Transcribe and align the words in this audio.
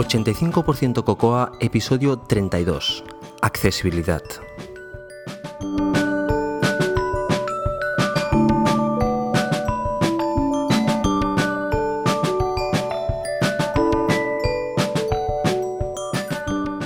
85% 0.00 1.04
Cocoa, 1.04 1.52
episodio 1.60 2.18
32. 2.18 3.04
Accesibilidad. 3.42 4.22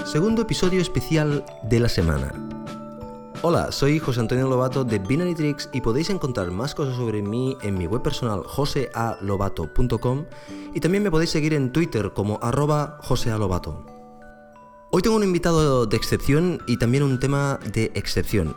Segundo 0.05 0.43
episodio 0.43 0.81
especial 0.81 1.45
de 1.62 1.81
la 1.81 1.89
semana. 1.89 2.54
Hola, 3.47 3.73
soy 3.73 3.99
José 3.99 4.21
Antonio 4.21 4.49
Lobato 4.49 4.85
de 4.85 4.99
Binary 4.99 5.35
Tricks 5.35 5.68
y 5.71 5.82
podéis 5.82 6.09
encontrar 6.09 6.50
más 6.50 6.75
cosas 6.75 6.96
sobre 6.96 7.21
mí 7.21 7.59
en 7.61 7.77
mi 7.77 7.87
web 7.87 8.01
personal 8.01 8.43
josealobato.com 8.43 10.25
y 10.73 10.81
también 10.81 11.03
me 11.03 11.11
podéis 11.11 11.29
seguir 11.29 11.53
en 11.53 11.71
Twitter 11.71 12.13
como 12.15 12.39
arroba 12.41 12.96
josealobato. 13.03 13.85
Hoy 14.91 15.03
tengo 15.03 15.17
un 15.17 15.25
invitado 15.25 15.85
de 15.85 15.95
excepción 15.95 16.63
y 16.67 16.79
también 16.79 17.03
un 17.03 17.21
tema 17.21 17.61
de 17.71 17.93
excepción. 17.95 18.57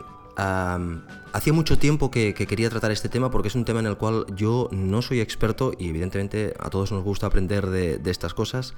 Hacía 1.34 1.52
mucho 1.52 1.76
tiempo 1.76 2.10
que, 2.10 2.32
que 2.32 2.46
quería 2.46 2.70
tratar 2.70 2.90
este 2.90 3.10
tema 3.10 3.30
porque 3.30 3.48
es 3.48 3.56
un 3.56 3.66
tema 3.66 3.80
en 3.80 3.86
el 3.86 3.98
cual 3.98 4.24
yo 4.36 4.70
no 4.72 5.02
soy 5.02 5.20
experto 5.20 5.74
y 5.78 5.90
evidentemente 5.90 6.54
a 6.58 6.70
todos 6.70 6.92
nos 6.92 7.04
gusta 7.04 7.26
aprender 7.26 7.66
de, 7.66 7.98
de 7.98 8.10
estas 8.10 8.32
cosas. 8.32 8.72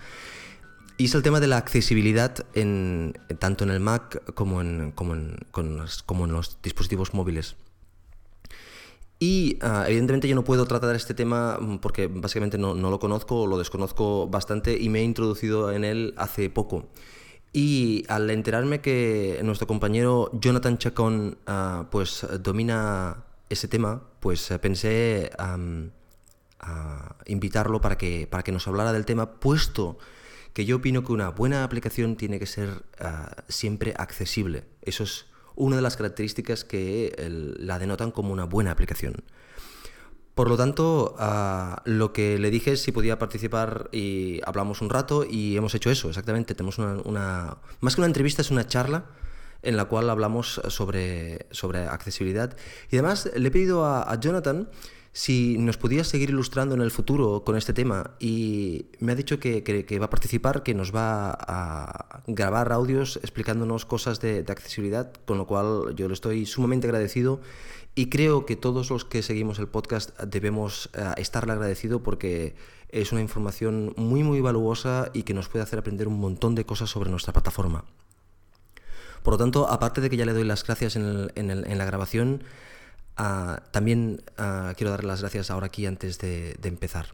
Y 1.01 1.07
es 1.07 1.15
el 1.15 1.23
tema 1.23 1.41
de 1.41 1.47
la 1.47 1.57
accesibilidad 1.57 2.45
en, 2.53 3.15
tanto 3.39 3.65
en 3.65 3.71
el 3.71 3.81
Mac 3.81 4.23
como 4.35 4.61
en, 4.61 4.93
como 4.93 5.15
en, 5.15 5.39
como 6.05 6.27
en 6.27 6.33
los 6.33 6.59
dispositivos 6.63 7.15
móviles. 7.15 7.57
Y 9.19 9.57
ah, 9.63 9.87
evidentemente 9.89 10.29
yo 10.29 10.35
no 10.35 10.45
puedo 10.45 10.67
tratar 10.67 10.95
este 10.95 11.15
tema 11.15 11.57
mm, 11.59 11.79
porque 11.79 12.07
básicamente 12.07 12.59
no, 12.59 12.75
no 12.75 12.91
lo 12.91 12.99
conozco 12.99 13.47
lo 13.47 13.57
desconozco 13.57 14.29
bastante 14.29 14.77
y 14.79 14.91
me 14.91 15.01
he 15.01 15.03
introducido 15.03 15.73
en 15.73 15.85
él 15.85 16.13
hace 16.19 16.51
poco. 16.51 16.91
Y 17.51 18.05
al 18.09 18.29
enterarme 18.29 18.83
que 18.83 19.41
nuestro 19.43 19.67
compañero 19.67 20.31
Jonathan 20.35 20.77
Chacón 20.77 21.39
ah, 21.47 21.87
pues 21.91 22.27
domina 22.41 23.25
ese 23.49 23.69
tema, 23.69 24.03
pues 24.21 24.53
pensé 24.61 25.31
am, 25.39 25.93
a 26.59 27.17
invitarlo 27.25 27.81
para 27.81 27.97
que, 27.97 28.27
para 28.27 28.43
que 28.43 28.53
nos 28.53 28.69
hablara 28.69 28.93
del 28.93 29.07
tema, 29.07 29.41
puesto 29.41 29.97
que 30.53 30.65
yo 30.65 30.77
opino 30.77 31.05
que 31.05 31.13
una 31.13 31.31
buena 31.31 31.65
aplicación 31.65 32.17
tiene 32.17 32.39
que 32.39 32.47
ser 32.47 32.83
ah, 32.99 33.45
siempre 33.49 33.95
accesible. 33.97 34.65
Eso 34.83 35.05
es 35.05 35.27
una 35.55 35.77
de 35.77 35.83
las 35.83 35.97
características 35.97 36.65
que 36.65 37.15
la 37.59 37.79
denotan 37.79 38.11
como 38.11 38.33
una 38.33 38.45
buena 38.45 38.71
aplicación. 38.71 39.23
Por 40.35 40.49
lo 40.49 40.57
tanto, 40.57 41.15
ah, 41.19 41.83
lo 41.85 42.13
que 42.13 42.39
le 42.39 42.51
dije 42.51 42.73
es 42.73 42.83
si 42.83 42.93
podía 42.93 43.19
participar 43.19 43.89
y 43.93 44.41
hablamos 44.47 44.81
un 44.81 44.91
rato 44.91 45.25
y 45.29 45.57
hemos 45.57 45.75
hecho 45.75 45.91
eso, 45.91 46.09
exactamente. 46.09 46.55
Tenemos 46.55 46.79
una, 46.79 47.59
más 47.81 47.95
que 47.95 48.01
una 48.01 48.07
entrevista, 48.07 48.43
es 48.43 48.51
una 48.51 48.67
charla 48.67 49.05
en 49.63 49.77
la 49.77 49.85
cual 49.85 50.09
hablamos 50.09 50.61
sobre, 50.69 51.47
sobre 51.51 51.81
accesibilidad. 51.81 52.57
Y 52.91 52.97
además 52.97 53.31
le 53.37 53.49
he 53.49 53.51
pedido 53.51 53.85
a 53.85 54.19
Jonathan 54.19 54.69
si 55.13 55.59
nos 55.59 55.77
podía 55.77 56.05
seguir 56.05 56.31
ilustrando 56.31 56.75
en 56.75 56.83
el 56.83 56.91
futuro 56.93 57.43
con 57.45 57.57
este 57.57 57.73
tema 57.73 58.13
y 58.21 58.87
me 59.01 59.13
ha 59.13 59.15
dicho 59.17 59.41
que, 59.41 59.99
va 60.01 60.07
a 60.07 60.11
participar, 60.11 60.63
que 60.63 60.73
nos 60.73 60.95
va 60.95 61.31
a 61.33 62.23
grabar 62.29 62.73
audios 62.73 63.17
explicándonos 63.17 63.87
cosas 63.87 64.21
de, 64.21 64.45
accesibilidad, 64.49 65.13
con 65.25 65.39
lo 65.39 65.47
cual 65.47 65.95
yo 65.97 66.07
le 66.07 66.15
estoy 66.15 66.47
sumamente 66.47 66.87
agradecido 66.87 67.41
y 67.97 68.09
creo 68.09 68.47
que 68.47 68.55
todos 68.55 68.91
los 68.91 69.05
que 69.05 69.23
seguimos 69.23 69.59
el 69.59 69.67
podcast 69.67 70.17
debemos 70.21 70.91
eh, 70.95 71.05
estarle 71.17 71.53
agradecido 71.53 72.05
porque 72.05 72.55
es 72.89 73.11
una 73.11 73.21
información 73.21 73.93
muy 73.97 74.23
muy 74.23 74.41
valuosa 74.41 75.11
y 75.13 75.25
que 75.25 75.35
nos 75.35 75.49
puede 75.49 75.65
hacer 75.65 75.81
aprender 75.81 76.07
un 76.07 76.21
montón 76.21 76.55
de 76.55 76.65
cosas 76.65 76.89
sobre 76.89 77.11
nuestra 77.11 77.33
plataforma. 77.33 77.85
Por 79.25 79.35
lo 79.35 79.39
tanto, 79.39 79.69
aparte 79.69 80.01
de 80.01 80.09
que 80.09 80.17
ya 80.17 80.25
le 80.25 80.33
doy 80.33 80.45
las 80.45 80.65
gracias 80.65 80.97
en 80.97 81.79
la 81.79 81.85
grabación, 81.85 82.43
ah, 83.21 83.63
también 83.71 84.23
ah, 84.39 84.73
quiero 84.77 84.91
darle 84.91 85.09
las 85.09 85.21
gracias 85.21 85.51
ahora 85.51 85.67
aquí 85.67 85.87
antes 85.87 86.19
de, 86.19 86.59
empezar. 86.63 87.07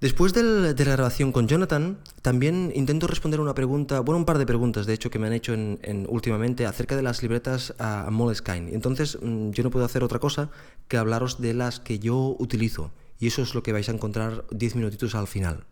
Después 0.00 0.34
de 0.34 0.42
la 0.42 0.72
grabación 0.72 1.32
con 1.32 1.48
Jonathan, 1.48 1.98
también 2.20 2.72
intento 2.74 3.06
responder 3.06 3.40
una 3.40 3.54
pregunta, 3.54 4.00
bueno, 4.00 4.18
un 4.18 4.24
par 4.24 4.38
de 4.38 4.44
preguntas, 4.44 4.86
de 4.86 4.92
hecho, 4.92 5.08
que 5.10 5.18
me 5.18 5.26
han 5.28 5.32
hecho 5.32 5.54
en, 5.54 5.78
en- 5.82 6.06
últimamente 6.10 6.66
acerca 6.66 6.96
de 6.96 7.02
las 7.02 7.22
libretas 7.22 7.74
a 7.78 8.08
Moleskine. 8.10 8.74
Entonces, 8.74 9.18
mm, 9.22 9.50
yo 9.50 9.62
no 9.62 9.70
puedo 9.70 9.84
hacer 9.84 10.02
otra 10.02 10.18
cosa 10.18 10.50
que 10.88 10.98
hablaros 10.98 11.40
de 11.40 11.54
las 11.54 11.80
que 11.80 11.98
yo 11.98 12.36
utilizo. 12.38 12.90
Y 13.18 13.28
eso 13.28 13.42
es 13.42 13.54
lo 13.54 13.62
que 13.62 13.72
vais 13.72 13.88
a 13.88 13.92
encontrar 13.92 14.44
10 14.50 14.74
minutitos 14.76 15.14
al 15.14 15.26
final. 15.26 15.64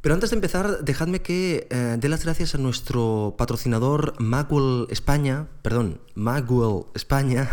Pero 0.00 0.14
antes 0.14 0.30
de 0.30 0.36
empezar, 0.36 0.84
dejadme 0.84 1.20
que 1.20 1.66
eh, 1.70 1.96
dé 1.98 2.08
las 2.08 2.24
gracias 2.24 2.54
a 2.54 2.58
nuestro 2.58 3.34
patrocinador 3.36 4.14
Magwell 4.20 4.86
España, 4.90 5.48
perdón, 5.62 6.00
Magwell 6.14 6.84
España. 6.94 7.50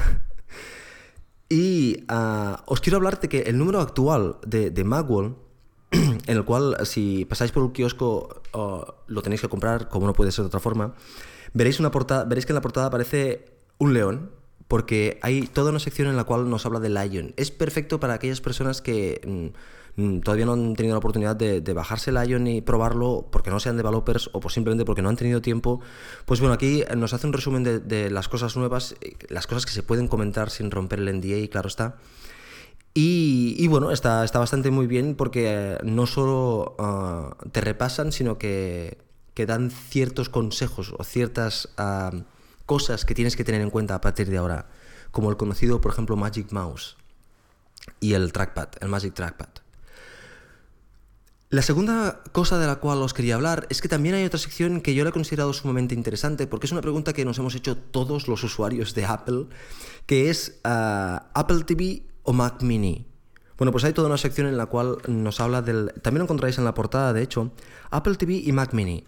Os 2.65 2.81
quiero 2.81 2.97
hablar 2.97 3.19
de 3.19 3.29
que 3.29 3.41
el 3.41 3.57
número 3.57 3.79
actual 3.79 4.37
de, 4.45 4.71
de 4.71 4.83
Magwell, 4.83 5.35
en 5.91 6.37
el 6.37 6.45
cual 6.45 6.77
si 6.85 7.25
pasáis 7.25 7.51
por 7.51 7.63
un 7.63 7.71
kiosco 7.71 8.41
lo 9.07 9.21
tenéis 9.21 9.41
que 9.41 9.49
comprar, 9.49 9.89
como 9.89 10.07
no 10.07 10.13
puede 10.13 10.31
ser 10.31 10.43
de 10.43 10.47
otra 10.47 10.59
forma, 10.59 10.95
veréis, 11.53 11.79
una 11.79 11.91
portada, 11.91 12.25
veréis 12.25 12.45
que 12.45 12.53
en 12.53 12.55
la 12.55 12.61
portada 12.61 12.87
aparece 12.87 13.45
un 13.77 13.93
león, 13.93 14.31
porque 14.67 15.19
hay 15.21 15.47
toda 15.47 15.69
una 15.69 15.79
sección 15.79 16.07
en 16.07 16.15
la 16.15 16.23
cual 16.23 16.49
nos 16.49 16.65
habla 16.65 16.79
de 16.79 16.89
Lion. 16.89 17.33
Es 17.37 17.51
perfecto 17.51 17.99
para 17.99 18.15
aquellas 18.15 18.41
personas 18.41 18.81
que 18.81 19.21
mm, 19.25 19.55
todavía 20.23 20.45
no 20.45 20.53
han 20.53 20.75
tenido 20.75 20.93
la 20.93 20.99
oportunidad 20.99 21.35
de, 21.35 21.61
de 21.61 21.73
bajarse 21.73 22.11
Lion 22.11 22.47
y 22.47 22.61
probarlo 22.61 23.27
porque 23.31 23.49
no 23.49 23.59
sean 23.59 23.77
developers 23.77 24.29
o 24.33 24.41
por 24.41 24.51
simplemente 24.51 24.83
porque 24.83 25.01
no 25.01 25.09
han 25.09 25.15
tenido 25.15 25.41
tiempo. 25.41 25.79
Pues 26.25 26.41
bueno, 26.41 26.53
aquí 26.53 26.83
nos 26.97 27.13
hace 27.13 27.27
un 27.27 27.33
resumen 27.33 27.63
de, 27.63 28.09
las 28.09 28.27
cosas 28.27 28.57
nuevas, 28.57 28.95
eh, 29.01 29.15
las 29.29 29.47
cosas 29.47 29.65
que 29.65 29.71
se 29.71 29.83
pueden 29.83 30.07
comentar 30.07 30.49
sin 30.49 30.69
romper 30.69 30.99
el 30.99 31.17
NDA, 31.17 31.47
claro 31.49 31.67
está. 31.67 31.95
Y, 32.93 33.55
y 33.57 33.67
bueno, 33.67 33.91
está, 33.91 34.23
está 34.23 34.39
bastante 34.39 34.71
muy 34.71 34.87
bien 34.87 35.15
porque 35.15 35.45
eh, 35.47 35.77
no 35.83 36.07
solo 36.07 36.75
ah, 36.79 37.35
te 37.51 37.61
repasan, 37.61 38.11
sino 38.11 38.37
que, 38.37 38.97
que 39.33 39.45
dan 39.45 39.71
ciertos 39.71 40.29
consejos 40.29 40.93
o 40.97 41.03
ciertas 41.03 41.69
ah, 41.77 42.11
cosas 42.65 43.05
que 43.05 43.15
tienes 43.15 43.35
que 43.35 43.43
tener 43.43 43.61
en 43.61 43.69
cuenta 43.69 43.95
a 43.95 44.01
partir 44.01 44.29
de 44.29 44.37
ahora, 44.37 44.67
como 45.11 45.29
el 45.29 45.37
conocido, 45.37 45.79
por 45.79 45.93
ejemplo, 45.93 46.17
Magic 46.17 46.51
Mouse 46.51 46.97
y 47.99 48.13
el 48.13 48.33
trackpad, 48.33 48.69
el 48.81 48.89
Magic 48.89 49.13
Trackpad. 49.13 49.64
La 51.49 51.61
segunda 51.61 52.21
cosa 52.31 52.57
de 52.57 52.65
la 52.65 52.77
cual 52.77 53.01
os 53.03 53.13
quería 53.13 53.35
hablar 53.35 53.67
es 53.69 53.81
que 53.81 53.87
también 53.87 54.15
hay 54.15 54.25
otra 54.25 54.39
sección 54.39 54.81
que 54.81 54.95
yo 54.95 55.03
la 55.03 55.11
he 55.11 55.13
considerado 55.13 55.53
sumamente 55.53 55.93
interesante 55.93 56.47
porque 56.47 56.65
es 56.65 56.71
una 56.71 56.81
pregunta 56.81 57.13
que 57.13 57.23
nos 57.23 57.37
hemos 57.37 57.53
hecho 57.53 57.77
todos 57.77 58.27
los 58.27 58.43
usuarios 58.43 58.95
de 58.95 59.05
Apple, 59.05 59.45
que 60.07 60.29
es 60.29 60.59
ah, 60.63 61.27
Apple 61.33 61.63
TV 61.63 62.03
o 62.23 62.33
Mac 62.33 62.63
Mini. 62.63 63.05
Bueno, 63.57 63.71
pues 63.71 63.83
hay 63.83 63.93
toda 63.93 64.07
una 64.07 64.17
sección 64.17 64.47
en 64.47 64.57
la 64.57 64.65
cual 64.65 64.97
nos 65.07 65.39
habla 65.39 65.61
del... 65.61 65.93
También 66.01 66.19
lo 66.19 66.25
encontráis 66.25 66.57
en 66.57 66.65
la 66.65 66.73
portada, 66.73 67.13
de 67.13 67.21
hecho, 67.21 67.51
Apple 67.91 68.15
TV 68.15 68.33
y 68.33 68.51
Mac 68.51 68.73
Mini 68.73 69.05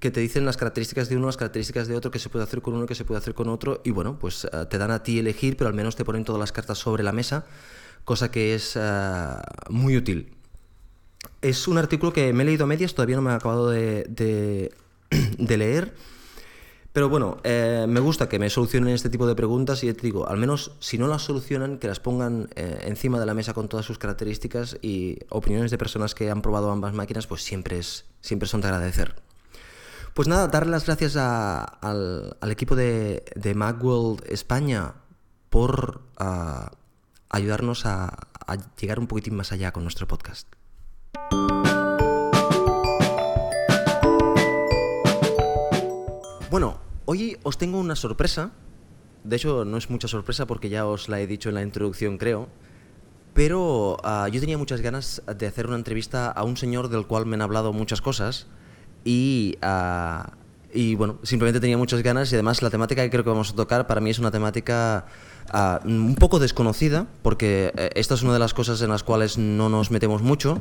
que 0.00 0.10
te 0.10 0.20
dicen 0.20 0.44
las 0.44 0.56
características 0.56 1.08
de 1.08 1.16
uno, 1.16 1.26
las 1.26 1.36
características 1.36 1.88
de 1.88 1.96
otro, 1.96 2.10
que 2.10 2.18
se 2.18 2.28
puede 2.28 2.44
hacer 2.44 2.62
con 2.62 2.74
uno, 2.74 2.86
que 2.86 2.94
se 2.94 3.04
puede 3.04 3.18
hacer 3.18 3.34
con 3.34 3.48
otro, 3.48 3.80
y 3.84 3.90
bueno, 3.90 4.18
pues 4.18 4.44
eh, 4.44 4.66
te 4.70 4.78
dan 4.78 4.90
a 4.90 5.02
ti 5.02 5.18
elegir, 5.18 5.56
pero 5.56 5.68
al 5.68 5.74
menos 5.74 5.96
te 5.96 6.04
ponen 6.04 6.24
todas 6.24 6.38
las 6.38 6.52
cartas 6.52 6.78
sobre 6.78 7.02
la 7.02 7.12
mesa, 7.12 7.46
cosa 8.04 8.30
que 8.30 8.54
es 8.54 8.76
eh, 8.76 8.80
muy 9.70 9.96
útil. 9.96 10.37
Es 11.42 11.68
un 11.68 11.78
artículo 11.78 12.12
que 12.12 12.32
me 12.32 12.42
he 12.42 12.46
leído 12.46 12.64
a 12.64 12.66
medias, 12.66 12.94
todavía 12.94 13.16
no 13.16 13.22
me 13.22 13.30
he 13.30 13.34
acabado 13.34 13.70
de, 13.70 14.72
leer, 15.38 15.94
pero 16.92 17.08
bueno, 17.08 17.38
eh, 17.44 17.86
me 17.88 18.00
gusta 18.00 18.28
que 18.28 18.38
me 18.38 18.50
solucionen 18.50 18.94
este 18.94 19.10
tipo 19.10 19.26
de 19.26 19.34
preguntas 19.34 19.84
y 19.84 19.92
te 19.92 20.02
digo, 20.02 20.28
al 20.28 20.36
menos 20.36 20.72
si 20.80 20.98
no 20.98 21.06
las 21.06 21.22
solucionan, 21.22 21.78
que 21.78 21.86
las 21.86 22.00
pongan 22.00 22.48
eh, 22.56 22.80
encima 22.86 23.20
de 23.20 23.26
la 23.26 23.34
mesa 23.34 23.54
con 23.54 23.68
todas 23.68 23.86
sus 23.86 23.98
características 23.98 24.78
y 24.82 25.18
opiniones 25.28 25.70
de 25.70 25.78
personas 25.78 26.14
que 26.14 26.30
han 26.30 26.42
probado 26.42 26.70
ambas 26.70 26.94
máquinas, 26.94 27.26
pues 27.26 27.42
siempre, 27.42 27.78
es, 27.78 28.06
siempre 28.20 28.48
son 28.48 28.62
de 28.62 28.68
agradecer. 28.68 29.14
Pues 30.14 30.26
nada, 30.26 30.48
darle 30.48 30.72
las 30.72 30.86
gracias 30.86 31.14
al, 31.16 32.36
equipo 32.48 32.74
de, 32.74 33.24
de 33.36 33.54
Macworld 33.54 34.24
España 34.28 34.94
por 35.50 36.02
ah, 36.16 36.72
ayudarnos 37.28 37.86
a 37.86 38.26
llegar 38.80 38.98
un 38.98 39.06
poquitín 39.06 39.36
más 39.36 39.52
allá 39.52 39.72
con 39.72 39.84
nuestro 39.84 40.08
podcast. 40.08 40.57
Bueno, 46.50 46.78
hoy 47.04 47.36
os 47.42 47.58
tengo 47.58 47.78
una 47.78 47.94
sorpresa. 47.94 48.52
De 49.22 49.36
hecho, 49.36 49.64
no 49.64 49.76
es 49.76 49.90
mucha 49.90 50.08
sorpresa 50.08 50.46
porque 50.46 50.68
ya 50.70 50.86
os 50.86 51.08
la 51.08 51.20
he 51.20 51.26
dicho 51.26 51.50
en 51.50 51.56
la 51.56 51.62
introducción, 51.62 52.16
creo. 52.16 52.48
Pero 53.34 53.98
ah, 54.02 54.28
yo 54.32 54.40
tenía 54.40 54.58
muchas 54.58 54.80
ganas 54.80 55.22
de 55.26 55.46
hacer 55.46 55.66
una 55.66 55.76
entrevista 55.76 56.30
a 56.30 56.42
un 56.44 56.56
señor 56.56 56.88
del 56.88 57.06
cual 57.06 57.26
me 57.26 57.36
han 57.36 57.42
hablado 57.42 57.72
muchas 57.72 58.00
cosas 58.00 58.46
y, 59.04 59.56
ah, 59.62 60.32
y 60.72 60.94
bueno, 60.96 61.18
simplemente 61.22 61.60
tenía 61.60 61.78
muchas 61.78 62.02
ganas 62.02 62.32
y 62.32 62.34
además 62.34 62.62
la 62.62 62.70
temática 62.70 63.02
que 63.02 63.10
creo 63.10 63.24
que 63.24 63.30
vamos 63.30 63.50
a 63.50 63.54
tocar 63.54 63.86
para 63.86 64.00
mí 64.00 64.10
es 64.10 64.18
una 64.18 64.30
temática 64.30 65.06
ah, 65.50 65.80
un 65.84 66.16
poco 66.16 66.38
desconocida, 66.38 67.06
porque 67.22 67.72
eh, 67.76 67.90
esta 67.94 68.14
es 68.14 68.22
una 68.22 68.32
de 68.32 68.38
las 68.38 68.54
cosas 68.54 68.82
en 68.82 68.88
las 68.88 69.04
cuales 69.04 69.38
no 69.38 69.68
nos 69.68 69.90
metemos 69.90 70.22
mucho 70.22 70.60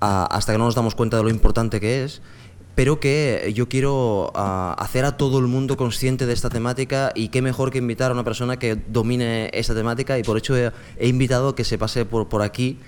hasta 0.00 0.52
que 0.52 0.58
no 0.58 0.64
nos 0.64 0.74
damos 0.74 0.94
cuenta 0.94 1.16
de 1.16 1.22
lo 1.22 1.30
importante 1.30 1.80
que 1.80 2.04
es 2.04 2.22
pero 2.74 3.00
que 3.00 3.52
yo 3.54 3.68
quiero 3.68 4.32
hacer 4.34 5.04
a 5.04 5.16
todo 5.16 5.38
el 5.38 5.46
mundo 5.46 5.76
consciente 5.76 6.24
de 6.24 6.32
esta 6.32 6.48
temática 6.48 7.12
y 7.14 7.28
qué 7.28 7.42
mejor 7.42 7.70
que 7.70 7.78
invitar 7.78 8.10
a 8.10 8.14
una 8.14 8.24
persona 8.24 8.58
que 8.58 8.74
domine 8.74 9.50
esta 9.52 9.74
temática 9.74 10.18
y 10.18 10.22
por 10.22 10.38
hecho 10.38 10.56
he, 10.56 10.72
invitado 11.06 11.54
que 11.54 11.64
se 11.64 11.76
pase 11.76 12.06
por, 12.06 12.28
por 12.28 12.40
aquí, 12.40 12.78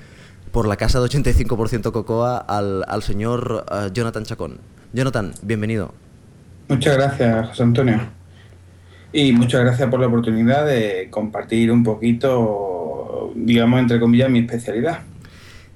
por 0.51 0.67
la 0.67 0.77
casa 0.77 0.99
de 0.99 1.09
85% 1.09 1.93
Cocoa, 1.93 2.39
al, 2.39 2.85
al 2.89 3.03
señor 3.03 3.67
Jonathan 3.93 4.25
Chacón. 4.25 4.61
Jonathan, 4.95 5.33
bienvenido. 5.43 5.93
Muchas 6.69 6.97
gracias, 6.97 7.49
José 7.49 7.63
Antonio. 7.63 8.01
Y 9.13 9.33
muchas 9.33 9.63
gracias 9.63 9.91
por 9.91 10.01
la 10.01 10.07
oportunidad 10.07 10.65
de 10.65 11.09
compartir 11.11 11.71
un 11.71 11.85
poquito, 11.85 13.33
digamos, 13.35 13.81
entre 13.81 14.01
comillas, 14.01 14.31
mi 14.31 14.39
especialidad. 14.39 15.01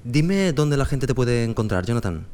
Dime 0.08 0.52
dónde 0.52 0.76
la 0.76 0.84
gente 0.84 1.08
te 1.08 1.16
puede 1.16 1.42
encontrar, 1.42 1.84
Jonathan. 1.84 2.26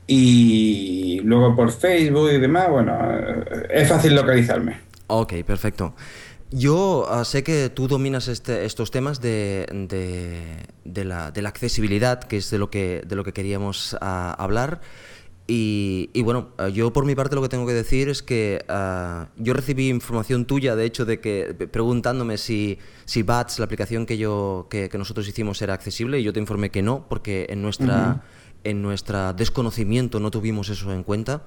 Y 0.05 1.21
luego 1.23 1.55
por 1.55 1.71
Facebook 1.71 2.33
y 2.33 2.37
demás, 2.37 2.69
bueno, 2.69 2.95
es 3.71 3.89
fácil 3.89 4.13
localizarme. 4.13 4.77
Ok, 5.07 5.33
perfecto. 5.43 5.95
Yo 6.55 7.07
ah, 7.09 7.25
sé 7.25 7.43
que 7.43 7.71
tú 7.71 7.87
dominas 7.87 8.27
este, 8.27 8.65
estos 8.65 8.91
temas 8.91 9.19
de, 9.19 9.65
de, 10.85 11.03
la, 11.03 11.31
de, 11.31 11.41
la, 11.41 11.49
accesibilidad, 11.49 12.23
que 12.23 12.37
es 12.37 12.51
de 12.51 12.59
lo 12.59 12.69
que, 12.69 13.01
de 13.07 13.15
lo 13.15 13.23
que 13.23 13.33
queríamos 13.33 13.97
ah, 14.01 14.35
hablar. 14.37 14.79
Y, 15.47 16.11
y, 16.13 16.21
bueno, 16.21 16.49
ah, 16.59 16.69
yo 16.69 16.93
por 16.93 17.05
mi 17.05 17.15
parte 17.15 17.35
lo 17.35 17.41
que 17.41 17.49
tengo 17.49 17.65
que 17.65 17.73
decir 17.73 18.07
es 18.07 18.21
que 18.21 18.63
yo 19.37 19.53
recibí 19.55 19.89
información 19.89 20.45
tuya, 20.45 20.75
de 20.75 20.85
hecho, 20.85 21.05
de 21.05 21.19
que 21.19 21.55
preguntándome 21.71 22.37
si, 22.37 22.77
si 23.05 23.23
BATS, 23.23 23.57
la 23.57 23.65
aplicación 23.65 24.05
que, 24.05 24.19
yo, 24.19 24.67
que, 24.69 24.89
que 24.89 24.97
nosotros 24.99 25.27
hicimos, 25.27 25.59
era 25.63 25.73
accesible, 25.73 26.19
y 26.19 26.23
yo 26.23 26.33
te 26.33 26.39
informé 26.39 26.69
que 26.69 26.83
no, 26.83 27.07
porque 27.09 27.47
en 27.49 27.63
nuestra, 27.63 28.25
en 28.63 28.83
nuestra 28.83 29.33
desconocimiento 29.33 30.19
no 30.19 30.29
tuvimos 30.29 30.69
eso 30.69 30.93
en 30.93 31.01
cuenta. 31.01 31.41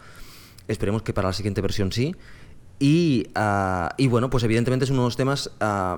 Esperemos 0.66 1.02
que 1.02 1.14
para 1.14 1.28
la 1.28 1.32
siguiente 1.32 1.60
versión 1.60 1.92
sí. 1.92 2.16
Y, 2.78 3.28
ah, 3.34 3.94
y, 3.96 4.06
bueno, 4.06 4.28
pues 4.28 4.44
evidentemente 4.44 4.84
es 4.84 4.90
uno 4.90 5.02
de 5.02 5.06
los 5.06 5.16
temas 5.16 5.50
ah, 5.60 5.96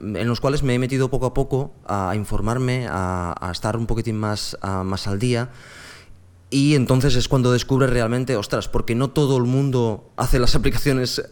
en 0.00 0.28
los 0.28 0.40
cuales 0.40 0.62
me 0.62 0.74
he 0.74 0.78
metido 0.78 1.10
poco 1.10 1.26
a 1.26 1.34
poco 1.34 1.72
a 1.86 2.14
informarme, 2.14 2.86
a, 2.88 3.50
estar 3.50 3.76
un 3.76 3.86
poquitín 3.86 4.18
más, 4.18 4.56
ah, 4.62 4.84
más 4.84 5.08
al 5.08 5.18
día. 5.18 5.50
Y 6.48 6.74
entonces 6.74 7.16
es 7.16 7.28
cuando 7.28 7.50
descubres 7.50 7.88
realmente, 7.88 8.36
ostras, 8.36 8.68
porque 8.68 8.94
no 8.94 9.08
todo 9.08 9.38
el 9.38 9.44
mundo 9.44 10.12
hace 10.16 10.38
las 10.38 10.54
aplicaciones 10.54 11.22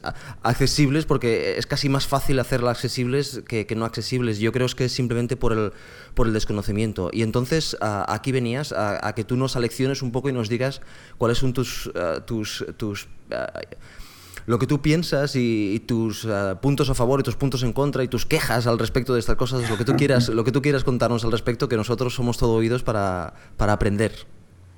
accesibles, 0.42 1.04
porque 1.04 1.56
es 1.58 1.66
casi 1.66 1.88
más 1.88 2.06
fácil 2.06 2.38
hacerlas 2.40 2.78
accesibles 2.78 3.42
que, 3.46 3.66
que 3.66 3.76
no 3.76 3.84
accesibles. 3.84 4.38
Yo 4.38 4.50
creo 4.50 4.66
que 4.68 4.86
es 4.86 4.92
simplemente 4.92 5.36
por 5.36 5.52
el, 5.52 5.72
por 6.14 6.26
el 6.26 6.32
desconocimiento. 6.32 7.10
Y 7.12 7.22
entonces 7.22 7.76
aquí 7.80 8.32
venías 8.32 8.72
a, 8.72 9.14
que 9.14 9.22
tú 9.22 9.36
nos 9.36 9.54
alecciones 9.54 10.02
un 10.02 10.10
poco 10.10 10.30
y 10.30 10.32
nos 10.32 10.48
digas 10.48 10.80
cuáles 11.18 11.38
son 11.38 11.52
tus, 11.52 11.92
tus, 12.24 12.64
tus 12.78 13.06
lo 14.50 14.58
que 14.58 14.66
tú 14.66 14.82
piensas 14.82 15.36
y, 15.36 15.80
tus 15.86 16.24
eh, 16.24 16.56
puntos 16.60 16.90
a 16.90 16.94
favor 16.94 17.20
y 17.20 17.22
tus 17.22 17.36
puntos 17.36 17.62
en 17.62 17.72
contra 17.72 18.02
y 18.02 18.08
tus 18.08 18.26
quejas 18.26 18.66
al 18.66 18.80
respecto 18.80 19.14
de 19.14 19.20
estas 19.20 19.36
cosas, 19.36 19.70
lo 19.70 19.78
que 19.78 19.84
tú 19.84 19.94
quieras, 19.94 20.28
lo 20.28 20.42
que 20.42 20.50
tú 20.50 20.60
quieras 20.60 20.82
contarnos 20.82 21.24
al 21.24 21.30
respecto, 21.30 21.68
que 21.68 21.76
nosotros 21.76 22.14
somos 22.14 22.36
todo 22.36 22.54
oídos 22.54 22.82
para, 22.82 23.32
para 23.56 23.74
aprender. 23.74 24.10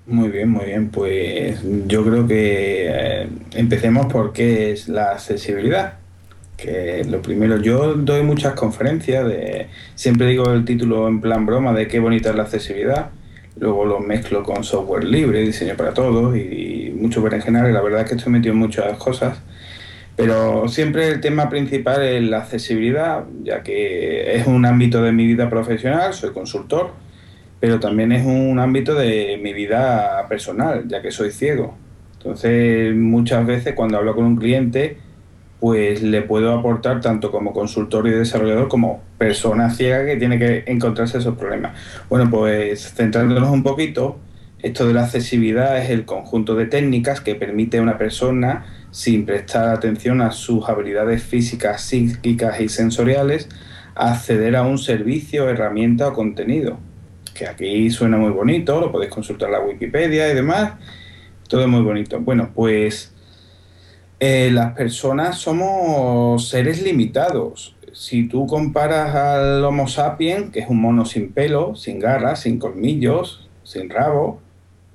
Muy 0.06 0.28
bien, 0.28 0.50
muy 0.50 0.66
bien. 0.66 0.90
Pues 0.90 1.60
yo 1.86 2.04
creo 2.04 2.26
que 2.26 2.86
eh, 2.86 3.28
empecemos 3.54 4.12
por 4.12 4.34
qué 4.34 4.72
es 4.72 4.88
la 4.88 5.12
accesibilidad. 5.12 5.94
Que 6.58 7.04
lo 7.08 7.22
primero, 7.22 7.56
yo 7.56 7.94
doy 7.94 8.22
muchas 8.22 8.52
conferencias, 8.52 9.26
de, 9.26 9.68
siempre 9.94 10.26
digo 10.26 10.52
el 10.52 10.66
título 10.66 11.08
en 11.08 11.22
plan 11.22 11.46
broma 11.46 11.72
de 11.72 11.88
qué 11.88 11.98
bonita 11.98 12.28
es 12.28 12.36
la 12.36 12.42
accesibilidad, 12.42 13.10
luego 13.58 13.84
lo 13.84 14.00
mezclo 14.00 14.43
con 14.43 14.64
software 14.64 15.04
libre, 15.04 15.40
diseño 15.40 15.76
para 15.76 15.94
todos 15.94 16.37
y, 16.37 16.93
mucho 16.96 17.20
berenjenal, 17.20 17.69
y 17.69 17.72
la 17.72 17.82
verdad 17.82 18.02
es 18.02 18.08
que 18.08 18.14
estoy 18.14 18.32
metido 18.32 18.52
en 18.52 18.58
muchas 18.58 18.96
cosas 18.96 19.38
pero 20.16 20.69
siempre 20.69 21.08
el 21.08 21.20
tema 21.20 21.49
principal 21.49 22.02
es 22.02 22.22
la 22.22 22.38
accesibilidad, 22.38 23.25
ya 23.43 23.62
que 23.62 24.37
es 24.37 24.46
un 24.46 24.66
ámbito 24.66 25.02
de 25.02 25.12
mi 25.12 25.26
vida 25.26 25.49
profesional, 25.49 26.12
soy 26.12 26.31
consultor, 26.32 26.90
pero 27.60 27.81
también 27.81 28.12
es 28.12 28.26
un 28.26 28.58
ámbito 28.58 28.94
de 28.94 29.38
mi 29.43 29.52
vida 29.52 30.26
personal, 30.28 30.84
ya 30.87 31.00
que 31.00 31.10
soy 31.10 31.31
ciego. 31.31 31.76
Entonces, 32.19 32.94
muchas 32.94 33.46
veces 33.46 33.75
cuando 33.75 33.99
hablo 33.99 34.14
con 34.14 34.25
un 34.25 34.37
cliente, 34.37 34.99
pues 35.62 36.03
le 36.03 36.23
puedo 36.23 36.53
aportar 36.53 37.00
tanto 37.00 37.31
como 37.31 37.53
consultor 37.53 38.09
y 38.09 38.11
desarrollador 38.11 38.67
como 38.67 39.00
persona 39.17 39.70
ciega 39.70 40.05
que 40.05 40.17
tiene 40.17 40.37
que 40.37 40.64
encontrarse 40.67 41.19
esos 41.19 41.37
problemas. 41.37 41.79
Bueno, 42.09 42.29
pues 42.29 42.93
centrándonos 42.94 43.49
un 43.49 43.62
poquito, 43.62 44.19
esto 44.61 44.88
de 44.88 44.93
la 44.93 45.05
accesibilidad 45.05 45.79
es 45.79 45.91
el 45.91 46.05
conjunto 46.05 46.56
de 46.56 46.67
técnicas 46.67 47.20
que 47.20 47.37
permite 47.37 47.79
a 47.79 47.82
una 47.82 47.97
persona 47.97 48.67
sin 48.91 49.25
prestar 49.25 49.69
atención 49.69 50.20
a 50.20 50.32
sus 50.32 50.69
habilidades 50.69 51.23
físicas, 51.23 51.81
psíquicas 51.82 52.61
y 52.61 52.69
sensoriales, 52.69 53.49
acceder 53.94 54.56
a 54.56 54.62
un 54.62 54.79
servicio, 54.79 55.49
herramienta 55.49 56.09
o 56.09 56.12
contenido. 56.12 56.81
Que 57.35 57.47
aquí 57.47 57.88
suena 57.91 58.17
muy 58.17 58.32
bonito, 58.32 58.81
lo 58.81 58.91
podéis 58.91 59.12
consultar 59.12 59.47
en 59.50 59.53
la 59.53 59.61
Wikipedia 59.61 60.29
y 60.29 60.35
demás. 60.35 60.73
Todo 61.47 61.69
muy 61.69 61.82
bonito. 61.82 62.19
Bueno, 62.19 62.50
pues 62.53 63.12
eh, 64.24 64.52
las 64.52 64.74
personas 64.74 65.36
somos 65.36 66.48
seres 66.48 66.80
limitados. 66.80 67.74
Si 67.92 68.28
tú 68.28 68.46
comparas 68.46 69.16
al 69.16 69.64
Homo 69.64 69.88
sapiens, 69.88 70.52
que 70.52 70.60
es 70.60 70.69
un 70.69 70.80
mono 70.80 71.04
sin 71.04 71.32
pelo, 71.32 71.74
sin 71.74 71.98
garras, 71.98 72.42
sin 72.42 72.60
colmillos, 72.60 73.50
sin 73.64 73.90
rabo, 73.90 74.40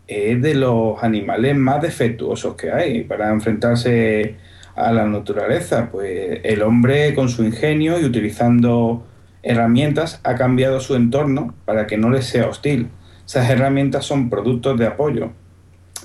es 0.07 0.41
de 0.41 0.55
los 0.55 1.03
animales 1.03 1.57
más 1.57 1.81
defectuosos 1.81 2.55
que 2.55 2.71
hay 2.71 3.03
para 3.03 3.29
enfrentarse 3.29 4.37
a 4.77 4.93
la 4.93 5.05
naturaleza. 5.05 5.89
Pues 5.91 6.39
el 6.45 6.61
hombre 6.61 7.13
con 7.13 7.27
su 7.27 7.43
ingenio 7.43 7.99
y 7.99 8.05
utilizando 8.05 9.05
herramientas 9.43 10.21
ha 10.23 10.35
cambiado 10.35 10.79
su 10.79 10.95
entorno 10.95 11.53
para 11.65 11.85
que 11.85 11.97
no 11.97 12.09
le 12.11 12.21
sea 12.21 12.47
hostil. 12.47 12.87
Esas 13.25 13.49
herramientas 13.49 14.05
son 14.05 14.29
productos 14.29 14.79
de 14.79 14.87
apoyo. 14.87 15.31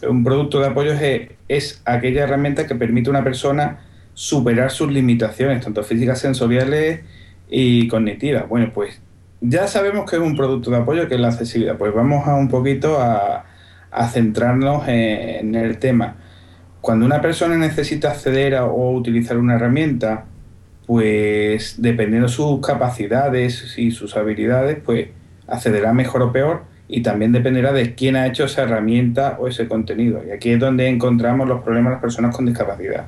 Un 0.08 0.25
producto 0.25 0.58
de 0.58 0.66
apoyo 0.66 0.92
es, 0.94 1.28
es 1.56 1.82
aquella 1.85 2.25
herramienta 2.25 2.66
que 2.66 2.75
permite 2.75 3.11
a 3.11 3.12
una 3.12 3.25
persona 3.25 3.80
superar 4.14 4.71
sus 4.71 4.90
limitaciones, 4.90 5.64
tanto 5.64 5.82
físicas, 5.82 6.18
sensoriales 6.18 7.00
y 7.49 7.88
cognitivas. 7.88 8.49
Bueno, 8.49 8.71
pues 8.73 9.00
ya 9.40 9.66
sabemos 9.66 10.09
que 10.09 10.16
es 10.16 10.23
un 10.23 10.37
producto 10.37 10.71
de 10.71 10.78
apoyo, 10.78 11.09
que 11.09 11.14
es 11.14 11.21
la 11.21 11.28
accesibilidad. 11.28 11.76
Pues 11.76 11.92
vamos 11.94 12.26
a 12.26 12.35
un 12.35 12.49
poquito 12.49 13.00
a, 13.00 13.44
centrarnos 14.11 14.88
en, 14.88 15.54
el 15.54 15.78
tema. 15.78 16.16
Cuando 16.80 17.04
una 17.04 17.21
persona 17.21 17.56
necesita 17.56 18.11
acceder 18.11 18.54
a, 18.54 18.64
o 18.64 18.92
utilizar 18.92 19.37
una 19.37 19.56
herramienta, 19.56 20.25
pues 20.87 21.80
dependiendo 21.80 22.28
de 22.28 22.32
sus 22.32 22.66
capacidades 22.66 23.76
y 23.76 23.90
sus 23.90 24.16
habilidades, 24.16 24.78
pues 24.82 25.09
accederá 25.47 25.92
mejor 25.92 26.23
o 26.23 26.32
peor 26.32 26.72
y 26.88 27.02
también 27.02 27.32
dependerá 27.32 27.72
de 27.72 27.94
quién 27.94 28.16
ha 28.16 28.26
hecho 28.26 28.44
esa 28.44 28.62
herramienta 28.62 29.36
o 29.38 29.48
ese 29.48 29.68
contenido. 29.68 30.22
Y 30.26 30.30
aquí 30.30 30.50
es 30.50 30.60
donde 30.60 30.88
encontramos 30.88 31.48
los 31.48 31.62
problemas 31.62 31.90
de 31.90 31.94
las 31.94 32.02
personas 32.02 32.34
con 32.34 32.46
discapacidad. 32.46 33.06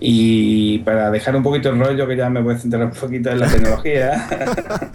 Y 0.00 0.78
para 0.80 1.10
dejar 1.10 1.34
un 1.34 1.42
poquito 1.42 1.70
el 1.70 1.78
rollo, 1.78 2.06
que 2.06 2.16
ya 2.16 2.30
me 2.30 2.40
voy 2.40 2.54
a 2.54 2.58
centrar 2.58 2.84
un 2.84 2.90
poquito 2.90 3.30
en 3.30 3.40
la 3.40 3.48
tecnología, 3.48 4.28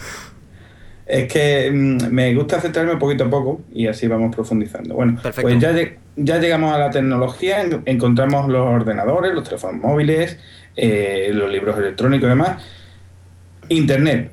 Es 1.06 1.32
que 1.32 1.70
mm, 1.72 2.08
me 2.12 2.34
gusta 2.34 2.62
centrarme 2.62 2.96
poquito 2.98 3.26
a 3.26 3.30
poco 3.30 3.62
y 3.74 3.88
así 3.88 4.08
vamos 4.08 4.34
profundizando. 4.34 4.96
Bueno, 4.96 5.20
pues 5.22 5.60
ya, 5.60 5.74
ya 6.16 6.40
llegamos 6.40 6.74
a 6.74 6.80
la 6.80 6.90
tecnología, 6.92 7.64
encontramos 7.86 8.50
los 8.50 8.66
ordenadores, 8.66 9.34
los 9.34 9.44
teléfonos 9.44 9.82
móviles, 9.82 10.40
eh, 10.76 11.32
los 11.34 11.52
libros 11.52 11.78
electrónicos 11.78 12.28
y 12.28 12.30
demás. 12.30 12.64
Internet, 13.70 14.32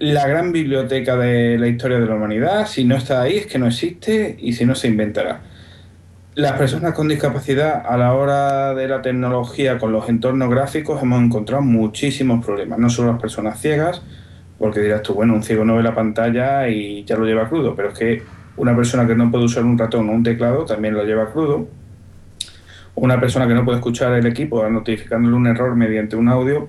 la 0.00 0.26
gran 0.26 0.52
biblioteca 0.52 1.16
de 1.16 1.58
la 1.58 1.68
historia 1.68 1.98
de 1.98 2.06
la 2.06 2.14
humanidad, 2.14 2.66
si 2.66 2.84
no 2.84 2.96
está 2.96 3.22
ahí 3.22 3.36
es 3.36 3.46
que 3.46 3.58
no 3.58 3.66
existe 3.66 4.36
y 4.38 4.52
si 4.52 4.64
no 4.64 4.74
se 4.74 4.88
inventará. 4.88 5.40
Las 6.34 6.52
personas 6.52 6.92
con 6.92 7.08
discapacidad 7.08 7.82
a 7.86 7.96
la 7.96 8.12
hora 8.12 8.74
de 8.74 8.88
la 8.88 9.00
tecnología 9.00 9.78
con 9.78 9.92
los 9.92 10.08
entornos 10.08 10.50
gráficos 10.50 11.02
hemos 11.02 11.22
encontrado 11.22 11.62
muchísimos 11.62 12.44
problemas, 12.44 12.78
no 12.78 12.90
solo 12.90 13.12
las 13.12 13.20
personas 13.20 13.60
ciegas, 13.60 14.02
porque 14.58 14.80
dirás 14.80 15.02
tú, 15.02 15.14
bueno, 15.14 15.34
un 15.34 15.42
ciego 15.42 15.64
no 15.64 15.76
ve 15.76 15.82
la 15.82 15.94
pantalla 15.94 16.68
y 16.68 17.04
ya 17.04 17.16
lo 17.16 17.24
lleva 17.24 17.48
crudo, 17.48 17.74
pero 17.74 17.88
es 17.88 17.98
que 17.98 18.22
una 18.56 18.76
persona 18.76 19.06
que 19.06 19.14
no 19.14 19.30
puede 19.30 19.44
usar 19.44 19.64
un 19.64 19.78
ratón 19.78 20.08
o 20.08 20.12
un 20.12 20.22
teclado 20.22 20.64
también 20.64 20.94
lo 20.94 21.04
lleva 21.04 21.30
crudo. 21.32 21.68
una 22.94 23.20
persona 23.20 23.46
que 23.46 23.54
no 23.54 23.64
puede 23.64 23.78
escuchar 23.78 24.12
el 24.14 24.26
equipo 24.26 24.66
notificándole 24.68 25.36
un 25.36 25.46
error 25.46 25.76
mediante 25.76 26.16
un 26.16 26.28
audio, 26.28 26.68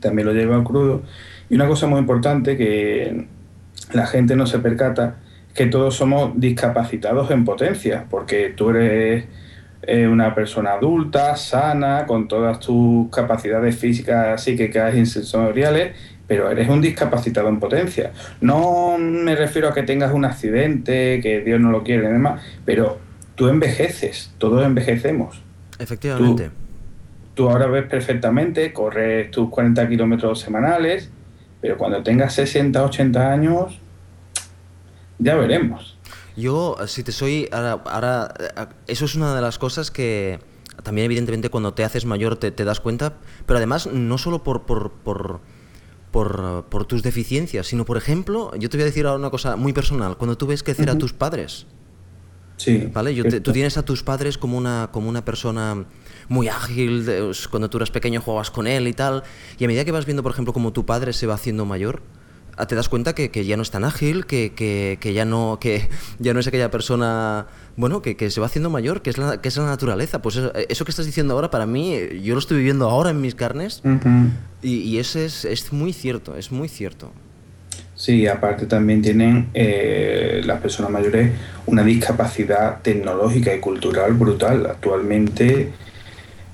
también 0.00 0.28
lo 0.28 0.34
lleva 0.34 0.62
crudo. 0.62 1.02
Y 1.54 1.56
una 1.56 1.68
cosa 1.68 1.86
muy 1.86 2.00
importante 2.00 2.56
que 2.56 3.26
la 3.92 4.08
gente 4.08 4.34
no 4.34 4.44
se 4.44 4.58
percata, 4.58 5.18
que 5.54 5.66
todos 5.66 5.94
somos 5.94 6.32
discapacitados 6.34 7.30
en 7.30 7.44
potencia, 7.44 8.06
porque 8.10 8.52
tú 8.56 8.70
eres 8.70 9.26
eh, 9.82 10.08
una 10.08 10.34
persona 10.34 10.72
adulta, 10.72 11.36
sana, 11.36 12.06
con 12.06 12.26
todas 12.26 12.58
tus 12.58 13.08
capacidades 13.08 13.76
físicas 13.76 14.42
psíquicas 14.42 14.96
y 14.96 15.06
sensoriales, 15.06 15.96
pero 16.26 16.50
eres 16.50 16.68
un 16.68 16.80
discapacitado 16.80 17.48
en 17.48 17.60
potencia. 17.60 18.10
No 18.40 18.98
me 18.98 19.36
refiero 19.36 19.68
a 19.68 19.74
que 19.74 19.84
tengas 19.84 20.12
un 20.12 20.24
accidente, 20.24 21.20
que 21.22 21.40
Dios 21.42 21.60
no 21.60 21.70
lo 21.70 21.84
quiere 21.84 22.08
y 22.08 22.12
demás, 22.14 22.42
pero 22.64 22.98
tú 23.36 23.46
envejeces, 23.46 24.34
todos 24.38 24.66
envejecemos. 24.66 25.40
Efectivamente. 25.78 26.50
Tú, 27.34 27.48
ahora 27.48 27.68
ves 27.68 27.84
perfectamente, 27.84 28.72
corres 28.72 29.30
tus 29.30 29.50
40 29.50 29.88
kilómetros 29.88 30.40
semanales, 30.40 31.12
pero 31.64 31.78
cuando 31.78 32.02
tengas 32.02 32.34
60, 32.34 32.84
80 32.84 33.32
años, 33.32 33.80
ya 35.18 35.34
veremos. 35.34 35.96
Yo, 36.36 36.76
si 36.86 37.02
te 37.02 37.10
soy, 37.10 37.48
ahora, 37.50 38.34
eso 38.86 39.06
es 39.06 39.14
una 39.14 39.34
de 39.34 39.40
las 39.40 39.56
cosas 39.56 39.90
que 39.90 40.40
también 40.82 41.06
evidentemente 41.06 41.48
cuando 41.48 41.72
te 41.72 41.82
haces 41.82 42.04
mayor 42.04 42.36
te, 42.36 42.50
das 42.50 42.80
cuenta, 42.80 43.14
pero 43.46 43.56
además 43.56 43.86
no 43.86 44.18
solo 44.18 44.44
por, 44.44 44.64
por, 44.66 44.90
por, 44.90 45.40
por, 46.10 46.84
tus 46.84 47.02
deficiencias, 47.02 47.66
sino 47.66 47.86
por 47.86 47.96
ejemplo, 47.96 48.54
yo 48.58 48.68
te 48.68 48.76
voy 48.76 48.82
a 48.82 48.84
decir 48.84 49.06
ahora 49.06 49.18
una 49.18 49.30
cosa 49.30 49.56
muy 49.56 49.72
personal, 49.72 50.18
cuando 50.18 50.36
tú 50.36 50.46
ves 50.46 50.62
crecer 50.62 50.90
a 50.90 50.98
tus 50.98 51.14
padres, 51.14 51.66
Sí. 52.56 52.88
¿Vale? 52.92 53.14
Yo 53.14 53.24
tú 53.42 53.52
tienes 53.52 53.76
a 53.78 53.84
tus 53.84 54.04
padres 54.04 54.38
como 54.38 54.56
una, 54.56 54.90
como 54.92 55.08
una 55.08 55.24
persona 55.24 55.86
muy 56.28 56.48
ágil, 56.48 57.06
cuando 57.50 57.70
tú 57.70 57.78
eras 57.78 57.90
pequeño 57.90 58.20
jugabas 58.20 58.50
con 58.50 58.66
él 58.66 58.88
y 58.88 58.92
tal, 58.92 59.22
y 59.58 59.64
a 59.64 59.66
medida 59.66 59.84
que 59.84 59.92
vas 59.92 60.06
viendo, 60.06 60.22
por 60.22 60.32
ejemplo, 60.32 60.52
como 60.52 60.72
tu 60.72 60.86
padre 60.86 61.12
se 61.12 61.26
va 61.26 61.34
haciendo 61.34 61.64
mayor, 61.64 62.02
ah, 62.56 62.66
te 62.66 62.74
das 62.74 62.88
cuenta 62.88 63.14
que, 63.14 63.30
que 63.30 63.44
ya 63.44 63.56
no 63.56 63.62
es 63.62 63.70
tan 63.70 63.84
ágil, 63.84 64.26
que, 64.26 64.52
que, 64.54 64.98
que, 65.00 65.12
ya 65.12 65.24
no 65.24 65.58
que 65.60 65.88
ya 66.18 66.34
no 66.34 66.40
es 66.40 66.46
aquella 66.46 66.70
persona 66.70 67.46
bueno 67.76 68.02
que, 68.02 68.16
que 68.16 68.30
se 68.30 68.40
va 68.40 68.46
haciendo 68.46 68.70
mayor, 68.70 69.02
que 69.02 69.10
es 69.10 69.18
la, 69.18 69.40
que 69.40 69.48
es 69.48 69.56
la 69.56 69.66
naturaleza. 69.66 70.22
Pues 70.22 70.40
eso, 70.68 70.84
que 70.84 70.90
estás 70.90 71.06
diciendo 71.06 71.34
ahora 71.34 71.50
para 71.50 71.66
mí, 71.66 71.98
yo 72.22 72.34
lo 72.34 72.40
estoy 72.40 72.58
viviendo 72.58 72.88
ahora 72.88 73.10
en 73.10 73.20
mis 73.20 73.34
carnes 73.34 73.82
y, 74.62 74.76
y 74.76 74.98
ese 74.98 75.26
es, 75.26 75.44
es 75.44 75.72
muy 75.72 75.92
cierto, 75.92 76.36
es 76.36 76.52
muy 76.52 76.68
cierto. 76.68 77.12
Sí, 77.96 78.26
aparte 78.26 78.66
también 78.66 79.02
tienen 79.02 79.50
eh, 79.54 80.42
las 80.44 80.60
personas 80.60 80.90
mayores 80.90 81.30
una 81.66 81.84
discapacidad 81.84 82.82
tecnológica 82.82 83.54
y 83.54 83.60
cultural 83.60 84.14
brutal. 84.14 84.66
Actualmente 84.66 85.70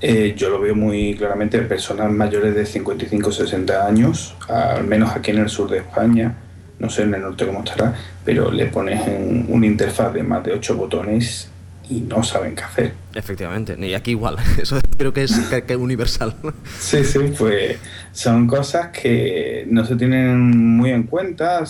eh, 0.01 0.35
yo 0.37 0.49
lo 0.49 0.61
veo 0.61 0.75
muy 0.75 1.15
claramente 1.15 1.59
en 1.59 1.69
personas 1.69 2.11
mayores 2.11 2.55
de 2.55 2.65
55 2.65 3.33
60 3.33 3.87
años, 3.87 4.35
al 4.49 4.85
menos 4.87 5.15
aquí 5.15 5.31
en 5.31 5.39
el 5.39 5.49
sur 5.49 5.71
de 5.71 5.79
España, 5.79 6.35
no 6.79 6.89
sé 6.89 7.03
en 7.03 7.15
el 7.15 7.23
norte 7.23 7.47
cómo 7.47 7.59
estará, 7.61 7.95
pero 8.25 8.51
le 8.51 8.67
pones 8.67 9.07
en 9.07 9.47
una 9.49 9.67
interfaz 9.67 10.13
de 10.15 10.23
más 10.23 10.43
de 10.43 10.53
8 10.53 10.77
botones 10.77 11.51
y 11.91 12.01
no 12.01 12.23
saben 12.23 12.55
qué 12.55 12.63
hacer. 12.63 12.93
Efectivamente, 13.15 13.77
y 13.79 13.93
aquí 13.93 14.13
igual, 14.13 14.37
eso 14.63 14.79
creo 14.97 15.13
que 15.13 15.25
es 15.25 15.39
que, 15.67 15.77
universal. 15.77 16.35
Sí, 16.79 17.05
sí, 17.05 17.19
pues 17.37 17.77
son 18.13 18.47
cosas 18.47 18.89
que 18.89 19.67
no 19.69 19.85
se 19.85 19.97
tienen 19.97 20.77
muy 20.77 20.91
en 20.91 21.03
cuenta. 21.03 21.63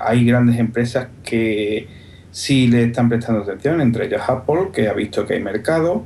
Hay 0.00 0.26
grandes 0.26 0.58
empresas 0.58 1.08
que 1.24 1.88
sí 2.30 2.66
le 2.66 2.84
están 2.84 3.08
prestando 3.08 3.42
atención, 3.42 3.80
entre 3.80 4.06
ellas 4.06 4.28
Apple, 4.28 4.68
que 4.72 4.88
ha 4.88 4.92
visto 4.92 5.26
que 5.26 5.34
hay 5.34 5.42
mercado, 5.42 6.04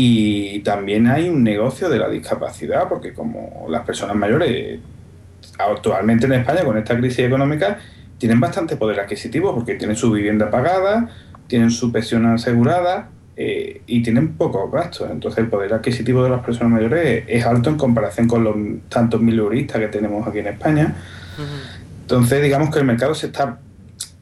y 0.00 0.60
también 0.60 1.08
hay 1.08 1.28
un 1.28 1.42
negocio 1.42 1.88
de 1.88 1.98
la 1.98 2.08
discapacidad, 2.08 2.88
porque 2.88 3.12
como 3.12 3.66
las 3.68 3.84
personas 3.84 4.14
mayores 4.14 4.78
actualmente 5.58 6.26
en 6.26 6.34
España 6.34 6.62
con 6.62 6.78
esta 6.78 6.96
crisis 6.96 7.18
económica 7.26 7.78
tienen 8.16 8.38
bastante 8.38 8.76
poder 8.76 9.00
adquisitivo 9.00 9.52
porque 9.52 9.74
tienen 9.74 9.96
su 9.96 10.12
vivienda 10.12 10.52
pagada, 10.52 11.08
tienen 11.48 11.72
su 11.72 11.90
pensión 11.90 12.26
asegurada 12.26 13.08
eh, 13.36 13.82
y 13.88 14.00
tienen 14.04 14.34
pocos 14.34 14.70
gastos. 14.70 15.10
Entonces 15.10 15.40
el 15.40 15.48
poder 15.48 15.74
adquisitivo 15.74 16.22
de 16.22 16.30
las 16.30 16.44
personas 16.44 16.74
mayores 16.74 17.24
es, 17.26 17.44
alto 17.44 17.68
en 17.68 17.76
comparación 17.76 18.28
con 18.28 18.44
los 18.44 18.54
tantos 18.88 19.20
mil 19.20 19.36
euristas 19.36 19.80
que 19.80 19.88
tenemos 19.88 20.28
aquí 20.28 20.38
en 20.38 20.46
España. 20.46 20.94
Entonces 22.02 22.40
digamos 22.40 22.70
que 22.70 22.78
el 22.78 22.84
mercado 22.84 23.16
se 23.16 23.26
está 23.26 23.58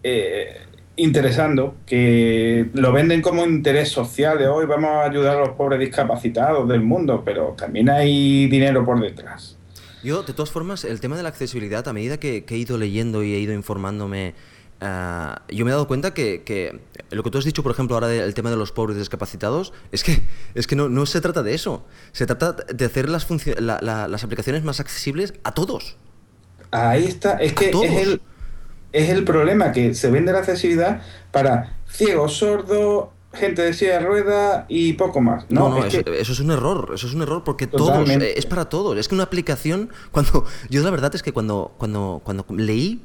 eh, 0.02 0.56
interesando, 0.96 1.74
que 1.86 2.68
lo 2.74 2.92
venden 2.92 3.22
como 3.22 3.44
interés 3.44 3.90
social 3.90 4.38
de 4.38 4.48
hoy 4.48 4.66
vamos 4.66 4.90
a 4.90 5.04
ayudar 5.04 5.36
a 5.36 5.40
los 5.40 5.50
pobres 5.50 5.78
discapacitados 5.78 6.68
del 6.68 6.82
mundo, 6.82 7.22
pero 7.24 7.54
también 7.56 7.88
hay 7.90 8.48
dinero 8.48 8.84
por 8.84 9.00
detrás. 9.00 9.56
Yo, 10.02 10.22
de 10.22 10.32
todas 10.32 10.50
formas, 10.50 10.84
el 10.84 11.00
tema 11.00 11.16
de 11.16 11.22
la 11.22 11.28
accesibilidad, 11.28 11.86
a 11.88 11.92
medida 11.92 12.18
que 12.18 12.44
he 12.48 12.56
ido 12.56 12.78
leyendo 12.78 13.22
y 13.22 13.34
he 13.34 13.38
ido 13.38 13.52
informándome 13.52 14.34
Ah, 14.80 15.42
yo 15.48 15.64
me 15.64 15.70
he 15.70 15.72
dado 15.72 15.88
cuenta 15.88 16.12
que, 16.12 16.80
lo 17.10 17.22
que 17.22 17.30
tú 17.30 17.38
has 17.38 17.44
dicho, 17.44 17.62
por 17.62 17.72
ejemplo, 17.72 17.96
ahora 17.96 18.08
del 18.08 18.34
tema 18.34 18.50
de 18.50 18.56
los 18.56 18.72
pobres 18.72 18.98
discapacitados, 18.98 19.72
es 19.90 20.04
que, 20.04 20.20
es 20.54 20.66
que 20.66 20.76
no, 20.76 20.88
no 20.88 21.06
se 21.06 21.20
trata 21.20 21.42
de 21.42 21.54
eso. 21.54 21.84
Se 22.12 22.26
trata 22.26 22.52
de 22.52 22.84
hacer 22.84 23.08
las, 23.08 23.26
las 23.60 24.24
aplicaciones 24.24 24.64
más 24.64 24.80
accesibles 24.80 25.34
a 25.44 25.52
todos. 25.52 25.96
Ahí 26.70 27.04
está. 27.04 27.34
Es 27.34 27.54
que 27.54 27.70
es 27.70 28.06
el, 28.06 28.20
es 28.96 29.10
el 29.10 29.24
problema, 29.24 29.72
que 29.72 29.94
se 29.94 30.10
vende 30.10 30.32
la 30.32 30.38
accesibilidad 30.38 31.02
para 31.30 31.76
ciegos, 31.86 32.38
sordos, 32.38 33.08
gente 33.34 33.60
de 33.60 33.74
silla 33.74 33.98
de 33.98 34.06
rueda 34.06 34.64
y 34.68 34.94
poco 34.94 35.20
más. 35.20 35.44
No, 35.50 35.68
no, 35.68 35.84
eso, 35.84 36.00
es 36.08 36.40
un 36.40 36.50
error, 36.50 36.92
eso 36.94 37.06
es 37.06 37.12
un 37.12 37.20
error 37.20 37.44
porque 37.44 37.66
todos, 37.66 38.08
eh, 38.08 38.34
es 38.36 38.46
para 38.46 38.70
todos. 38.70 38.96
Es 38.96 39.08
que 39.08 39.14
una 39.14 39.24
aplicación, 39.24 39.90
cuando 40.10 40.46
yo 40.70 40.82
la 40.82 40.90
verdad 40.90 41.14
es 41.14 41.22
que 41.22 41.32
cuando, 41.32 41.74
cuando, 41.76 42.22
cuando 42.24 42.46
leí 42.50 43.02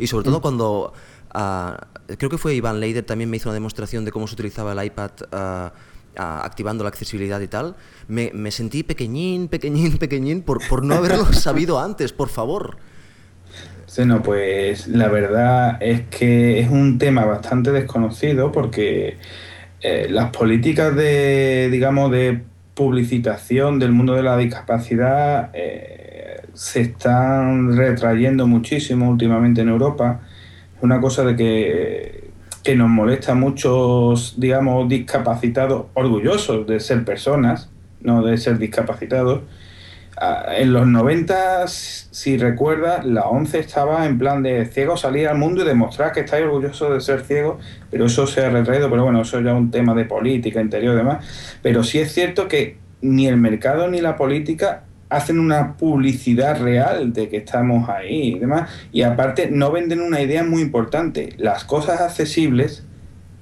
y 0.00 0.08
sobre 0.08 0.24
todo 0.24 0.38
mm. 0.38 0.42
cuando, 0.42 0.92
ah, 1.32 1.86
creo 2.18 2.28
que 2.28 2.38
fue 2.38 2.54
Iván 2.54 2.80
Leider 2.80 3.04
también 3.04 3.30
me 3.30 3.36
hizo 3.36 3.48
una 3.48 3.54
demostración 3.54 4.04
de 4.04 4.10
cómo 4.10 4.26
se 4.26 4.34
utilizaba 4.34 4.72
el 4.72 4.84
iPad 4.84 5.10
ah, 5.30 5.72
activando 6.16 6.82
la 6.82 6.88
accesibilidad 6.88 7.40
y 7.40 7.46
tal, 7.46 7.76
me, 8.08 8.32
me, 8.34 8.50
sentí 8.50 8.82
pequeñín, 8.82 9.46
pequeñín, 9.46 9.96
pequeñín 9.98 10.42
por, 10.42 10.66
por 10.68 10.84
no 10.84 10.96
haberlo 10.96 11.32
sabido 11.32 11.78
antes, 11.78 12.12
por 12.12 12.28
favor. 12.28 12.78
Sí, 13.90 14.04
no, 14.04 14.22
pues 14.22 14.86
la 14.86 15.08
verdad 15.08 15.76
es 15.82 16.02
que 16.02 16.60
es 16.60 16.70
un 16.70 16.98
tema 16.98 17.24
bastante 17.24 17.72
desconocido 17.72 18.52
porque 18.52 19.16
eh, 19.80 20.06
las 20.08 20.30
políticas 20.30 20.94
de, 20.94 21.68
digamos, 21.72 22.12
de 22.12 22.40
publicitación 22.74 23.80
del 23.80 23.90
mundo 23.90 24.14
de 24.14 24.22
la 24.22 24.36
discapacidad 24.36 25.50
eh, 25.54 26.40
se 26.54 26.82
están 26.82 27.76
retrayendo 27.76 28.46
muchísimo 28.46 29.10
últimamente 29.10 29.62
en 29.62 29.70
Europa. 29.70 30.20
Es 30.76 30.84
una 30.84 31.00
cosa 31.00 31.24
de 31.24 31.34
que, 31.34 32.30
que 32.62 32.76
nos 32.76 32.88
molesta 32.88 33.32
a 33.32 33.34
muchos, 33.34 34.36
digamos, 34.38 34.88
discapacitados, 34.88 35.86
orgullosos 35.94 36.64
de 36.64 36.78
ser 36.78 37.04
personas, 37.04 37.68
no 38.02 38.22
de 38.24 38.36
ser 38.36 38.56
discapacitados. 38.58 39.40
En 40.20 40.72
los 40.74 40.86
90, 40.86 41.66
si 41.66 42.36
recuerdas, 42.36 43.06
la 43.06 43.22
ONCE 43.22 43.58
estaba 43.58 44.04
en 44.04 44.18
plan 44.18 44.42
de 44.42 44.66
ciego 44.66 44.98
salir 44.98 45.26
al 45.28 45.38
mundo 45.38 45.62
y 45.62 45.66
demostrar 45.66 46.12
que 46.12 46.20
estáis 46.20 46.44
orgullosos 46.44 46.92
de 46.92 47.00
ser 47.00 47.22
ciego, 47.22 47.58
pero 47.90 48.04
eso 48.04 48.26
se 48.26 48.44
ha 48.44 48.50
retraído, 48.50 48.90
pero 48.90 49.04
bueno, 49.04 49.22
eso 49.22 49.40
ya 49.40 49.52
es 49.52 49.56
un 49.56 49.70
tema 49.70 49.94
de 49.94 50.04
política 50.04 50.60
interior 50.60 50.92
y 50.94 50.98
demás. 50.98 51.24
Pero 51.62 51.82
sí 51.82 51.98
es 52.00 52.12
cierto 52.12 52.48
que 52.48 52.76
ni 53.00 53.28
el 53.28 53.38
mercado 53.38 53.88
ni 53.88 54.02
la 54.02 54.16
política 54.16 54.84
hacen 55.08 55.38
una 55.38 55.76
publicidad 55.78 56.60
real 56.60 57.14
de 57.14 57.30
que 57.30 57.38
estamos 57.38 57.88
ahí 57.88 58.36
y 58.36 58.38
demás. 58.38 58.70
Y 58.92 59.02
aparte 59.02 59.50
no 59.50 59.72
venden 59.72 60.02
una 60.02 60.20
idea 60.20 60.44
muy 60.44 60.60
importante. 60.60 61.34
Las 61.38 61.64
cosas 61.64 62.00
accesibles 62.00 62.86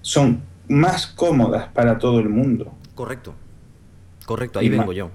son 0.01 0.43
más 0.69 1.09
cómodas 1.09 1.69
para 1.69 1.99
todo 1.99 2.21
el 2.21 2.29
mundo. 2.29 2.73
Correcto. 2.95 3.35
Correcto, 4.27 4.59
ahí 4.59 4.69
vengo 4.69 4.93
yo. 4.93 5.11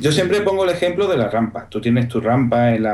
Yo 0.00 0.12
siempre 0.12 0.40
pongo 0.40 0.64
el 0.64 0.70
ejemplo 0.70 1.06
de 1.06 1.16
la 1.16 1.28
rampa. 1.28 1.66
Tú 1.68 1.80
tienes 1.80 2.08
tu 2.08 2.20
rampa 2.20 2.74
en, 2.74 2.86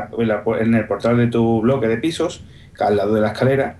el 0.73 0.87
portal 0.87 1.17
de 1.17 1.27
tu 1.27 1.61
bloque 1.61 1.87
de 1.87 1.97
pisos, 1.97 2.43
al 2.79 2.97
lado 2.97 3.13
de 3.15 3.21
la 3.21 3.27
escalera, 3.27 3.77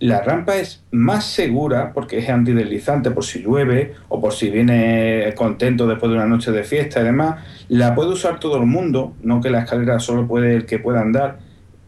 la 0.00 0.20
rampa 0.20 0.56
es 0.56 0.84
más 0.92 1.24
segura 1.24 1.92
porque 1.92 2.18
es 2.18 2.28
antideslizante 2.28 3.10
por 3.10 3.24
si 3.24 3.42
llueve 3.42 3.94
o 4.08 4.20
por 4.20 4.32
si 4.32 4.48
viene 4.48 5.32
contento 5.36 5.88
después 5.88 6.10
de 6.10 6.16
una 6.16 6.26
noche 6.26 6.52
de 6.52 6.62
fiesta 6.62 7.00
y 7.00 7.04
demás. 7.04 7.44
La 7.68 7.96
puede 7.96 8.10
usar 8.10 8.38
todo 8.38 8.58
el 8.58 8.66
mundo, 8.66 9.14
no 9.22 9.40
que 9.40 9.50
la 9.50 9.60
escalera 9.60 9.98
solo 9.98 10.28
puede 10.28 10.54
el 10.54 10.66
que 10.66 10.78
pueda 10.78 11.00
andar. 11.00 11.38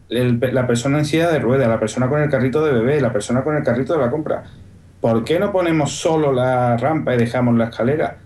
la 0.09 0.67
persona 0.67 0.99
en 0.99 1.05
de 1.05 1.39
ruedas, 1.39 1.69
la 1.69 1.79
persona 1.79 2.09
con 2.09 2.21
el 2.21 2.29
carrito 2.29 2.65
de 2.65 2.73
bebé, 2.73 2.99
la 2.99 3.13
persona 3.13 3.45
con 3.45 3.55
el 3.55 3.63
carrito 3.63 3.93
de 3.93 3.99
la 3.99 4.11
compra. 4.11 4.43
¿Por 4.99 5.23
qué 5.23 5.39
no 5.39 5.53
ponemos 5.53 5.93
solo 5.93 6.33
la 6.33 6.75
rampa 6.75 7.15
y 7.15 7.17
dejamos 7.17 7.55
la 7.55 7.65
escalera? 7.65 8.17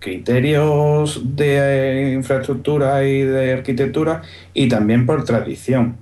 Criterios 0.00 1.36
de 1.36 2.12
infraestructura 2.16 3.04
y 3.04 3.22
de 3.22 3.52
arquitectura 3.52 4.22
y 4.52 4.68
también 4.68 5.06
por 5.06 5.24
tradición. 5.24 5.96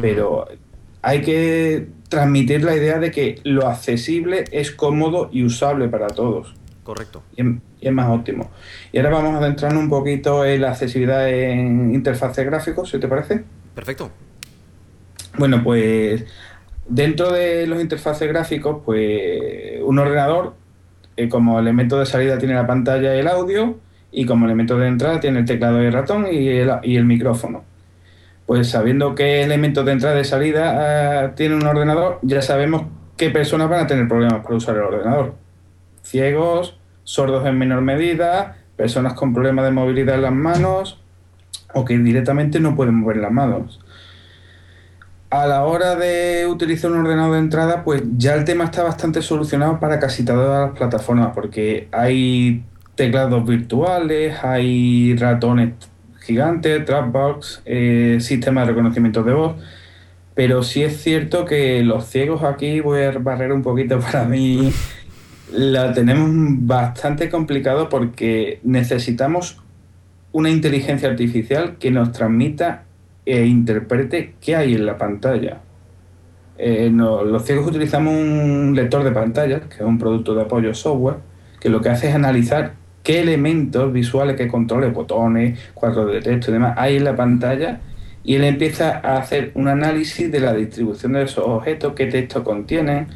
Pero 0.00 0.48
hay 1.02 1.20
que 1.20 1.88
transmitir 2.08 2.64
la 2.64 2.76
idea 2.76 2.98
de 2.98 3.10
que 3.10 3.40
lo 3.44 3.66
accesible 3.66 4.44
es 4.50 4.70
cómodo 4.70 5.28
y 5.32 5.44
usable 5.44 5.88
para 5.88 6.08
todos. 6.08 6.54
Correcto. 6.82 7.22
Y 7.36 7.42
es, 7.80 7.92
más 7.92 8.08
óptimo. 8.08 8.50
Y 8.92 8.98
ahora 8.98 9.10
vamos 9.10 9.34
a 9.34 9.38
adentrarnos 9.38 9.82
un 9.82 9.90
poquito 9.90 10.44
en 10.44 10.62
la 10.62 10.70
accesibilidad 10.70 11.28
en 11.28 11.92
interfaces 11.92 12.46
gráficos, 12.46 12.90
si 12.90 13.00
te 13.00 13.08
parece. 13.08 13.44
Perfecto. 13.74 14.10
Bueno, 15.36 15.62
pues 15.64 16.24
dentro 16.88 17.32
de 17.32 17.66
los 17.66 17.80
interfaces 17.80 18.28
gráficos, 18.28 18.82
pues 18.84 19.80
un 19.82 19.98
ordenador 19.98 20.54
eh, 21.16 21.28
como 21.28 21.58
elemento 21.58 21.98
de 21.98 22.06
salida 22.06 22.38
tiene 22.38 22.54
la 22.54 22.66
pantalla 22.66 23.14
y 23.16 23.20
el 23.20 23.28
audio 23.28 23.78
y 24.12 24.26
como 24.26 24.46
elemento 24.46 24.78
de 24.78 24.88
entrada 24.88 25.20
tiene 25.20 25.40
el 25.40 25.44
teclado 25.44 25.82
y 25.82 25.86
el 25.86 25.92
ratón 25.92 26.26
y 26.30 26.48
el, 26.48 27.04
micrófono. 27.04 27.64
Pues 28.46 28.68
sabiendo 28.70 29.14
qué 29.14 29.42
elementos 29.42 29.84
de 29.84 29.92
entrada 29.92 30.20
y 30.20 30.24
salida 30.24 31.24
ah, 31.24 31.34
tiene 31.34 31.56
un 31.56 31.66
ordenador, 31.66 32.18
ya 32.22 32.42
sabemos 32.42 32.84
qué 33.16 33.30
personas 33.30 33.68
van 33.68 33.84
a 33.84 33.86
tener 33.86 34.08
problemas 34.08 34.42
para 34.42 34.56
usar 34.56 34.76
el 34.76 34.82
ordenador. 34.82 35.34
Ciegos, 36.02 36.78
sordos 37.02 37.46
en 37.46 37.58
menor 37.58 37.80
medida, 37.80 38.56
personas 38.76 39.14
con 39.14 39.34
problemas 39.34 39.64
de 39.64 39.72
movilidad 39.72 40.16
en 40.16 40.22
las 40.22 40.32
manos 40.32 41.02
o 41.74 41.84
que 41.84 41.98
directamente 41.98 42.60
no 42.60 42.76
pueden 42.76 42.94
mover 42.94 43.16
las 43.16 43.32
manos. 43.32 43.80
A 45.28 45.46
la 45.46 45.64
hora 45.64 45.96
de 45.96 46.46
utilizar 46.46 46.90
un 46.92 46.98
ordenador 46.98 47.32
de 47.32 47.40
entrada, 47.40 47.82
pues 47.82 48.02
ya 48.16 48.34
el 48.34 48.44
tema 48.44 48.64
está 48.64 48.84
bastante 48.84 49.22
solucionado 49.22 49.80
para 49.80 49.98
casi 49.98 50.24
todas 50.24 50.68
las 50.68 50.78
plataformas, 50.78 51.32
porque 51.34 51.88
hay 51.90 52.64
teclados 52.94 53.44
virtuales, 53.44 54.36
hay 54.44 55.16
ratones 55.16 55.72
gigantes, 56.20 56.86
Dropbox, 56.86 57.62
eh, 57.64 58.18
sistema 58.20 58.60
de 58.60 58.68
reconocimiento 58.68 59.24
de 59.24 59.32
voz. 59.32 59.56
Pero 60.34 60.62
sí 60.62 60.84
es 60.84 61.02
cierto 61.02 61.44
que 61.44 61.82
los 61.82 62.06
ciegos 62.06 62.44
aquí, 62.44 62.80
voy 62.80 63.02
a 63.02 63.12
barrer 63.12 63.52
un 63.52 63.62
poquito 63.62 63.98
para 64.12 64.24
mí, 64.24 64.72
la 65.52 65.92
tenemos 65.92 66.28
bastante 66.66 67.28
complicado 67.30 67.88
porque 67.88 68.60
necesitamos 68.62 69.60
una 70.30 70.50
inteligencia 70.50 71.08
artificial 71.08 71.78
que 71.78 71.90
nos 71.90 72.12
transmita 72.12 72.85
e 73.26 73.44
interprete 73.44 74.34
qué 74.40 74.56
hay 74.56 74.74
en 74.74 74.86
la 74.86 74.96
pantalla. 74.96 75.60
Eh, 76.58 76.90
los 76.90 77.44
ciegos 77.44 77.66
utilizamos 77.66 78.14
un 78.14 78.72
lector 78.74 79.04
de 79.04 79.10
pantallas, 79.10 79.62
que 79.62 79.74
es 79.74 79.82
un 79.82 79.98
producto 79.98 80.34
de 80.34 80.42
apoyo 80.42 80.72
software, 80.72 81.16
que 81.60 81.68
lo 81.68 81.80
que 81.80 81.90
hace 81.90 82.08
es 82.08 82.14
analizar 82.14 82.74
qué 83.02 83.20
elementos 83.20 83.92
visuales 83.92 84.36
que 84.36 84.48
controle, 84.48 84.88
botones, 84.88 85.58
cuadros 85.74 86.12
de 86.12 86.20
texto 86.20 86.50
y 86.50 86.54
demás, 86.54 86.74
hay 86.78 86.96
en 86.96 87.04
la 87.04 87.14
pantalla 87.14 87.80
y 88.24 88.34
él 88.34 88.44
empieza 88.44 88.98
a 88.98 89.18
hacer 89.18 89.52
un 89.54 89.68
análisis 89.68 90.30
de 90.32 90.40
la 90.40 90.52
distribución 90.52 91.12
de 91.12 91.22
esos 91.22 91.44
objetos, 91.46 91.92
qué 91.94 92.06
texto 92.06 92.42
contienen, 92.42 93.06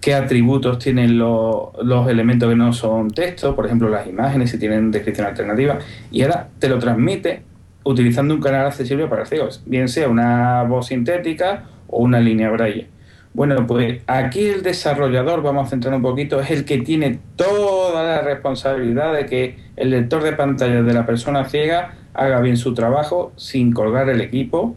qué 0.00 0.14
atributos 0.14 0.78
tienen 0.78 1.18
los, 1.18 1.72
elementos 2.08 2.48
que 2.48 2.54
no 2.54 2.72
son 2.72 3.10
texto, 3.10 3.56
por 3.56 3.66
ejemplo 3.66 3.88
las 3.88 4.06
imágenes, 4.06 4.50
si 4.50 4.58
tienen 4.58 4.92
descripción 4.92 5.26
alternativa, 5.26 5.78
y 6.12 6.22
ahora 6.22 6.48
te 6.58 6.68
lo 6.68 6.78
transmite 6.78 7.42
utilizando 7.84 8.34
un 8.34 8.40
canal 8.40 8.66
accesible 8.66 9.06
para 9.06 9.26
ciegos, 9.26 9.62
bien 9.66 9.88
sea 9.88 10.08
una 10.08 10.62
voz 10.64 10.88
sintética 10.88 11.64
o 11.86 12.02
una 12.02 12.20
línea 12.20 12.50
braille. 12.50 12.88
Bueno, 13.34 13.66
pues 13.66 14.02
aquí 14.06 14.46
el 14.46 14.62
desarrollador, 14.62 15.42
vamos 15.42 15.66
a 15.66 15.70
centrar 15.70 15.94
un 15.94 16.02
poquito, 16.02 16.40
es 16.40 16.50
el 16.50 16.64
que 16.64 16.78
tiene 16.78 17.20
toda 17.36 18.02
la 18.02 18.20
responsabilidad 18.22 19.14
de 19.14 19.26
que 19.26 19.58
el 19.76 19.90
lector 19.90 20.22
de 20.22 20.32
pantalla 20.32 20.82
de 20.82 20.92
la 20.92 21.06
persona 21.06 21.44
ciega 21.44 21.94
haga 22.14 22.40
bien 22.40 22.56
su 22.56 22.74
trabajo 22.74 23.32
sin 23.36 23.72
colgar 23.72 24.08
el 24.08 24.20
equipo, 24.20 24.76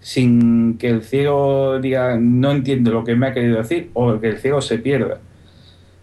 sin 0.00 0.78
que 0.78 0.88
el 0.88 1.02
ciego 1.02 1.80
diga 1.80 2.16
no 2.18 2.52
entiende 2.52 2.90
lo 2.90 3.04
que 3.04 3.14
me 3.14 3.26
ha 3.26 3.34
querido 3.34 3.58
decir 3.58 3.90
o 3.94 4.18
que 4.20 4.28
el 4.28 4.38
ciego 4.38 4.60
se 4.60 4.78
pierda. 4.78 5.20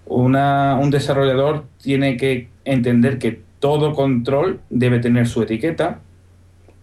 un 0.05 0.89
desarrollador 0.91 1.65
tiene 1.81 2.17
que 2.17 2.49
entender 2.65 3.17
que 3.17 3.41
todo 3.59 3.93
control 3.93 4.59
debe 4.69 4.99
tener 4.99 5.27
su 5.27 5.41
etiqueta, 5.41 6.01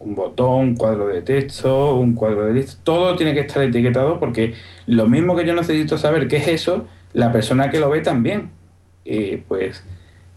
un 0.04 0.14
botón, 0.14 0.60
un 0.60 0.76
cuadro 0.76 1.08
de 1.08 1.22
texto, 1.22 1.96
un 1.96 2.14
cuadro 2.14 2.46
de 2.46 2.54
lista, 2.54 2.80
todo 2.82 3.16
tiene 3.16 3.34
que 3.34 3.40
estar 3.40 3.62
etiquetado 3.62 4.18
porque 4.18 4.54
lo 4.86 5.06
mismo 5.06 5.36
que 5.36 5.46
yo 5.46 5.54
necesito 5.54 5.96
saber 5.96 6.28
qué 6.28 6.38
es 6.38 6.48
eso, 6.48 6.86
la 7.12 7.32
persona 7.32 7.70
que 7.70 7.80
lo 7.80 7.90
ve 7.90 8.00
también. 8.00 8.50
Pues 9.48 9.84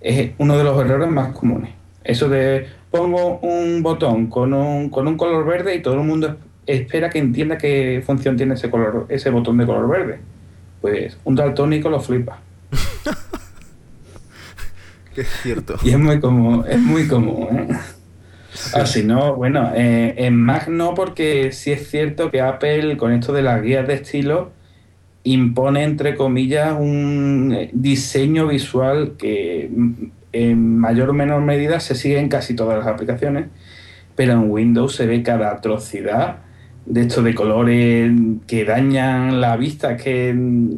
es 0.02 0.32
uno 0.38 0.58
de 0.58 0.64
los 0.64 0.80
errores 0.80 1.10
más 1.10 1.34
comunes. 1.34 1.72
Eso 2.04 2.30
de 2.30 2.68
pongo 2.92 3.40
un 3.40 3.84
botón 3.84 4.28
con 4.28 4.54
un, 4.54 4.90
con 4.90 5.08
un 5.08 5.18
color 5.18 5.46
verde 5.46 5.76
y 5.76 5.82
todo 5.82 5.96
el 5.96 6.02
mundo 6.02 6.38
espera 6.66 7.10
que 7.10 7.20
entienda 7.20 7.58
qué 7.58 8.02
función 8.06 8.38
tiene 8.38 8.54
ese 8.54 8.70
color, 8.70 9.06
ese 9.10 9.30
botón 9.30 9.58
de 9.58 9.66
color 9.66 9.90
verde. 9.90 10.20
Pues 10.82 11.18
un 11.24 11.36
daltónico 11.36 11.90
lo 11.90 12.00
flipa. 12.00 12.40
es 15.16 15.28
cierto. 15.42 15.76
Y 15.84 15.90
es 15.90 16.00
muy 16.00 16.20
común, 16.20 16.66
es 16.68 16.80
muy 16.80 17.08
común, 17.08 17.48
¿eh? 17.52 17.68
Así 18.74 19.02
ah, 19.02 19.08
no, 19.08 19.36
bueno, 19.36 19.72
eh, 19.76 20.14
en 20.18 20.36
Mac 20.36 20.68
no, 20.68 20.94
porque 20.94 21.52
sí 21.52 21.72
es 21.72 21.90
cierto 21.90 22.32
que 22.32 22.42
Apple, 22.42 22.98
con 22.98 23.12
esto 23.12 23.34
de 23.34 23.42
las 23.42 23.62
guías 23.62 23.88
de 23.88 23.96
estilo, 23.96 24.52
impone, 25.24 25.84
entre 25.84 26.16
comillas, 26.16 26.76
un 26.80 27.54
eh, 27.54 27.70
diseño 27.74 28.48
visual 28.48 29.16
que 29.18 29.70
mm, 29.76 29.94
en 30.32 30.78
mayor 30.78 31.10
o 31.10 31.14
menor 31.14 31.42
medida 31.42 31.80
se 31.80 31.96
sigue 31.96 32.20
en 32.20 32.30
casi 32.30 32.56
todas 32.56 32.78
las 32.78 32.88
aplicaciones, 32.88 33.48
pero 34.16 34.34
en 34.34 34.50
Windows 34.50 34.96
se 34.96 35.06
ve 35.06 35.24
cada 35.24 35.52
atrocidad 35.52 36.38
de 36.86 37.02
esto 37.02 37.24
de 37.24 37.34
colores 37.34 38.12
que 38.48 38.64
dañan 38.64 39.42
la 39.42 39.58
vista, 39.58 39.98
que 39.98 40.34
mm, 40.34 40.78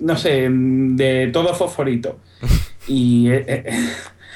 no 0.00 0.16
sé, 0.16 0.48
de 0.50 1.30
todo 1.32 1.54
fosforito. 1.54 2.18
Y 2.88 3.30
eh, 3.30 3.64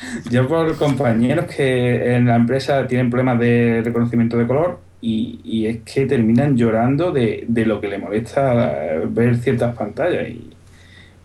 yo 0.30 0.46
por 0.48 0.76
compañeros 0.76 1.46
que 1.46 2.14
en 2.14 2.26
la 2.26 2.36
empresa 2.36 2.86
tienen 2.86 3.10
problemas 3.10 3.38
de 3.38 3.82
reconocimiento 3.84 4.36
de 4.36 4.46
color 4.46 4.80
y, 5.00 5.66
es 5.66 5.78
que 5.80 6.06
terminan 6.06 6.56
llorando 6.56 7.10
de, 7.10 7.46
lo 7.66 7.80
que 7.80 7.88
le 7.88 7.98
molesta 7.98 9.00
ver 9.08 9.36
ciertas 9.38 9.74
pantallas. 9.74 10.28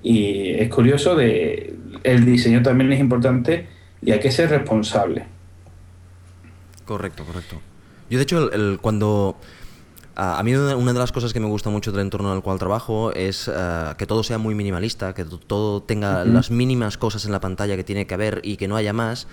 Y, 0.04 0.52
es 0.52 0.70
curioso, 0.70 1.16
de, 1.16 1.76
el 2.04 2.26
diseño 2.26 2.62
también 2.62 2.94
es 2.94 3.00
importante 3.00 3.68
y 4.02 4.12
hay 4.12 4.20
que 4.20 4.32
ser 4.32 4.50
responsable. 4.50 5.26
Correcto, 6.86 7.24
correcto. 7.26 7.60
Yo 8.10 8.18
de 8.20 8.24
hecho, 8.24 8.52
el, 8.52 8.78
cuando 8.80 9.38
a 10.16 10.42
mí 10.44 10.54
una 10.56 10.94
de 10.94 11.00
las 11.00 11.12
cosas 11.12 11.34
que 11.34 11.40
me 11.40 11.48
gusta 11.48 11.70
mucho 11.70 11.92
del 11.92 12.02
entorno 12.02 12.30
en 12.32 12.38
el 12.38 12.42
cual 12.42 12.58
trabajo 12.58 13.12
es 13.12 13.50
eh, 13.54 13.94
que 13.98 14.06
todo 14.06 14.24
sea 14.24 14.38
muy 14.38 14.56
minimalista, 14.56 15.14
que 15.14 15.26
todo 15.26 15.84
tenga 15.84 16.24
las 16.24 16.52
mínimas 16.52 16.98
cosas 16.98 17.26
en 17.26 17.34
la 17.34 17.42
pantalla 17.42 17.76
que 17.76 17.84
tiene 17.84 18.08
que 18.08 18.14
haber 18.14 18.40
y 18.44 18.56
que 18.56 18.68
no 18.68 18.78
haya 18.78 18.94
más. 18.94 19.28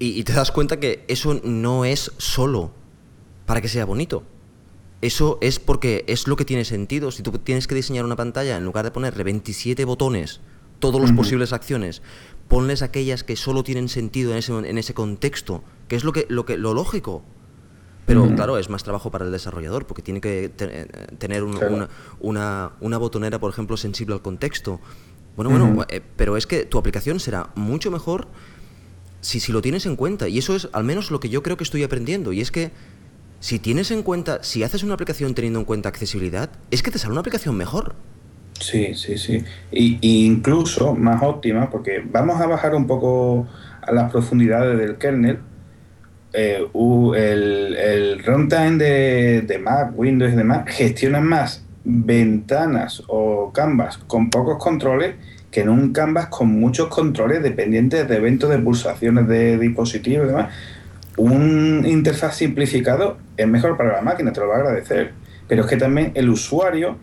Y, 0.00 0.24
te 0.24 0.32
das 0.32 0.50
cuenta 0.50 0.80
que 0.80 1.04
eso 1.08 1.40
no 1.44 1.84
es 1.84 2.10
solo 2.16 2.72
para 3.46 3.60
que 3.60 3.68
sea 3.68 3.84
bonito. 3.84 4.24
Eso 5.02 5.38
es 5.40 5.60
porque 5.60 6.04
es 6.08 6.26
lo 6.26 6.36
que 6.36 6.44
tiene 6.44 6.64
sentido. 6.64 7.10
Si 7.10 7.22
tú 7.22 7.32
tienes 7.32 7.66
que 7.66 7.74
diseñar 7.74 8.04
una 8.04 8.16
pantalla, 8.16 8.56
en 8.56 8.64
lugar 8.64 8.84
de 8.84 8.90
ponerle 8.90 9.24
27 9.24 9.84
botones, 9.84 10.40
todas 10.78 11.00
las 11.00 11.12
posibles 11.12 11.52
acciones, 11.52 12.02
ponles 12.48 12.82
aquellas 12.82 13.22
que 13.22 13.36
solo 13.36 13.62
tienen 13.62 13.88
sentido 13.88 14.32
en 14.32 14.38
ese, 14.38 14.52
en 14.52 14.78
ese 14.78 14.94
contexto, 14.94 15.62
que 15.86 15.96
es 15.96 16.04
lo, 16.04 16.12
que, 16.12 16.26
lo, 16.28 16.44
que, 16.46 16.56
lo 16.56 16.74
lógico. 16.74 17.22
Pero 18.10 18.34
claro, 18.34 18.58
es 18.58 18.68
más 18.68 18.82
trabajo 18.82 19.10
para 19.10 19.24
el 19.24 19.30
desarrollador 19.30 19.86
porque 19.86 20.02
tiene 20.02 20.20
que 20.20 20.48
tener 21.18 21.44
una, 21.44 22.98
botonera, 22.98 23.38
por 23.38 23.50
ejemplo, 23.50 23.76
sensible 23.76 24.14
al 24.14 24.22
contexto. 24.22 24.80
Bueno, 25.36 25.50
bueno, 25.50 25.86
eh, 25.88 26.00
pero 26.16 26.36
es 26.36 26.46
que 26.46 26.64
tu 26.64 26.76
aplicación 26.78 27.20
será 27.20 27.50
mucho 27.54 27.90
mejor 27.90 28.26
si, 29.20 29.38
si 29.38 29.52
lo 29.52 29.62
tienes 29.62 29.86
en 29.86 29.94
cuenta. 29.94 30.28
Y 30.28 30.38
eso 30.38 30.56
es 30.56 30.68
al 30.72 30.84
menos 30.84 31.10
lo 31.10 31.20
que 31.20 31.28
yo 31.28 31.42
creo 31.42 31.56
que 31.56 31.64
estoy 31.64 31.84
aprendiendo. 31.84 32.32
Y 32.32 32.40
es 32.40 32.50
que 32.50 32.72
si 33.38 33.58
tienes 33.58 33.90
en 33.90 34.02
cuenta, 34.02 34.42
si 34.42 34.64
haces 34.64 34.82
una 34.82 34.94
aplicación 34.94 35.34
teniendo 35.34 35.60
en 35.60 35.64
cuenta 35.64 35.88
accesibilidad, 35.88 36.50
es 36.70 36.82
que 36.82 36.90
te 36.90 36.98
sale 36.98 37.12
una 37.12 37.20
aplicación 37.20 37.56
mejor. 37.56 37.94
Sí, 38.60 38.94
sí, 38.94 39.16
sí. 39.16 39.42
Y, 39.72 40.26
incluso 40.26 40.94
más 40.94 41.22
óptima, 41.22 41.70
porque 41.70 42.04
vamos 42.04 42.40
a 42.40 42.46
bajar 42.46 42.74
un 42.74 42.86
poco 42.86 43.46
a 43.80 43.92
las 43.92 44.10
profundidades 44.10 44.78
del 44.78 44.98
kernel 44.98 45.38
eh, 46.32 46.64
el, 47.16 48.22
runtime 48.24 48.76
de, 48.76 49.58
Mac, 49.58 49.92
Windows 49.96 50.32
y 50.32 50.36
demás 50.36 50.64
gestionan 50.66 51.24
más 51.24 51.64
ventanas 51.84 53.02
o 53.08 53.52
canvas 53.52 53.98
con 53.98 54.30
pocos 54.30 54.62
controles 54.62 55.14
que 55.50 55.62
en 55.62 55.68
un 55.68 55.92
canvas 55.92 56.28
con 56.28 56.48
muchos 56.48 56.88
controles 56.88 57.42
dependientes 57.42 58.06
de 58.08 58.16
eventos 58.16 58.50
de 58.50 58.58
pulsaciones 58.58 59.26
de 59.26 59.58
dispositivos 59.58 60.26
y 60.26 60.28
demás. 60.28 60.54
Un 61.16 61.84
interfaz 61.86 62.36
simplificado 62.36 63.18
es 63.36 63.48
mejor 63.48 63.76
para 63.76 63.92
la 63.92 64.00
máquina, 64.00 64.32
te 64.32 64.40
lo 64.40 64.48
va 64.48 64.56
a 64.56 64.58
agradecer. 64.58 65.12
Pero 65.48 65.62
es 65.62 65.68
que 65.68 65.76
también 65.76 66.12
el 66.14 66.30
usuario 66.30 66.96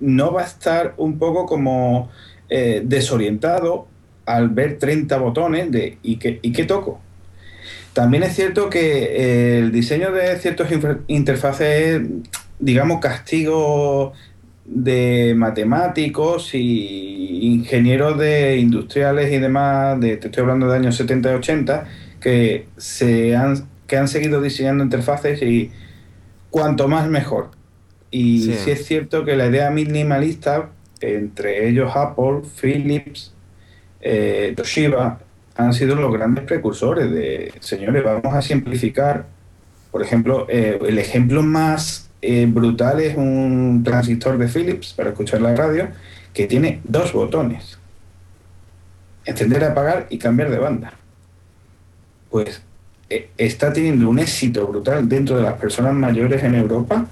no 0.00 0.32
va 0.32 0.42
a 0.42 0.44
estar 0.46 0.94
un 0.96 1.18
poco 1.18 1.44
como 1.44 2.10
eh, 2.48 2.82
desorientado 2.84 3.86
al 4.24 4.48
ver 4.48 4.78
30 4.78 5.18
botones 5.18 5.70
de 5.70 5.98
¿y 6.02 6.16
qué, 6.16 6.38
¿y 6.40 6.52
qué 6.52 6.64
toco? 6.64 7.00
También 7.94 8.24
es 8.24 8.34
cierto 8.34 8.68
que 8.68 9.04
eh, 9.04 9.58
el 9.60 9.70
diseño 9.70 10.10
de 10.10 10.36
ciertos 10.38 10.68
interfaces, 11.06 12.02
digamos, 12.58 13.00
castigo 13.00 14.12
de 14.64 15.34
matemáticos 15.36 16.54
y 16.54 17.52
ingenieros 17.54 18.18
de 18.18 18.56
industriales 18.58 19.32
y 19.32 19.38
demás, 19.38 20.00
de, 20.00 20.16
te 20.16 20.26
estoy 20.26 20.42
hablando 20.42 20.68
de 20.68 20.76
años 20.76 20.96
70 20.96 21.32
y 21.32 21.34
80, 21.36 21.86
que, 22.20 22.66
se 22.76 23.36
han, 23.36 23.68
que 23.86 23.96
han 23.96 24.08
seguido 24.08 24.42
diseñando 24.42 24.82
interfaces 24.82 25.40
y 25.42 25.70
cuanto 26.50 26.88
más 26.88 27.08
mejor. 27.08 27.52
Y 28.10 28.42
sí. 28.42 28.72
es 28.72 28.86
cierto 28.86 29.24
que 29.24 29.36
la 29.36 29.46
idea 29.46 29.70
minimalista, 29.70 30.70
entre 31.00 31.68
ellos 31.68 31.92
Apple, 31.94 32.42
Philips, 32.60 33.34
eh, 34.00 34.52
Toshiba, 34.56 35.20
han 35.56 35.72
sido 35.72 35.94
los 35.96 36.12
grandes 36.12 36.44
precursores 36.44 37.10
de, 37.10 37.52
señores, 37.60 38.02
vamos 38.04 38.34
a 38.34 38.42
simplificar. 38.42 39.26
Por 39.90 40.02
ejemplo, 40.02 40.46
eh, 40.48 40.78
el 40.86 40.98
ejemplo 40.98 41.42
más 41.42 42.10
eh, 42.20 42.46
brutal 42.48 43.00
es 43.00 43.16
un 43.16 43.82
transistor 43.84 44.38
de 44.38 44.48
Philips 44.48 44.92
para 44.92 45.10
escuchar 45.10 45.40
la 45.40 45.54
radio 45.54 45.88
que 46.32 46.46
tiene 46.46 46.80
dos 46.84 47.12
botones. 47.12 47.78
Encender, 49.24 49.64
apagar 49.64 50.06
y 50.10 50.18
cambiar 50.18 50.50
de 50.50 50.58
banda 50.58 50.94
pues 52.34 52.62
eh, 53.10 53.28
está 53.38 53.72
teniendo 53.72 54.08
un 54.08 54.18
éxito 54.18 54.66
brutal 54.66 55.08
dentro 55.08 55.36
de 55.36 55.44
las 55.44 55.52
personas 55.52 55.94
mayores 55.94 56.42
en 56.42 56.56
Europa 56.56 57.06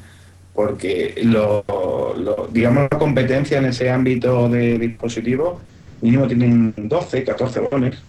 porque 0.52 1.14
lo, 1.22 1.64
digamos 2.50 2.88
la 2.90 2.98
competencia 2.98 3.59
en 3.59 3.66
ese 3.66 3.88
ámbito 3.88 4.48
de 4.48 4.81
dispositivos 4.81 5.61
mínimo 6.00 6.26
tienen 6.26 6.74
12, 6.76 7.22
14 7.22 7.61
botones 7.61 8.02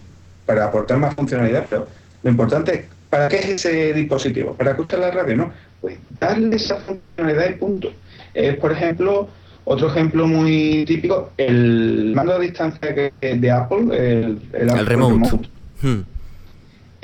para 0.46 0.66
aportar 0.66 0.98
más 0.98 1.14
funcionalidad, 1.14 1.66
pero 1.68 1.86
lo 2.22 2.30
importante 2.30 2.74
es, 2.74 2.84
¿para 3.10 3.28
qué 3.28 3.36
es 3.36 3.48
ese 3.48 3.92
dispositivo? 3.92 4.54
¿Para 4.54 4.76
que 4.76 4.96
la 4.96 5.10
radio? 5.10 5.36
No, 5.36 5.52
pues 5.80 5.98
darle 6.20 6.56
esa 6.56 6.76
funcionalidad 6.76 7.50
y 7.50 7.54
punto. 7.54 7.92
Es, 8.32 8.56
por 8.56 8.72
ejemplo, 8.72 9.28
otro 9.64 9.88
ejemplo 9.88 10.26
muy 10.26 10.84
típico, 10.86 11.30
el 11.36 12.12
mando 12.14 12.34
a 12.34 12.38
distancia 12.38 13.12
de 13.20 13.50
Apple, 13.50 13.86
el, 13.92 14.40
el, 14.52 14.86
remote. 14.86 15.48
Hmm 15.82 16.00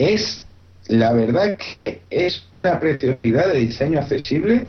es, 0.00 0.46
la 0.88 1.12
verdad 1.12 1.58
que 1.58 2.00
es 2.08 2.46
una 2.64 2.80
preciosidad 2.80 3.52
de 3.52 3.60
diseño 3.60 4.00
accesible. 4.00 4.66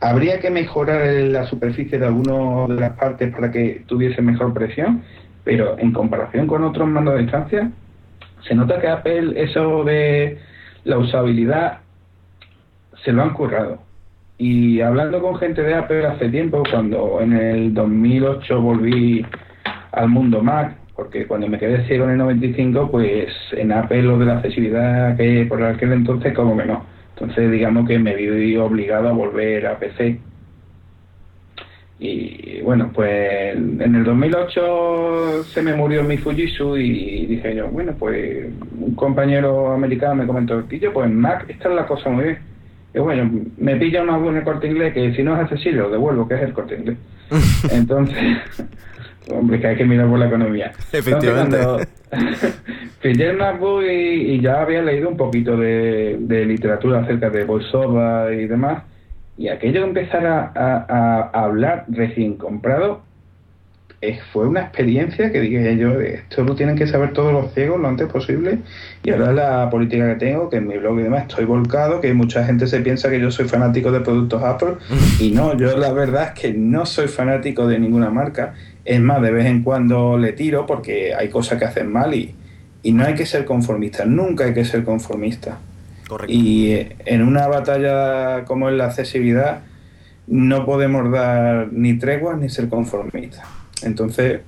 Habría 0.00 0.38
que 0.38 0.50
mejorar 0.50 1.06
la 1.06 1.46
superficie 1.46 1.98
de 1.98 2.06
algunas 2.06 2.68
de 2.68 2.74
las 2.74 2.96
partes 2.96 3.34
para 3.34 3.50
que 3.50 3.82
tuviese 3.86 4.22
mejor 4.22 4.52
presión, 4.52 5.02
pero 5.44 5.78
en 5.78 5.92
comparación 5.92 6.46
con 6.46 6.62
otros 6.64 6.88
mandos 6.88 7.14
de 7.14 7.22
distancia, 7.22 7.70
se 8.46 8.54
nota 8.54 8.80
que 8.80 8.88
Apple 8.88 9.32
eso 9.36 9.84
de 9.84 10.38
la 10.84 10.98
usabilidad 10.98 11.78
se 13.04 13.12
lo 13.12 13.22
han 13.22 13.34
currado. 13.34 13.78
Y 14.38 14.80
hablando 14.80 15.20
con 15.20 15.36
gente 15.36 15.62
de 15.62 15.74
Apple 15.74 16.06
hace 16.06 16.30
tiempo, 16.30 16.62
cuando 16.70 17.20
en 17.20 17.34
el 17.34 17.74
2008 17.74 18.60
volví 18.60 19.24
al 19.92 20.08
mundo 20.08 20.42
Mac, 20.42 20.76
porque 20.96 21.26
cuando 21.26 21.46
me 21.48 21.58
quedé 21.58 21.86
ciego 21.86 22.04
en 22.04 22.12
el 22.12 22.18
95, 22.18 22.90
pues 22.90 23.28
en 23.52 23.72
Apple 23.72 24.02
lo 24.02 24.18
de 24.18 24.26
la 24.26 24.36
accesibilidad 24.36 25.16
que 25.16 25.44
por 25.46 25.62
aquel 25.62 25.92
entonces 25.92 26.34
como 26.34 26.56
que 26.56 26.64
no. 26.64 26.84
Entonces 27.14 27.50
digamos 27.50 27.86
que 27.86 27.98
me 27.98 28.14
vi 28.14 28.56
obligado 28.56 29.08
a 29.08 29.12
volver 29.12 29.66
a 29.66 29.78
PC. 29.78 30.20
Y 32.00 32.62
bueno, 32.62 32.90
pues 32.94 33.54
en 33.54 33.94
el 33.94 34.04
2008 34.04 35.44
se 35.44 35.62
me 35.62 35.74
murió 35.74 36.02
mi 36.02 36.16
Fujitsu 36.16 36.76
y 36.78 37.26
dije 37.26 37.54
yo, 37.54 37.68
bueno, 37.68 37.94
pues 37.98 38.46
un 38.78 38.94
compañero 38.94 39.72
americano 39.72 40.14
me 40.14 40.26
comentó, 40.26 40.66
yo 40.68 40.92
pues 40.92 41.10
Mac, 41.10 41.44
esta 41.48 41.68
es 41.68 41.74
la 41.74 41.86
cosa 41.86 42.08
muy 42.08 42.24
bien. 42.24 42.38
Y 42.94 42.98
bueno, 42.98 43.30
me 43.58 43.76
pilla 43.76 44.02
una 44.02 44.16
buena 44.16 44.42
corte 44.42 44.66
inglés 44.66 44.94
que 44.94 45.14
si 45.14 45.22
no 45.22 45.34
es 45.36 45.42
accesible 45.42 45.82
lo 45.82 45.90
devuelvo, 45.90 46.26
que 46.26 46.34
es 46.34 46.42
el 46.42 46.52
corte 46.54 46.76
inglés. 46.76 46.96
Entonces, 47.70 48.16
Hombre, 49.32 49.60
que 49.60 49.66
hay 49.66 49.76
que 49.76 49.84
mirar 49.84 50.08
por 50.08 50.18
la 50.18 50.26
economía. 50.26 50.72
Efectivamente. 50.92 51.58
Pillé 53.02 53.30
el 53.30 53.36
MacBook 53.36 53.82
y, 53.84 54.40
ya 54.40 54.62
había 54.62 54.82
leído 54.82 55.08
un 55.08 55.16
poquito 55.16 55.56
de, 55.56 56.18
literatura 56.46 57.00
acerca 57.00 57.30
de 57.30 57.44
VoiceOver 57.44 58.32
y 58.34 58.46
demás. 58.46 58.82
Y 59.40 59.48
aquello 59.48 59.80
de 59.80 59.86
empezar 59.86 60.26
a, 60.26 61.30
hablar 61.32 61.86
recién 61.88 62.36
comprado 62.36 63.00
fue 64.32 64.46
una 64.46 64.60
experiencia 64.60 65.32
que 65.32 65.40
dije 65.40 65.78
yo, 65.78 65.98
esto 65.98 66.42
lo 66.42 66.54
tienen 66.54 66.76
que 66.76 66.86
saber 66.86 67.14
todos 67.14 67.32
los 67.32 67.54
ciegos 67.54 67.80
lo 67.80 67.88
antes 67.88 68.06
posible. 68.06 68.58
Y 69.02 69.10
ahora 69.12 69.32
la 69.32 69.70
política 69.70 70.08
que 70.08 70.26
tengo, 70.26 70.50
que 70.50 70.58
en 70.58 70.68
mi 70.68 70.76
blog 70.76 71.00
y 71.00 71.04
demás 71.04 71.22
estoy 71.22 71.46
volcado, 71.46 72.02
que 72.02 72.12
mucha 72.12 72.44
gente 72.44 72.66
se 72.66 72.80
piensa 72.80 73.08
que 73.08 73.18
yo 73.18 73.30
soy 73.30 73.48
fanático 73.48 73.90
de 73.90 74.00
productos 74.00 74.42
Apple. 74.42 74.74
y 75.18 75.30
no, 75.30 75.56
yo 75.56 75.74
la 75.78 75.90
verdad 75.90 76.34
es 76.34 76.40
que 76.40 76.52
no 76.52 76.84
soy 76.84 77.08
fanático 77.08 77.66
de 77.66 77.78
ninguna 77.78 78.10
marca 78.10 78.52
es 78.84 79.00
más, 79.00 79.22
de 79.22 79.30
vez 79.30 79.46
en 79.46 79.62
cuando 79.62 80.18
le 80.18 80.34
tiro 80.34 80.66
porque 80.66 81.14
hay 81.14 81.30
cosas 81.30 81.58
que 81.58 81.64
hacen 81.64 81.90
mal 81.90 82.12
y, 82.12 82.34
no 82.92 83.06
hay 83.06 83.14
que 83.14 83.24
ser 83.24 83.46
conformista, 83.46 84.04
nunca 84.04 84.44
hay 84.44 84.52
que 84.52 84.66
ser 84.66 84.84
conformista. 84.84 85.58
Y 86.28 86.72
eh, 86.72 86.96
en 87.04 87.22
una 87.22 87.46
batalla 87.46 88.44
como 88.44 88.68
es 88.68 88.76
la 88.76 88.86
accesibilidad, 88.86 89.60
no 90.26 90.64
podemos 90.64 91.10
dar 91.10 91.72
ni 91.72 91.98
treguas 91.98 92.38
ni 92.38 92.48
ser 92.48 92.68
conformistas. 92.68 93.46
Entonces, 93.82 94.40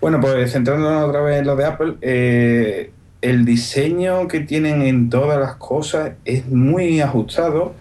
bueno, 0.00 0.20
pues 0.20 0.52
centrándonos 0.52 1.08
otra 1.08 1.20
vez 1.22 1.40
en 1.40 1.46
lo 1.46 1.56
de 1.56 1.64
Apple, 1.64 1.94
eh, 2.00 2.90
el 3.20 3.44
diseño 3.44 4.28
que 4.28 4.40
tienen 4.40 4.82
en 4.82 5.10
todas 5.10 5.40
las 5.40 5.56
cosas 5.56 6.12
es 6.24 6.46
muy 6.46 7.00
ajustado 7.00 7.74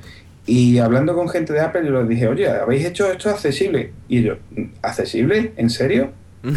y 0.48 0.80
hablando 0.80 1.14
con 1.14 1.30
gente 1.30 1.54
de 1.54 1.60
Apple, 1.60 1.86
yo 1.86 1.92
les 1.92 2.08
dije, 2.08 2.28
oye, 2.28 2.50
¿habéis 2.50 2.86
hecho 2.86 3.12
esto 3.12 3.30
accesible? 3.30 3.92
Y 4.08 4.24
yo, 4.24 4.36
¿accesible? 4.82 5.52
¿En 5.58 5.70
serio? 5.70 6.12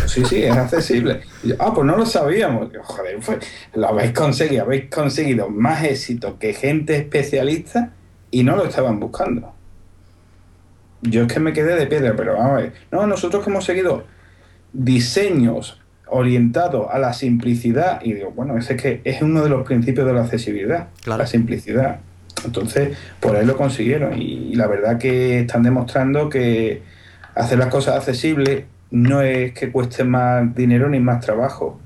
Sí, 0.07 0.25
sí, 0.25 0.43
es 0.43 0.57
accesible. 0.57 1.21
Y 1.43 1.49
yo, 1.49 1.55
ah, 1.59 1.73
pues 1.75 1.87
no 1.87 1.97
lo 1.97 2.07
sabíamos. 2.07 2.71
joder, 2.83 3.19
pues, 3.25 3.39
lo 3.75 3.89
habéis 3.89 4.13
conseguido, 4.13 4.65
habéis 4.65 4.91
conseguido 4.91 5.49
más 5.49 5.85
éxito 5.85 6.39
que 6.39 6.53
gente 6.53 6.97
especialista 6.97 7.93
y 8.31 8.43
no 8.43 8.57
lo 8.57 8.65
estaban 8.65 9.01
buscando. 9.01 9.53
Yo 11.03 11.23
es 11.23 11.33
que 11.33 11.41
me 11.41 11.53
quedé 11.53 11.77
de 11.77 11.87
piedra, 11.87 12.15
pero 12.17 12.35
vamos 12.35 12.53
a 12.53 12.57
ver. 12.57 12.73
No, 12.91 13.07
nosotros 13.07 13.47
hemos 13.47 13.65
seguido 13.65 14.05
diseños 14.73 15.81
orientados 16.07 16.89
a 16.91 16.99
la 16.99 17.13
simplicidad 17.13 18.01
y 18.03 18.15
digo, 18.15 18.33
bueno, 18.33 18.59
ese 18.59 18.75
es 18.75 18.83
que 18.83 19.01
es 19.05 19.23
uno 19.23 19.43
de 19.43 19.49
los 19.49 19.65
principios 19.65 20.07
de 20.07 20.13
la 20.13 20.23
accesibilidad, 20.23 20.89
la 21.07 21.27
simplicidad. 21.27 22.01
Entonces, 22.45 22.97
por 23.21 23.37
ahí 23.37 23.47
lo 23.47 23.57
consiguieron 23.57 24.21
y, 24.21 24.55
la 24.55 24.67
verdad 24.67 24.99
que 24.99 25.41
están 25.41 25.63
demostrando 25.63 26.29
que 26.29 26.83
hacer 27.35 27.59
las 27.59 27.69
cosas 27.69 27.97
accesibles 27.97 28.65
no 28.91 29.23
es 29.23 29.53
que 29.53 29.71
cueste 29.71 30.05
más 30.05 30.55
dinero 30.55 30.89
ni 30.89 31.01
más 31.01 31.25
trabajo. 31.25 31.79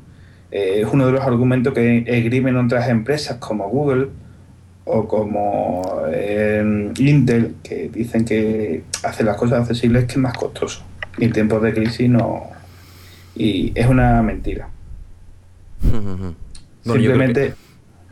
Eh, 0.51 0.83
es 0.83 0.89
uno 0.93 1.07
de 1.07 1.13
los 1.13 1.23
argumentos 1.23 1.75
que 1.75 2.05
esgrimen 2.07 2.57
otras 2.57 2.89
empresas 2.89 3.39
como 3.39 3.69
Google 3.69 4.09
o 4.85 5.09
como 5.09 6.03
eh, 6.11 6.93
Intel, 6.99 7.57
que 7.63 7.89
dicen 7.89 8.25
que 8.25 8.85
hacer 9.03 9.27
las 9.27 9.37
cosas 9.37 9.61
accesibles 9.61 10.03
es 10.03 10.09
que 10.09 10.13
es 10.13 10.19
más 10.19 10.37
costoso. 10.37 10.85
Y 11.19 11.25
en 11.25 11.33
tiempos 11.33 11.63
de 11.63 11.73
crisis 11.73 12.09
no. 12.09 12.45
Y 13.35 13.73
es 13.75 13.87
una 13.87 14.23
mentira. 14.23 14.69
Simplemente. 16.83 17.55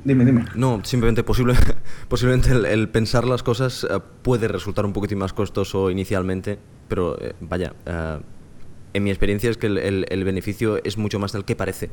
Dime, 0.05 0.25
dime. 0.25 0.45
No, 0.57 0.81
simplemente 0.83 1.23
posible, 1.23 1.55
posiblemente 2.09 2.51
el, 2.51 2.89
pensar 2.89 3.25
las 3.25 3.45
cosas 3.45 3.87
eh, 3.89 4.01
puede 4.23 4.49
resultar 4.49 4.85
un 4.85 4.93
poquitín 4.93 5.19
más 5.19 5.33
costoso 5.33 5.91
inicialmente, 5.91 6.59
pero 6.89 7.17
eh, 7.21 7.35
vaya, 7.41 7.73
en 8.95 9.05
mi 9.05 9.11
experiencia 9.11 9.51
es 9.51 9.57
que 9.57 9.67
el, 9.67 10.25
beneficio 10.25 10.83
es 10.85 10.99
mucho 10.99 11.19
más 11.19 11.33
del 11.33 11.45
que 11.45 11.57
parece. 11.57 11.91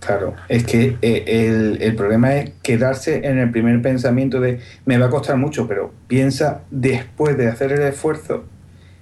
Claro, 0.00 0.36
es 0.48 0.64
que 0.64 0.96
el, 1.02 1.82
el, 1.82 1.96
problema 1.96 2.36
es 2.36 2.52
quedarse 2.62 3.26
en 3.26 3.38
el 3.38 3.50
primer 3.50 3.82
pensamiento 3.82 4.40
de 4.40 4.60
me 4.86 4.96
va 4.96 5.06
a 5.06 5.10
costar 5.10 5.36
mucho, 5.36 5.66
pero 5.66 5.92
piensa 6.06 6.62
después 6.70 7.36
de 7.36 7.48
hacer 7.48 7.72
el 7.72 7.82
esfuerzo 7.82 8.44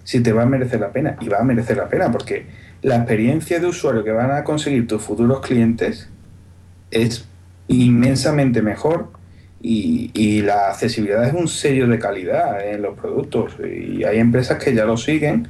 si 0.04 0.20
te 0.20 0.32
va 0.32 0.44
a 0.44 0.46
merecer 0.46 0.80
la 0.80 0.92
pena. 0.92 1.16
Y 1.20 1.28
va 1.28 1.38
a 1.40 1.44
merecer 1.44 1.76
la 1.76 1.88
pena 1.88 2.10
porque 2.10 2.46
la 2.82 2.96
experiencia 2.96 3.58
de 3.58 3.66
usuario 3.66 4.04
que 4.04 4.12
van 4.12 4.30
a 4.30 4.44
conseguir 4.44 4.86
tus 4.86 5.02
futuros 5.02 5.40
clientes 5.40 6.08
es 6.90 7.26
inmensamente 7.68 8.62
mejor 8.62 9.10
y, 9.60 10.42
la 10.42 10.70
accesibilidad 10.70 11.26
es 11.26 11.34
un 11.34 11.48
sello 11.48 11.88
de 11.88 11.98
calidad 11.98 12.64
en 12.64 12.82
los 12.82 12.96
productos 12.96 13.56
y 13.58 14.04
hay 14.04 14.18
empresas 14.18 14.62
que 14.62 14.72
ya 14.72 14.84
lo 14.84 14.96
siguen 14.96 15.48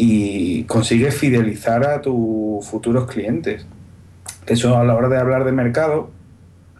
y 0.00 0.62
consigues 0.64 1.16
fidelizar 1.16 1.84
a 1.84 2.00
tus 2.00 2.64
futuros 2.64 3.10
clientes. 3.10 3.66
Eso 4.46 4.78
a 4.78 4.84
la 4.84 4.94
hora 4.94 5.08
de 5.08 5.18
hablar 5.18 5.44
de 5.44 5.50
mercado, 5.50 6.10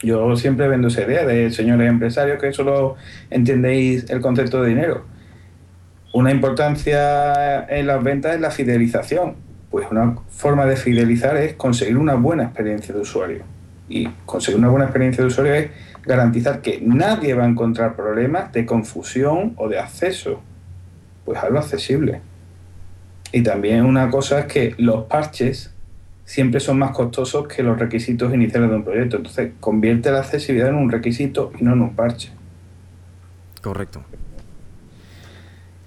yo 0.03 0.37
siempre 0.37 0.69
vendo 0.69 0.87
esa 0.87 1.03
idea 1.03 1.27
de 1.27 1.51
señores 1.51 1.89
empresarios 1.89 2.41
que 2.41 2.53
solo 2.53 2.95
entendéis 3.29 4.09
el 4.09 4.21
concepto 4.21 4.63
de 4.63 4.69
dinero. 4.69 5.05
Una 6.13 6.31
importancia 6.31 7.65
en 7.65 7.89
las 7.89 8.03
ventas 8.05 8.37
es 8.37 8.41
la 8.41 8.53
fidelización. 8.53 9.35
Pues 9.69 9.89
una 9.91 10.17
forma 10.29 10.65
de 10.67 10.77
fidelizar 10.77 11.37
es 11.37 11.55
conseguir 11.55 11.99
una 11.99 12.15
buena 12.15 12.45
experiencia 12.45 12.95
de 12.95 13.01
usuario 13.01 13.43
y 13.89 14.09
conseguir 14.27 14.61
una 14.61 14.69
buena 14.69 14.85
experiencia 14.85 15.23
de 15.23 15.29
usuario 15.29 15.55
es 15.55 15.71
garantizar 16.07 16.61
que 16.63 16.81
nadie 16.81 17.35
va 17.35 17.45
a 17.45 17.49
encontrar 17.49 17.97
problemas 17.97 18.53
de 18.53 18.65
confusión 18.65 19.55
o 19.57 19.69
de 19.69 19.81
acceso. 19.81 20.41
Pues 21.25 21.39
algo 21.43 21.59
accesible. 21.59 22.21
Y 23.33 23.43
también 23.43 23.85
una 23.85 24.11
cosa 24.11 24.41
es 24.41 24.47
que 24.47 24.75
los 24.79 25.05
parches 25.05 25.73
siempre 26.25 26.61
son 26.61 26.79
más 26.79 26.93
costosos 26.93 27.49
que 27.49 27.63
los 27.63 27.79
requisitos 27.79 28.33
iniciales 28.35 28.71
de 28.71 28.77
un 28.77 28.85
proyecto. 28.85 29.17
Entonces, 29.17 29.53
convierte 29.61 30.11
la 30.11 30.21
accesibilidad 30.21 30.69
en 30.69 30.77
un 30.77 30.91
requisito 30.91 31.53
y 31.59 31.65
no 31.65 31.73
en 31.73 31.83
un 31.83 31.95
parche. 31.95 32.31
Correcto. 33.63 34.03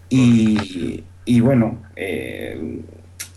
Y, 0.10 1.04
y 1.25 1.39
bueno, 1.39 1.77
eh, 1.95 2.82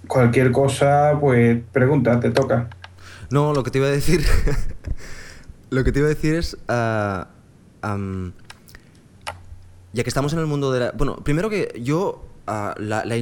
cualquier 0.06 0.50
cosa, 0.50 1.16
pues 1.20 1.60
pregunta, 1.72 2.18
te 2.20 2.30
toca. 2.30 2.68
No, 3.30 3.52
lo 3.52 3.62
que 3.62 3.70
te 3.70 3.78
iba 3.78 3.86
a 3.86 3.90
decir. 3.90 4.22
lo 5.70 5.84
que 5.84 5.92
te 5.92 5.98
iba 6.00 6.06
a 6.06 6.10
decir 6.10 6.34
es. 6.34 6.56
ah, 6.68 7.28
ya 9.92 10.02
que 10.02 10.08
estamos 10.08 10.32
en 10.32 10.40
el 10.40 10.46
mundo 10.46 10.72
de 10.72 10.80
la. 10.80 10.92
Bueno, 10.92 11.16
primero 11.16 11.50
que 11.50 11.78
yo. 11.80 12.24
Ah, 12.46 12.74
la, 12.78 13.04
la 13.04 13.16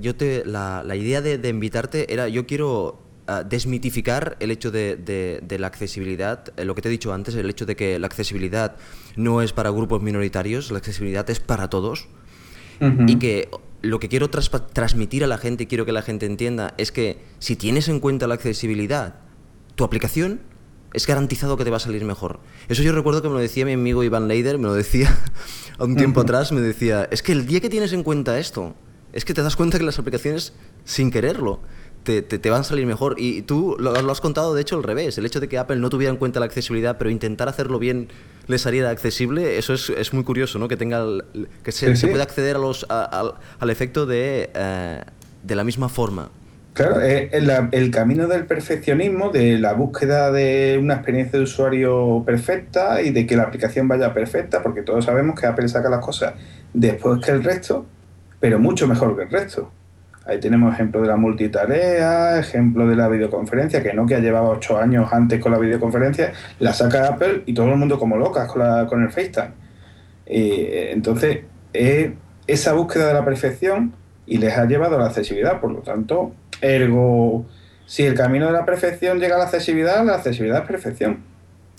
yo 0.00 0.14
te, 0.16 0.44
la, 0.44 0.82
la 0.84 0.96
idea 0.96 1.20
de, 1.22 1.38
de 1.38 1.48
invitarte 1.48 2.12
era. 2.12 2.28
Yo 2.28 2.46
quiero 2.46 3.02
ah, 3.26 3.42
desmitificar 3.44 4.36
el 4.40 4.50
hecho 4.50 4.70
de, 4.70 4.96
de- 4.96 5.40
de 5.42 5.58
la 5.58 5.66
accesibilidad. 5.66 6.44
eh, 6.56 6.64
lo 6.64 6.74
que 6.74 6.82
te 6.82 6.88
he 6.88 6.90
dicho 6.90 7.12
antes, 7.12 7.34
el 7.34 7.48
hecho 7.50 7.66
de 7.66 7.76
que 7.76 7.98
la 7.98 8.06
accesibilidad 8.06 8.76
no 9.16 9.42
es 9.42 9.52
para 9.52 9.70
grupos 9.70 10.02
minoritarios, 10.02 10.70
la 10.70 10.78
accesibilidad 10.78 11.28
es 11.30 11.40
para 11.40 11.68
todos. 11.68 12.08
Y 13.08 13.16
que 13.16 13.48
lo 13.82 13.98
que 13.98 14.08
quiero 14.08 14.28
transmitir 14.30 15.24
a 15.24 15.26
la 15.26 15.36
gente 15.36 15.64
y 15.64 15.66
quiero 15.66 15.84
que 15.84 15.90
la 15.90 16.02
gente 16.02 16.26
entienda 16.26 16.74
es 16.78 16.92
que 16.92 17.18
si 17.40 17.56
tienes 17.56 17.88
en 17.88 17.98
cuenta 17.98 18.28
la 18.28 18.34
accesibilidad, 18.34 19.16
tu 19.74 19.82
aplicación 19.82 20.40
es 20.94 21.06
garantizado 21.06 21.56
que 21.56 21.64
te 21.64 21.70
va 21.70 21.76
a 21.76 21.80
salir 21.80 22.04
mejor. 22.04 22.40
Eso 22.68 22.82
yo 22.82 22.92
recuerdo 22.92 23.22
que 23.22 23.28
me 23.28 23.34
lo 23.34 23.40
decía 23.40 23.64
mi 23.64 23.72
amigo 23.72 24.02
Iván 24.04 24.28
Leider, 24.28 24.58
me 24.58 24.64
lo 24.68 24.74
decía 24.74 25.16
a 25.78 25.84
un 25.84 25.96
tiempo 25.96 26.20
atrás, 26.20 26.52
me 26.52 26.60
decía, 26.60 27.08
es 27.10 27.22
que 27.22 27.32
el 27.32 27.46
día 27.46 27.60
que 27.60 27.68
tienes 27.68 27.92
en 27.92 28.02
cuenta 28.02 28.38
esto, 28.38 28.74
es 29.12 29.24
que 29.24 29.34
te 29.34 29.42
das 29.42 29.56
cuenta 29.56 29.78
que 29.78 29.84
las 29.84 29.98
aplicaciones, 29.98 30.52
sin 30.84 31.10
quererlo, 31.10 31.60
te, 32.04 32.22
te- 32.22 32.38
te 32.38 32.50
van 32.50 32.60
a 32.62 32.64
salir 32.64 32.86
mejor. 32.86 33.16
Y 33.18 33.42
tú 33.42 33.76
lo, 33.78 33.92
lo 34.00 34.12
has 34.12 34.20
contado, 34.20 34.54
de 34.54 34.62
hecho, 34.62 34.76
al 34.76 34.82
revés. 34.82 35.18
El 35.18 35.26
hecho 35.26 35.40
de 35.40 35.48
que 35.48 35.58
Apple 35.58 35.76
no 35.76 35.90
tuviera 35.90 36.10
en 36.10 36.16
cuenta 36.18 36.40
la 36.40 36.46
accesibilidad, 36.46 36.96
pero 36.96 37.10
intentar 37.10 37.48
hacerlo 37.48 37.78
bien 37.78 38.08
le 38.46 38.58
saliera 38.58 38.88
accesible, 38.90 39.58
eso 39.58 39.74
es, 39.74 39.90
es 39.90 40.14
muy 40.14 40.24
curioso, 40.24 40.58
¿no? 40.58 40.68
Que 40.68 40.76
tenga 40.78 40.98
el- 41.00 41.48
que 41.62 41.72
se, 41.72 41.90
Sí, 41.94 41.96
se 42.02 42.08
pueda 42.08 42.22
acceder 42.22 42.56
a 42.56 42.58
los, 42.58 42.86
a- 42.88 43.04
al- 43.04 43.34
al 43.58 43.70
efecto 43.70 44.06
de, 44.06 44.50
eh, 44.54 45.02
de 45.42 45.54
la 45.54 45.64
misma 45.64 45.88
forma. 45.90 46.30
Claro, 46.78 47.00
el, 47.00 47.50
el 47.72 47.90
camino 47.90 48.28
del 48.28 48.46
perfeccionismo, 48.46 49.30
de 49.30 49.58
la 49.58 49.72
búsqueda 49.72 50.30
de 50.30 50.78
una 50.80 50.94
experiencia 50.94 51.36
de 51.36 51.42
usuario 51.42 52.22
perfecta 52.24 53.02
y 53.02 53.10
de 53.10 53.26
que 53.26 53.36
la 53.36 53.42
aplicación 53.42 53.88
vaya 53.88 54.14
perfecta, 54.14 54.62
porque 54.62 54.82
todos 54.82 55.04
sabemos 55.04 55.40
que 55.40 55.48
Apple 55.48 55.66
saca 55.66 55.88
las 55.88 55.98
cosas 55.98 56.34
después 56.72 57.20
que 57.20 57.32
el 57.32 57.42
resto, 57.42 57.84
pero 58.38 58.60
mucho 58.60 58.86
mejor 58.86 59.16
que 59.16 59.24
el 59.24 59.28
resto. 59.28 59.72
Ahí 60.24 60.38
tenemos 60.38 60.72
ejemplo 60.72 61.02
de 61.02 61.08
la 61.08 61.16
multitarea, 61.16 62.38
ejemplo 62.38 62.86
de 62.86 62.94
la 62.94 63.08
videoconferencia, 63.08 63.82
que 63.82 63.92
Nokia 63.92 64.20
llevaba 64.20 64.50
ocho 64.50 64.78
años 64.78 65.12
antes 65.12 65.40
con 65.40 65.50
la 65.50 65.58
videoconferencia, 65.58 66.32
la 66.60 66.72
saca 66.72 67.08
Apple 67.08 67.42
y 67.46 67.54
todo 67.54 67.72
el 67.72 67.76
mundo 67.76 67.98
como 67.98 68.16
locas 68.16 68.46
con, 68.46 68.62
la, 68.62 68.86
con 68.86 69.02
el 69.02 69.10
FaceTime. 69.10 69.50
Eh, 70.26 70.90
entonces, 70.92 71.40
es 71.72 72.12
esa 72.46 72.74
búsqueda 72.74 73.08
de 73.08 73.14
la 73.14 73.24
perfección 73.24 73.94
y 74.26 74.38
les 74.38 74.56
ha 74.56 74.64
llevado 74.66 74.94
a 74.94 75.00
la 75.00 75.06
accesibilidad. 75.06 75.60
Por 75.60 75.72
lo 75.72 75.80
tanto, 75.80 76.34
ergo, 76.60 77.46
si 77.86 78.04
el 78.04 78.14
camino 78.14 78.46
de 78.46 78.52
la 78.52 78.64
perfección 78.64 79.18
llega 79.18 79.36
a 79.36 79.38
la 79.38 79.44
accesibilidad, 79.44 80.04
la 80.04 80.16
accesibilidad 80.16 80.62
es 80.62 80.68
perfección. 80.68 81.18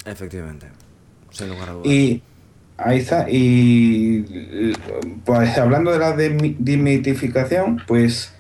Efectivamente. 0.06 0.68
Sin 1.32 1.50
lugar 1.50 1.70
a 1.70 1.74
dudas. 1.74 1.88
Y 1.88 2.24
ahí 2.78 2.98
está. 2.98 3.28
Y 3.30 4.74
pues 5.26 5.58
hablando 5.58 5.92
de 5.92 6.00
la 6.00 6.16
demitificación, 6.16 7.82
pues 7.88 8.34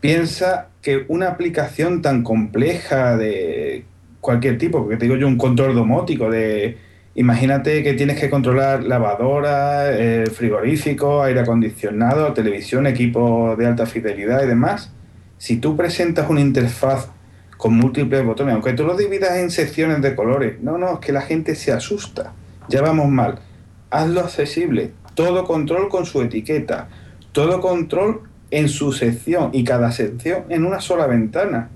piensa 0.00 0.68
que 0.82 1.04
una 1.08 1.28
aplicación 1.28 2.02
tan 2.02 2.24
compleja 2.24 3.16
de 3.16 3.84
cualquier 4.20 4.58
tipo, 4.58 4.80
porque 4.80 4.96
te 4.96 5.04
digo 5.04 5.16
yo 5.16 5.28
un 5.28 5.38
control 5.38 5.74
domótico 5.74 6.30
de 6.30 6.76
imagínate 7.14 7.82
que 7.82 7.94
tienes 7.94 8.18
que 8.18 8.30
controlar 8.30 8.84
lavadora, 8.84 9.92
eh, 9.92 10.26
frigorífico, 10.26 11.22
aire 11.22 11.40
acondicionado, 11.40 12.32
televisión, 12.32 12.86
equipo 12.86 13.54
de 13.56 13.66
alta 13.66 13.86
fidelidad 13.86 14.42
y 14.42 14.46
demás. 14.46 14.92
Si 15.42 15.56
tú 15.56 15.76
presentas 15.76 16.30
una 16.30 16.40
interfaz 16.40 17.08
con 17.56 17.74
múltiples 17.74 18.24
botones, 18.24 18.54
aunque 18.54 18.74
tú 18.74 18.84
lo 18.84 18.96
dividas 18.96 19.38
en 19.38 19.50
secciones 19.50 20.00
de 20.00 20.14
colores, 20.14 20.62
no, 20.62 20.78
no, 20.78 20.92
es 20.92 20.98
que 21.00 21.10
la 21.10 21.22
gente 21.22 21.56
se 21.56 21.72
asusta. 21.72 22.32
Ya 22.68 22.80
vamos 22.80 23.08
mal. 23.08 23.40
Hazlo 23.90 24.20
accesible. 24.20 24.92
Todo 25.16 25.42
control 25.42 25.88
con 25.88 26.06
su 26.06 26.22
etiqueta. 26.22 26.90
Todo 27.32 27.60
control 27.60 28.20
en 28.52 28.68
su 28.68 28.92
sección 28.92 29.50
y 29.52 29.64
cada 29.64 29.90
sección 29.90 30.44
en 30.48 30.64
una 30.64 30.80
sola 30.80 31.08
ventana. 31.08 31.70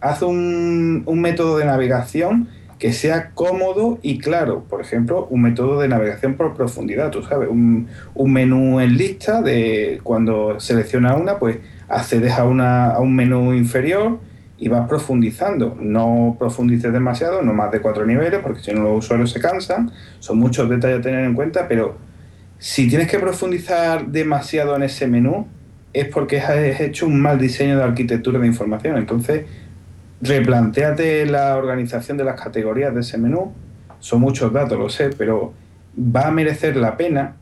Haz 0.00 0.22
un, 0.22 1.04
un 1.06 1.20
método 1.20 1.58
de 1.58 1.66
navegación 1.66 2.48
que 2.80 2.92
sea 2.92 3.30
cómodo 3.30 4.00
y 4.02 4.18
claro. 4.18 4.64
Por 4.68 4.80
ejemplo, 4.80 5.28
un 5.30 5.42
método 5.42 5.78
de 5.78 5.86
navegación 5.86 6.34
por 6.34 6.54
profundidad, 6.54 7.12
tú 7.12 7.22
sabes, 7.22 7.48
un, 7.48 7.86
un 8.16 8.32
menú 8.32 8.80
en 8.80 8.96
lista 8.96 9.40
de 9.40 10.00
cuando 10.02 10.58
selecciona 10.58 11.14
una, 11.14 11.38
pues 11.38 11.58
accedes 11.88 12.32
a, 12.32 12.44
una, 12.44 12.90
a 12.90 13.00
un 13.00 13.14
menú 13.14 13.52
inferior 13.52 14.18
y 14.58 14.68
vas 14.68 14.88
profundizando. 14.88 15.76
No 15.80 16.36
profundices 16.38 16.92
demasiado, 16.92 17.42
no 17.42 17.52
más 17.52 17.70
de 17.72 17.80
cuatro 17.80 18.06
niveles, 18.06 18.40
porque 18.40 18.60
si 18.60 18.72
no 18.72 18.82
los 18.82 19.04
usuarios 19.04 19.30
se 19.30 19.40
cansan. 19.40 19.90
Son 20.20 20.38
muchos 20.38 20.68
detalles 20.68 21.00
a 21.00 21.02
tener 21.02 21.24
en 21.24 21.34
cuenta, 21.34 21.68
pero 21.68 21.96
si 22.58 22.88
tienes 22.88 23.08
que 23.08 23.18
profundizar 23.18 24.06
demasiado 24.06 24.76
en 24.76 24.84
ese 24.84 25.06
menú, 25.06 25.46
es 25.92 26.08
porque 26.08 26.40
has 26.40 26.80
hecho 26.80 27.06
un 27.06 27.20
mal 27.20 27.38
diseño 27.38 27.76
de 27.76 27.84
arquitectura 27.84 28.38
de 28.38 28.46
información. 28.46 28.96
Entonces, 28.96 29.44
replantéate 30.20 31.26
la 31.26 31.56
organización 31.56 32.16
de 32.16 32.24
las 32.24 32.40
categorías 32.40 32.94
de 32.94 33.00
ese 33.00 33.18
menú. 33.18 33.52
Son 34.00 34.20
muchos 34.20 34.52
datos, 34.52 34.78
lo 34.78 34.88
sé, 34.88 35.10
pero 35.16 35.52
va 35.98 36.28
a 36.28 36.30
merecer 36.30 36.76
la 36.76 36.96
pena 36.96 37.36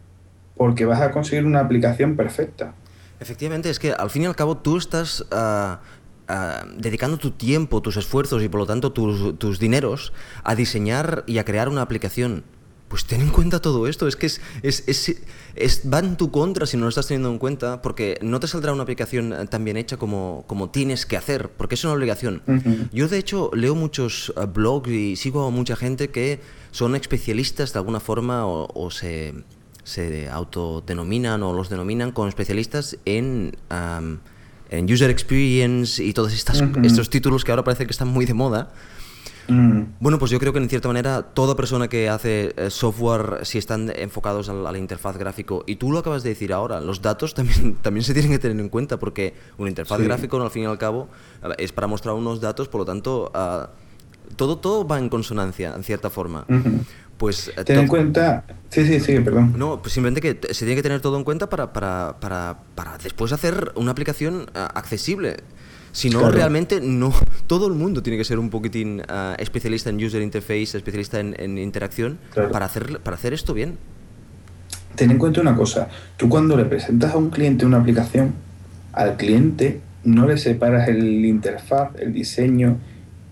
porque 0.56 0.84
vas 0.84 1.00
a 1.00 1.10
conseguir 1.10 1.46
una 1.46 1.60
aplicación 1.60 2.16
perfecta. 2.16 2.74
Efectivamente, 3.22 3.70
es 3.70 3.78
que 3.78 3.92
al 3.92 4.10
fin 4.10 4.22
y 4.22 4.26
al 4.26 4.36
cabo 4.36 4.56
tú 4.58 4.76
estás 4.76 5.24
ah, 5.30 5.80
ah, 6.28 6.64
dedicando 6.76 7.16
tu 7.18 7.30
tiempo, 7.30 7.80
tus 7.80 7.96
esfuerzos 7.96 8.42
y 8.42 8.48
por 8.48 8.60
lo 8.60 8.66
tanto 8.66 8.92
tus, 8.92 9.38
tus 9.38 9.58
dineros 9.58 10.12
a 10.44 10.54
diseñar 10.54 11.24
y 11.26 11.38
a 11.38 11.44
crear 11.44 11.68
una 11.68 11.82
aplicación. 11.82 12.44
Pues 12.88 13.06
ten 13.06 13.22
en 13.22 13.30
cuenta 13.30 13.58
todo 13.62 13.86
esto, 13.88 14.06
es 14.06 14.16
que 14.16 14.26
es, 14.26 14.42
es, 14.62 14.84
es- 14.86 15.22
es- 15.54 15.82
va 15.90 16.00
en 16.00 16.16
tu 16.18 16.30
contra 16.30 16.66
si 16.66 16.76
no 16.76 16.82
lo 16.82 16.88
estás 16.90 17.06
teniendo 17.06 17.30
en 17.30 17.38
cuenta, 17.38 17.80
porque 17.80 18.18
no 18.20 18.38
te 18.38 18.46
saldrá 18.46 18.70
una 18.74 18.82
aplicación 18.82 19.32
eh, 19.32 19.46
tan 19.46 19.64
bien 19.64 19.78
hecha 19.78 19.96
como, 19.96 20.44
como 20.46 20.68
tienes 20.68 21.06
que 21.06 21.16
hacer, 21.16 21.48
porque 21.56 21.76
es 21.76 21.84
una 21.84 21.94
obligación. 21.94 22.42
Ujú. 22.46 22.88
Yo 22.92 23.08
de 23.08 23.16
hecho 23.16 23.50
leo 23.54 23.74
muchos 23.74 24.34
eh, 24.36 24.44
blogs 24.44 24.90
y 24.90 25.16
sigo 25.16 25.46
a 25.46 25.50
mucha 25.50 25.74
gente 25.74 26.10
que 26.10 26.40
son 26.70 26.94
especialistas 26.94 27.72
de 27.72 27.78
alguna 27.78 27.98
forma 28.00 28.44
o, 28.46 28.68
o 28.74 28.90
se, 28.90 29.34
se 29.84 30.28
autodenominan 30.28 31.42
o 31.42 31.52
los 31.52 31.68
denominan 31.68 32.12
como 32.12 32.28
especialistas 32.28 32.96
en, 33.04 33.56
en 34.70 34.92
user 34.92 35.10
experience 35.10 36.02
y 36.02 36.12
todos 36.12 36.32
estas, 36.32 36.62
estos 36.82 37.10
títulos 37.10 37.44
que 37.44 37.52
ahora 37.52 37.64
parece 37.64 37.84
que 37.86 37.90
están 37.92 38.08
muy 38.08 38.24
de 38.24 38.34
moda. 38.34 38.70
Mm. 39.48 39.82
Bueno, 39.98 40.20
pues 40.20 40.30
yo 40.30 40.38
creo 40.38 40.52
que 40.52 40.60
en 40.60 40.68
cierta 40.68 40.86
manera 40.86 41.22
toda 41.22 41.56
persona 41.56 41.88
que 41.88 42.08
hace 42.08 42.54
eh, 42.56 42.70
software, 42.70 43.40
si 43.42 43.58
están 43.58 43.92
enfocados 43.96 44.48
a 44.48 44.52
la, 44.54 44.68
a 44.68 44.72
la 44.72 44.78
interfaz 44.78 45.16
gráfico, 45.18 45.64
y 45.66 45.76
tú 45.76 45.90
lo 45.90 45.98
acabas 45.98 46.22
de 46.22 46.28
decir 46.28 46.52
ahora, 46.52 46.80
los 46.80 47.02
datos 47.02 47.34
también, 47.34 47.74
también 47.82 48.04
se 48.04 48.12
tienen 48.12 48.30
que 48.30 48.38
tener 48.38 48.58
en 48.60 48.68
cuenta 48.68 49.00
porque 49.00 49.34
una 49.58 49.68
interfaz 49.68 49.98
Sí. 49.98 50.04
gráfico, 50.04 50.40
al 50.40 50.50
fin 50.52 50.62
y 50.62 50.66
al 50.66 50.78
cabo, 50.78 51.08
es 51.58 51.72
para 51.72 51.88
mostrar 51.88 52.14
unos 52.14 52.40
datos, 52.40 52.68
por 52.68 52.82
lo 52.82 52.84
tanto, 52.84 53.32
ah, 53.34 53.70
todo, 54.36 54.58
todo 54.58 54.86
va 54.86 54.98
en 55.00 55.08
consonancia, 55.08 55.74
en 55.74 55.82
cierta 55.82 56.08
forma. 56.08 56.46
Pues, 57.22 57.52
eh, 57.56 57.62
Ten 57.64 57.78
en 57.78 57.84
to- 57.86 57.90
cuenta. 57.90 58.42
Sí, 58.68 58.84
sí, 58.84 58.98
sí, 58.98 59.20
perdón. 59.20 59.54
no, 59.56 59.80
pues 59.80 59.92
simplemente 59.94 60.20
que 60.20 60.52
se 60.52 60.64
tiene 60.64 60.74
que 60.74 60.82
tener 60.82 61.00
todo 61.00 61.16
en 61.16 61.22
cuenta 61.22 61.48
para, 61.48 61.72
para, 61.72 62.16
para, 62.18 62.58
para 62.74 62.98
después 62.98 63.30
hacer 63.30 63.70
una 63.76 63.92
aplicación 63.92 64.46
ah, 64.56 64.68
accesible. 64.74 65.36
Si 65.92 66.10
no, 66.10 66.18
Claro. 66.18 66.34
realmente 66.34 66.80
no. 66.82 67.14
Todo 67.46 67.68
el 67.68 67.74
mundo 67.74 68.02
tiene 68.02 68.18
que 68.18 68.24
ser 68.24 68.40
un 68.40 68.50
poquitín 68.50 69.02
ah, 69.08 69.36
especialista 69.38 69.88
en 69.90 70.02
user 70.04 70.20
interface, 70.20 70.76
especialista 70.76 71.20
en, 71.20 71.36
en 71.38 71.58
interacción, 71.58 72.18
Claro. 72.34 72.50
para, 72.50 72.64
hacer, 72.66 72.98
para 72.98 73.14
hacer 73.16 73.32
esto 73.34 73.54
bien. 73.54 73.78
Ten 74.96 75.12
en 75.12 75.18
cuenta 75.18 75.40
una 75.42 75.54
cosa, 75.54 75.88
tú 76.16 76.28
cuando 76.28 76.56
le 76.56 76.64
presentas 76.64 77.12
a 77.14 77.18
un 77.18 77.30
cliente 77.30 77.64
una 77.64 77.76
aplicación, 77.78 78.32
al 78.94 79.16
cliente 79.16 79.80
no 80.02 80.26
le 80.26 80.38
separas 80.38 80.88
el 80.88 81.24
interfaz, 81.24 81.90
el 82.00 82.12
diseño, 82.12 82.78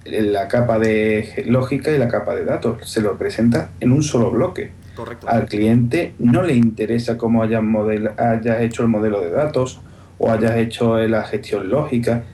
la 0.05 0.49
capa 0.49 0.79
de 0.79 1.45
lógica 1.47 1.91
y 1.91 1.99
la 1.99 2.09
capa 2.09 2.35
de 2.35 2.45
datos, 2.45 2.89
se 2.91 3.01
lo 3.01 3.17
presentas 3.19 3.69
en 3.81 3.93
un 3.93 4.03
solo 4.03 4.31
bloque. 4.31 4.71
Correcto. 4.97 5.29
Al 5.29 5.47
cliente 5.47 6.15
no 6.19 6.43
le 6.43 6.55
interesa 6.55 7.17
cómo 7.17 7.43
hayas, 7.43 7.63
model- 7.63 8.11
hayas 8.19 8.61
hecho 8.63 8.83
el 8.83 8.89
modelo 8.89 9.21
de 9.21 9.31
datos 9.31 9.81
o 10.19 10.31
hayas 10.31 10.57
hecho 10.57 10.99
la 10.99 11.23
gestión 11.25 11.71
lógica. 11.71 12.25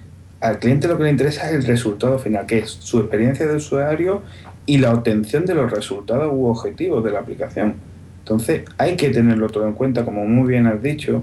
Al 0.41 0.59
cliente 0.59 0.89
lo 0.89 0.97
que 0.97 1.05
le 1.05 1.11
interesa 1.11 1.49
es 1.49 1.55
el 1.55 1.65
resultado 1.65 2.19
final, 2.19 2.47
que 2.47 2.59
es 2.59 2.71
su 2.71 2.99
experiencia 3.01 3.47
de 3.47 3.57
usuario 3.57 4.23
y 4.67 4.79
la 4.79 4.93
obtención 4.93 5.45
de 5.45 5.55
los 5.55 5.71
resultados 5.71 6.31
u 6.33 6.47
objetivos 6.47 7.05
de 7.05 7.11
la 7.13 7.21
aplicación. 7.21 7.75
Entonces 8.19 8.63
hay 8.79 8.97
que 8.97 9.11
tenerlo 9.11 9.49
todo 9.49 9.67
en 9.67 9.75
cuenta, 9.75 10.05
como 10.05 10.25
muy 10.27 10.49
bien 10.49 10.67
has 10.67 10.83
dicho, 10.83 11.23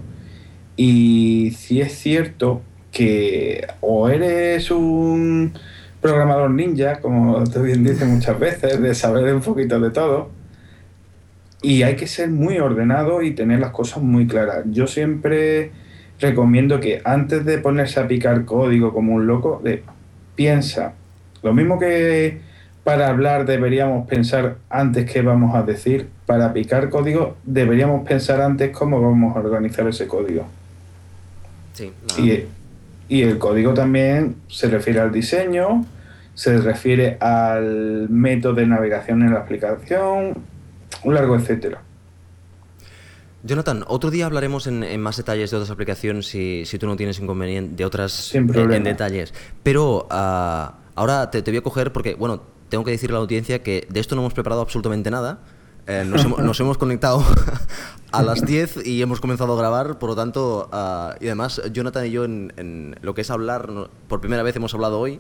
Y 0.76 1.52
si 1.58 1.82
es 1.82 1.94
cierto 1.94 2.62
que 2.92 3.68
o 3.82 4.10
eres 4.10 4.72
un 4.72 5.54
programador 6.04 6.52
ninja, 6.52 7.00
como 7.00 7.44
tú 7.46 7.64
bien 7.64 7.84
dices 7.84 8.08
muchas 8.08 8.38
veces, 8.38 8.80
de 8.80 8.94
saber 8.94 9.34
un 9.34 9.42
poquito 9.42 9.80
de 9.80 9.90
todo, 9.90 10.30
y 11.64 11.82
hay 11.84 11.96
que 11.96 12.06
ser 12.06 12.30
muy 12.30 12.60
ordenado 12.60 13.24
y 13.24 13.32
tener 13.32 13.60
las 13.60 13.72
cosas 13.72 14.04
muy 14.04 14.28
claras. 14.28 14.66
Yo 14.70 14.86
siempre 14.86 15.72
recomiendo 16.20 16.80
que 16.80 17.02
antes 17.06 17.46
de 17.46 17.58
ponerse 17.58 18.02
a 18.02 18.08
picar 18.08 18.46
código 18.46 18.94
como 18.94 19.14
un 19.14 19.26
loco, 19.26 19.62
de, 19.64 19.82
piensa. 20.36 20.94
Lo 21.42 21.54
mismo 21.54 21.80
que 21.80 22.42
para 22.84 23.08
hablar 23.08 23.46
deberíamos 23.46 24.06
pensar 24.08 24.58
antes 24.70 25.10
qué 25.10 25.22
vamos 25.22 25.56
a 25.56 25.64
decir, 25.64 26.10
para 26.26 26.52
picar 26.52 26.90
código 26.90 27.38
deberíamos 27.46 28.06
pensar 28.06 28.42
antes 28.42 28.72
cómo 28.72 29.02
vamos 29.02 29.36
a 29.36 29.40
organizar 29.40 29.88
ese 29.88 30.06
código. 30.06 30.46
Sí, 31.72 31.92
y, 32.20 32.44
y 33.08 33.22
el 33.22 33.38
código 33.38 33.74
también 33.74 34.36
se 34.50 34.68
refiere 34.68 35.00
al 35.00 35.14
diseño, 35.14 35.86
se 36.36 36.58
refiere 36.58 37.18
al 37.20 38.10
método 38.10 38.56
de 38.56 38.68
navegación 38.68 39.22
en 39.22 39.34
la 39.34 39.40
aplicación, 39.40 40.34
un 41.04 41.14
largo 41.14 41.36
etcétera. 41.36 41.82
Jonathan, 43.44 43.84
otro 43.88 44.10
día 44.10 44.26
hablaremos 44.26 44.68
en, 44.68 45.00
más 45.02 45.18
detalles 45.18 45.52
de 45.52 45.58
otras 45.58 45.70
aplicaciones 45.70 46.28
si, 46.28 46.64
si, 46.66 46.80
tú 46.80 46.88
no 46.88 46.96
tienes 46.96 47.20
inconveniente 47.20 47.76
de 47.76 47.86
otras 47.86 48.32
problema. 48.32 48.78
en, 48.78 48.84
detalles. 48.84 49.34
Pero 49.64 50.08
ah, 50.10 50.76
ahora 50.96 51.30
te, 51.30 51.42
te, 51.42 51.52
voy 51.52 51.58
a 51.58 51.62
coger 51.62 51.92
porque, 51.92 52.16
bueno, 52.16 52.42
tengo 52.70 52.86
que 52.86 52.92
decirle 52.92 53.16
a 53.16 53.20
la 53.20 53.24
audiencia 53.24 53.62
que 53.62 53.86
de 53.90 54.00
esto 54.00 54.16
no 54.16 54.22
hemos 54.22 54.34
preparado 54.34 54.62
absolutamente 54.62 55.12
nada. 55.12 55.40
Eh, 55.88 56.06
nos, 56.08 56.24
hemos, 56.24 56.40
nos, 56.40 56.60
hemos, 56.62 56.78
conectado 56.78 57.22
a 58.14 58.24
las 58.24 58.46
10 58.46 58.88
y 58.88 59.02
hemos 59.02 59.20
comenzado 59.20 59.54
a 59.54 59.58
grabar, 59.58 60.00
por 60.00 60.10
lo 60.10 60.16
tanto, 60.16 60.70
uh, 60.72 61.22
y 61.22 61.28
además 61.28 61.62
Jonathan 61.74 62.06
y 62.06 62.12
yo 62.12 62.24
en, 62.24 62.54
en, 62.56 62.96
lo 63.02 63.14
que 63.14 63.22
es 63.22 63.30
hablar, 63.30 63.70
por 64.08 64.22
primera 64.22 64.44
vez 64.44 64.56
hemos 64.56 64.74
hablado 64.74 65.02
hoy, 65.02 65.20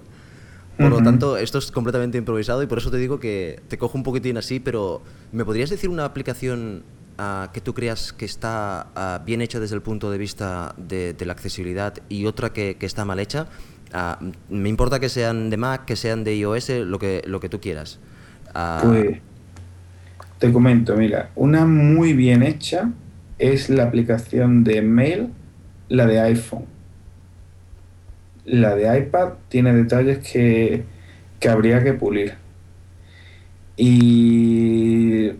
por 0.77 0.86
uh 0.86 0.89
-huh. 0.89 0.99
lo 0.99 1.03
tanto, 1.03 1.38
esto 1.38 1.57
es 1.57 1.71
completamente 1.71 2.17
improvisado 2.17 2.63
y 2.63 2.67
por 2.67 2.77
eso 2.77 2.89
te 2.89 2.97
digo 2.97 3.19
que 3.19 3.62
te 3.67 3.77
cojo 3.77 3.97
un 3.97 4.03
poquitín 4.03 4.38
así, 4.38 4.59
pero 4.59 5.01
¿me 5.31 5.45
podrías 5.45 5.69
decir 5.69 5.89
una 5.89 6.05
aplicación 6.05 6.83
uh, 7.19 7.51
que 7.51 7.62
tú 7.62 7.73
creas 7.73 8.13
que 8.13 8.25
está 8.25 8.88
uh, 8.95 9.25
bien 9.25 9.41
hecha 9.41 9.59
desde 9.59 9.75
el 9.75 9.81
punto 9.81 10.09
de 10.09 10.17
vista 10.17 10.73
de, 10.77 11.13
de 11.13 11.25
la 11.25 11.33
accesibilidad 11.33 11.93
y 12.09 12.25
otra 12.25 12.53
que, 12.53 12.75
que 12.75 12.86
está 12.86 13.05
mal 13.05 13.19
hecha? 13.19 13.47
Uh, 13.93 14.31
me 14.49 14.69
importa 14.69 14.99
que 14.99 15.09
sean 15.09 15.49
de 15.49 15.57
Mac, 15.57 15.86
que 15.86 15.95
sean 15.95 16.23
de 16.23 16.36
iOS, 16.36 16.69
lo 16.69 16.97
que, 16.97 17.21
lo 17.25 17.39
que 17.39 17.49
tú 17.49 17.59
quieras. 17.59 17.99
pues 18.81 19.19
te 20.43 20.51
comento, 20.51 20.97
mira, 20.97 21.29
una 21.36 21.65
muy 21.65 22.12
bien 22.12 22.43
hecha 22.43 22.91
es 23.39 23.69
la 23.69 23.83
aplicación 23.83 24.65
de 24.65 24.81
mail, 24.81 25.29
la 25.88 26.05
de 26.05 26.19
iPhone. 26.19 26.65
La 28.45 28.75
de 28.75 28.97
iPad 28.97 29.34
tiene 29.49 29.73
detalles 29.73 30.19
que, 30.19 30.84
que 31.39 31.49
habría 31.49 31.84
que 31.84 31.93
pulir. 31.93 32.36
Y 33.75 35.32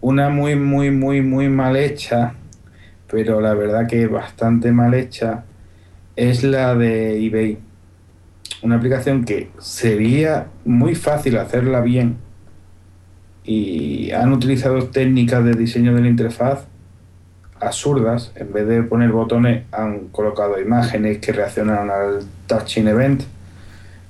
una 0.00 0.28
muy, 0.28 0.56
muy, 0.56 0.90
muy, 0.90 1.22
muy 1.22 1.48
mal 1.48 1.76
hecha, 1.76 2.34
pero 3.10 3.40
la 3.40 3.54
verdad 3.54 3.86
que 3.86 4.06
bastante 4.06 4.72
mal 4.72 4.94
hecha, 4.94 5.44
es 6.16 6.44
la 6.44 6.74
de 6.74 7.24
eBay. 7.24 7.58
Una 8.62 8.76
aplicación 8.76 9.24
que 9.24 9.50
sería 9.58 10.48
muy 10.64 10.94
fácil 10.94 11.38
hacerla 11.38 11.80
bien 11.80 12.18
y 13.44 14.10
han 14.10 14.32
utilizado 14.32 14.88
técnicas 14.88 15.44
de 15.44 15.54
diseño 15.54 15.94
de 15.94 16.02
la 16.02 16.08
interfaz 16.08 16.67
absurdas. 17.60 18.32
En 18.34 18.52
vez 18.52 18.66
de 18.66 18.82
poner 18.82 19.10
botones, 19.10 19.64
han 19.72 20.08
colocado 20.08 20.60
imágenes 20.60 21.18
que 21.18 21.32
reaccionan 21.32 21.90
al 21.90 22.20
touching 22.46 22.88
event. 22.88 23.22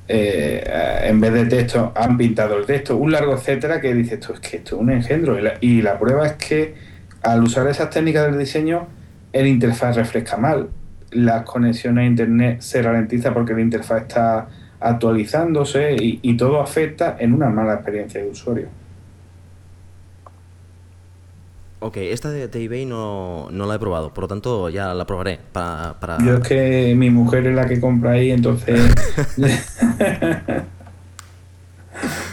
Eh, 0.09 0.65
en 1.05 1.21
vez 1.21 1.33
de 1.33 1.45
texto, 1.47 1.93
han 1.95 2.17
pintado 2.17 2.57
el 2.57 2.65
texto, 2.65 2.97
un 2.97 3.13
largo 3.13 3.35
etcétera 3.35 3.81
que 3.81 3.93
dice 3.93 4.15
esto 4.15 4.33
es 4.33 4.41
que 4.41 4.57
esto 4.57 4.77
es 4.77 4.83
un 4.83 4.91
engendro. 4.91 5.39
Y 5.39 5.43
la, 5.43 5.55
y 5.61 5.83
la 5.83 5.99
prueba 5.99 6.27
es 6.27 6.33
que 6.35 6.75
al 7.23 7.43
usar 7.43 7.67
esas 7.69 7.91
técnicas 7.91 8.27
del 8.27 8.39
diseño, 8.39 8.87
el 9.33 9.47
interfaz 9.47 9.97
refresca 9.97 10.37
mal. 10.37 10.69
Las 11.11 11.43
conexiones 11.43 12.03
a 12.03 12.07
internet 12.07 12.61
se 12.61 12.83
ralentiza 12.83 13.35
porque 13.35 13.55
la 13.55 13.61
interfaz 13.61 14.03
está 14.03 14.49
actualizándose 14.81 15.97
y, 15.99 16.21
y 16.23 16.37
todo 16.37 16.61
afecta 16.61 17.17
en 17.19 17.35
una 17.35 17.49
mala 17.51 17.75
experiencia 17.75 18.23
de 18.23 18.29
usuario. 18.29 18.69
Ok, 21.81 21.97
esta 21.99 22.31
de, 22.31 22.49
de 22.49 22.65
eBay 22.65 22.87
no, 22.87 23.49
no, 23.53 23.67
la 23.67 23.77
he 23.77 23.79
probado, 23.79 24.13
por 24.13 24.25
lo 24.25 24.29
tanto 24.29 24.69
ya 24.69 24.95
la 24.95 25.07
probaré 25.07 25.39
para, 25.53 26.01
para... 26.01 26.19
Yo 26.25 26.39
es 26.39 26.49
que 26.49 26.95
mi 26.97 27.09
mujer 27.09 27.47
es 27.47 27.55
la 27.55 27.69
que 27.69 27.81
compra 27.81 28.13
ahí, 28.13 28.33
entonces... 28.33 28.93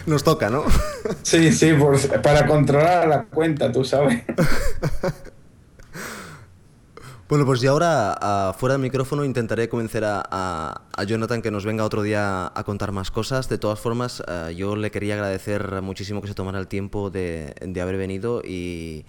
Nos 0.08 0.24
toca, 0.24 0.50
¿no? 0.50 0.64
sí, 1.24 1.52
sí, 1.52 1.74
por, 1.74 2.00
para 2.22 2.48
controlar 2.48 3.08
la 3.08 3.26
cuenta, 3.26 3.72
tú 3.72 3.84
sabes. 3.84 4.24
bueno, 7.30 7.46
pues 7.46 7.64
y 7.64 7.68
ahora, 7.68 8.18
uh, 8.22 8.54
fuera 8.58 8.74
del 8.74 8.82
micrófono, 8.82 9.26
intentaré 9.26 9.68
convencer 9.68 10.06
a, 10.06 10.24
a, 10.30 10.82
a, 10.96 11.04
Jonathan 11.04 11.42
que 11.42 11.50
nos 11.50 11.66
venga 11.66 11.84
otro 11.84 12.04
día 12.04 12.52
a 12.54 12.64
contar 12.64 12.92
más 12.92 13.10
cosas. 13.10 13.50
De 13.50 13.58
todas 13.58 13.80
formas, 13.80 14.22
uh, 14.22 14.50
yo 14.50 14.76
le 14.76 14.92
quería 14.92 15.16
agradecer 15.16 15.82
muchísimo 15.82 16.22
que 16.22 16.28
se 16.28 16.36
tomara 16.36 16.60
el 16.60 16.68
tiempo 16.68 17.10
de, 17.10 17.56
de 17.62 17.82
haber 17.82 17.98
venido 17.98 18.42
y... 18.44 19.06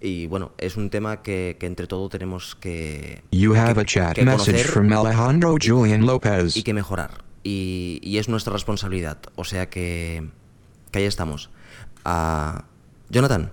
Y 0.00 0.26
bueno, 0.26 0.52
es 0.58 0.76
un 0.76 0.90
tema 0.90 1.22
que, 1.22 1.56
que 1.58 1.66
entre 1.66 1.86
todo 1.86 2.08
tenemos 2.08 2.54
que, 2.54 3.22
you 3.30 3.54
have 3.54 3.74
que, 3.74 3.80
a 3.80 3.84
chat 3.84 4.14
que 4.14 4.24
message 4.24 4.64
from 4.64 4.92
Alejandro 4.92 5.56
Julian 5.60 6.04
Lopez. 6.04 6.56
y 6.56 6.62
que 6.62 6.74
mejorar. 6.74 7.24
Y, 7.42 8.00
y, 8.02 8.18
es 8.18 8.28
nuestra 8.28 8.52
responsabilidad. 8.52 9.18
O 9.36 9.44
sea 9.44 9.70
que, 9.70 10.28
que 10.90 10.98
ahí 10.98 11.04
estamos. 11.04 11.50
Uh, 12.04 12.60
Jonathan. 13.08 13.52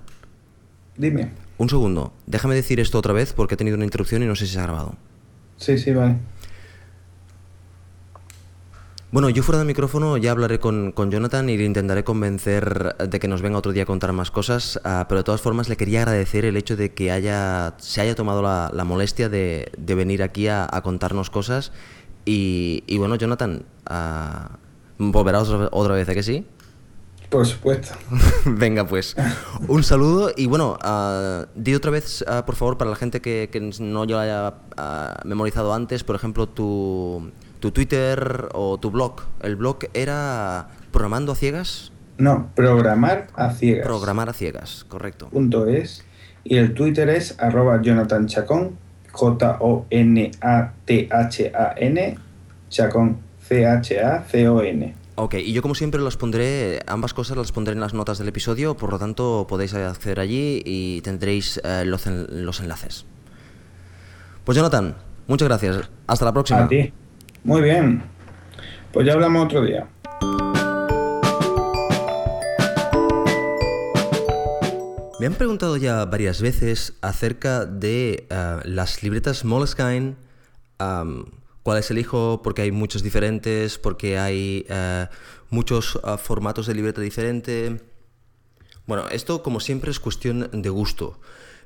Dime. 0.98 1.32
Un 1.58 1.70
segundo. 1.70 2.14
Déjame 2.26 2.56
decir 2.56 2.80
esto 2.80 2.98
otra 2.98 3.14
vez 3.14 3.34
porque 3.34 3.54
he 3.54 3.58
tenido 3.58 3.76
una 3.76 3.86
interrupción 3.86 4.24
y 4.24 4.26
no 4.26 4.36
sé 4.36 4.48
si 4.48 4.54
se 4.54 4.60
ha 4.60 4.64
grabado. 4.64 4.96
Sí, 5.58 5.78
sí, 5.78 5.92
vale. 5.92 6.18
Bueno, 9.14 9.30
yo 9.30 9.44
fuera 9.44 9.60
del 9.60 9.68
micrófono 9.68 10.18
ya 10.18 10.32
hablaré 10.32 10.60
con, 10.60 10.92
con, 10.92 11.12
Jonathan 11.12 11.48
y 11.48 11.56
le 11.56 11.66
intentaré 11.66 12.04
convencer 12.04 12.96
de 12.98 13.20
que 13.20 13.28
nos 13.28 13.44
venga 13.44 13.60
otro 13.60 13.72
día 13.72 13.84
a 13.84 13.86
contar 13.86 14.12
más 14.12 14.32
cosas, 14.32 14.78
uh, 14.78 15.06
pero 15.08 15.20
de 15.20 15.24
todas 15.24 15.40
formas 15.40 15.70
le 15.70 15.78
quería 15.78 16.02
agradecer 16.02 16.46
el 16.46 16.58
hecho 16.58 16.76
de 16.76 16.96
que 16.96 17.12
haya, 17.12 17.76
se 17.78 18.02
haya 18.02 18.16
tomado 18.16 18.42
la, 18.42 18.72
la 18.74 18.84
molestia 18.86 19.30
de, 19.30 19.72
de, 19.78 19.94
venir 19.94 20.24
aquí 20.24 20.48
a, 20.48 20.68
a 20.68 20.82
contarnos 20.82 21.30
cosas. 21.30 21.72
Y, 22.26 22.84
y, 22.88 22.98
bueno, 22.98 23.16
Jonathan, 23.16 23.64
uh, 23.88 24.58
¿volverás 24.98 25.48
otra, 25.48 25.70
otra 25.72 25.94
vez, 25.94 26.10
¿eh 26.10 26.16
que 26.16 26.24
sí? 26.24 26.48
Por 27.30 27.46
supuesto. 27.46 27.94
Venga, 28.46 28.88
pues. 28.88 29.16
Un 29.68 29.84
saludo 29.84 30.32
y 30.36 30.48
bueno, 30.48 30.80
uh, 30.84 31.46
di 31.54 31.76
otra 31.76 31.92
vez, 31.92 32.24
uh, 32.24 32.44
por 32.48 32.56
favor, 32.56 32.80
para 32.80 32.90
la 32.90 32.96
gente 32.96 33.22
que, 33.22 33.50
que 33.52 33.60
no 33.80 34.06
yo 34.06 34.18
haya 34.18 34.56
uh, 34.76 35.28
memorizado 35.28 35.72
antes, 35.72 36.04
por 36.04 36.16
ejemplo, 36.16 36.50
tu, 36.50 37.32
tu 37.64 37.72
Twitter 37.72 38.50
o 38.52 38.78
tu 38.78 38.92
blog. 38.92 39.22
¿El 39.42 39.56
blog 39.56 39.86
era 39.94 40.68
Programando 40.92 41.32
a 41.32 41.36
Ciegas? 41.36 41.94
No, 42.18 42.50
Programar 42.56 43.28
a 43.36 43.52
Ciegas. 43.52 43.86
Programar 43.86 44.28
a 44.28 44.34
Ciegas, 44.34 44.84
correcto. 44.90 45.30
Punto 45.30 45.68
es. 45.68 46.04
Y 46.44 46.58
el 46.58 46.74
Twitter 46.74 47.08
es 47.08 47.40
arroba 47.40 47.82
Jonathan 47.82 48.28
Chacón, 48.28 48.78
J-O-N-A-T-H-A-N, 49.14 49.80
Chacón, 52.68 53.20
C-H-A-C-O-N. 53.40 54.96
Ok, 55.16 55.36
y 55.36 55.54
yo 55.54 55.62
como 55.62 55.74
siempre 55.74 56.02
las 56.02 56.18
pondré, 56.18 56.82
ambas 56.86 57.14
cosas 57.14 57.38
las 57.38 57.54
pondré 57.54 57.76
en 57.76 57.80
las 57.80 57.94
notas 57.94 58.18
del 58.18 58.28
episodio, 58.28 58.76
por 58.76 58.92
lo 58.92 59.00
tanto 59.00 59.46
podéis 59.48 59.74
acceder 59.74 60.20
allí 60.20 60.62
y 60.66 61.00
tendréis 61.00 61.62
eh, 61.64 61.86
los, 61.86 62.08
en, 62.08 62.46
los 62.46 62.60
enlaces. 62.60 63.06
Pues 64.44 64.58
Jonathan, 64.58 64.98
muchas 65.28 65.48
gracias. 65.48 65.90
Hasta 66.08 66.26
la 66.26 66.34
próxima. 66.34 66.66
A 66.66 66.68
ti. 66.68 66.92
Muy 67.44 67.62
bien. 67.62 68.04
Pues 68.92 69.06
ya 69.06 69.14
hablamos 69.14 69.46
otro 69.46 69.64
día. 69.64 69.88
Me 75.20 75.28
han 75.28 75.36
preguntado 75.36 75.78
ya 75.78 76.04
varias 76.06 76.42
veces 76.42 76.98
acerca 77.02 77.66
de 77.66 78.28
uh, 78.30 78.68
las 78.68 79.04
libretas 79.04 79.46
Moleskine, 79.46 80.16
um, 80.80 81.26
cuáles 81.64 81.90
elijo, 81.92 82.42
porque 82.44 82.64
hay 82.64 82.72
muchos 82.72 83.04
diferentes, 83.04 83.78
porque 83.78 84.20
hay 84.20 84.66
uh, 84.70 85.08
muchos 85.50 85.96
uh, 85.96 86.18
formatos 86.18 86.68
de 86.68 86.76
libreta 86.76 87.02
diferente. 87.02 87.82
Bueno, 88.86 89.08
esto 89.10 89.44
como 89.44 89.60
siempre 89.60 89.92
es 89.92 90.00
cuestión 90.00 90.50
de 90.52 90.70
gusto. 90.70 91.20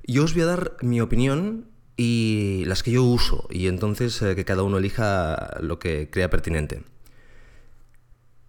Yo 0.05 0.23
os 0.23 0.33
voy 0.33 0.43
a 0.43 0.47
dar 0.47 0.77
mi 0.81 1.01
opinión 1.01 1.65
y 1.97 2.63
las 2.67 2.83
que 2.83 2.91
yo 2.91 3.03
uso, 3.03 3.47
y 3.49 3.67
entonces 3.67 4.21
eh, 4.21 4.35
que 4.35 4.45
cada 4.45 4.61
uno 4.61 4.77
elija 4.77 5.57
lo 5.59 5.79
que 5.79 6.09
crea 6.11 6.29
pertinente. 6.29 6.83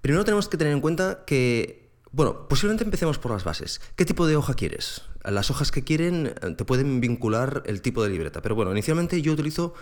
Primero 0.02 0.24
tenemos 0.24 0.48
que 0.48 0.58
tener 0.58 0.74
en 0.74 0.80
cuenta 0.80 1.24
que 1.26 1.88
Bueno, 2.12 2.48
posiblemente 2.48 2.84
empecemos 2.84 3.18
por 3.18 3.32
las 3.32 3.44
bases. 3.44 3.80
¿Qué 3.96 4.04
tipo 4.04 4.26
de 4.26 4.36
hoja 4.36 4.54
quieres? 4.54 5.02
Las 5.24 5.50
hojas 5.50 5.70
que 5.70 5.84
quieren 5.84 6.28
eh, 6.40 6.54
te 6.56 6.64
pueden 6.64 7.00
vincular 7.00 7.62
el 7.66 7.82
tipo 7.82 8.02
de 8.02 8.10
libreta, 8.10 8.40
pero 8.42 8.54
bueno, 8.54 8.70
inicialmente 8.72 9.20
yo 9.20 9.32
utilizo 9.32 9.74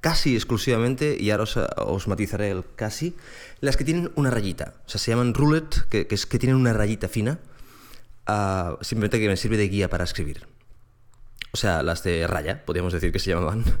casi 0.00 0.34
exclusivamente, 0.34 1.16
y 1.18 1.30
ahora 1.30 1.44
os, 1.78 2.08
matizaré 2.08 2.50
el 2.50 2.62
casi, 2.76 3.16
las 3.60 3.78
que 3.78 3.84
tienen 3.84 4.12
una 4.16 4.30
rayita. 4.30 4.74
O 4.86 4.88
sea, 4.88 5.00
se 5.00 5.10
llaman 5.10 5.32
roulette, 5.32 5.88
que, 5.88 6.06
es 6.10 6.26
que 6.26 6.38
tienen 6.38 6.56
una 6.56 6.74
rayita 6.74 7.08
fina, 7.08 7.38
ah, 8.26 8.76
simplemente 8.82 9.18
que 9.18 9.28
me 9.28 9.36
sirve 9.38 9.56
de 9.56 9.68
guía 9.68 9.88
para 9.88 10.04
escribir. 10.04 10.46
O 11.54 11.56
sea, 11.56 11.84
las 11.84 12.02
de 12.02 12.26
raya, 12.26 12.64
podríamos 12.64 12.92
decir 12.92 13.12
que 13.12 13.20
se 13.20 13.30
llamaban. 13.30 13.64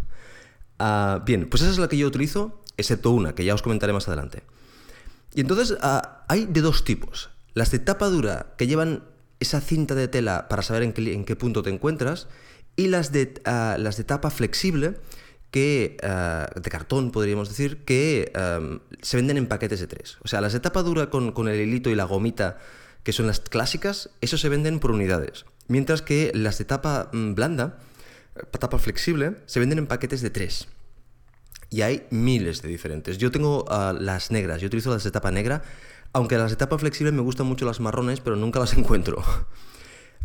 Ah, 0.80 1.22
bien, 1.24 1.48
pues 1.48 1.62
esa 1.62 1.70
es 1.70 1.78
la 1.78 1.86
que 1.86 1.96
yo 1.96 2.08
utilizo, 2.08 2.60
excepto 2.76 3.12
una, 3.12 3.36
que 3.36 3.44
ya 3.44 3.54
os 3.54 3.62
comentaré 3.62 3.92
más 3.92 4.08
adelante. 4.08 4.42
Y 5.32 5.40
entonces 5.40 5.78
ah, 5.80 6.24
hay 6.26 6.46
de 6.46 6.62
dos 6.62 6.82
tipos. 6.82 7.30
Las 7.54 7.70
de 7.70 7.78
tapa 7.78 8.08
dura, 8.08 8.54
que 8.58 8.66
llevan 8.66 9.04
esa 9.38 9.60
cinta 9.60 9.94
de 9.94 10.08
tela 10.08 10.48
para 10.48 10.62
saber 10.62 10.82
en 10.82 11.24
qué, 11.24 11.36
punto 11.36 11.62
te 11.62 11.70
encuentras, 11.70 12.26
y 12.74 12.88
las 12.88 13.12
de, 13.12 13.40
las 13.44 13.96
de 13.96 14.02
tapa 14.02 14.30
flexible, 14.30 14.96
que, 15.52 15.96
de 16.00 16.70
cartón, 16.70 17.12
podríamos 17.12 17.48
decir, 17.48 17.84
que 17.84 18.32
se 19.00 19.16
venden 19.16 19.36
en 19.36 19.46
paquetes 19.46 19.78
de 19.78 19.86
tres. 19.86 20.18
O 20.24 20.28
sea, 20.28 20.40
las 20.40 20.52
de 20.52 20.58
tapa 20.58 20.82
dura 20.82 21.08
con, 21.08 21.48
el 21.48 21.60
hilito 21.60 21.88
y 21.88 21.94
la 21.94 22.04
gomita, 22.04 22.58
que 23.04 23.12
son 23.12 23.28
las 23.28 23.38
clásicas, 23.38 24.10
eso 24.20 24.38
se 24.38 24.48
venden 24.48 24.80
por 24.80 24.90
unidades. 24.90 25.44
Mientras 25.68 26.02
que 26.02 26.30
las 26.34 26.58
de 26.58 26.64
tapa 26.64 27.10
mm, 27.12 27.34
blanda, 27.34 27.78
eh, 28.36 28.42
tapa 28.58 28.78
flexible, 28.78 29.36
se 29.46 29.60
venden 29.60 29.78
en 29.78 29.86
paquetes 29.86 30.20
de 30.20 30.30
tres. 30.30 30.68
Y 31.70 31.82
hay 31.82 32.06
miles 32.10 32.62
de 32.62 32.68
diferentes. 32.68 33.18
Yo 33.18 33.30
tengo 33.30 33.64
ah, 33.68 33.94
las 33.98 34.30
negras, 34.30 34.60
yo 34.60 34.66
utilizo 34.66 34.90
las 34.90 35.04
de 35.04 35.10
tapa 35.10 35.30
negra, 35.30 35.62
aunque 36.12 36.38
las 36.38 36.50
de 36.50 36.56
tapa 36.56 36.78
flexible 36.78 37.12
me 37.12 37.22
gustan 37.22 37.46
mucho 37.46 37.66
las 37.66 37.80
marrones, 37.80 38.20
pero 38.20 38.36
nunca 38.36 38.60
las 38.60 38.74
encuentro. 38.78 39.22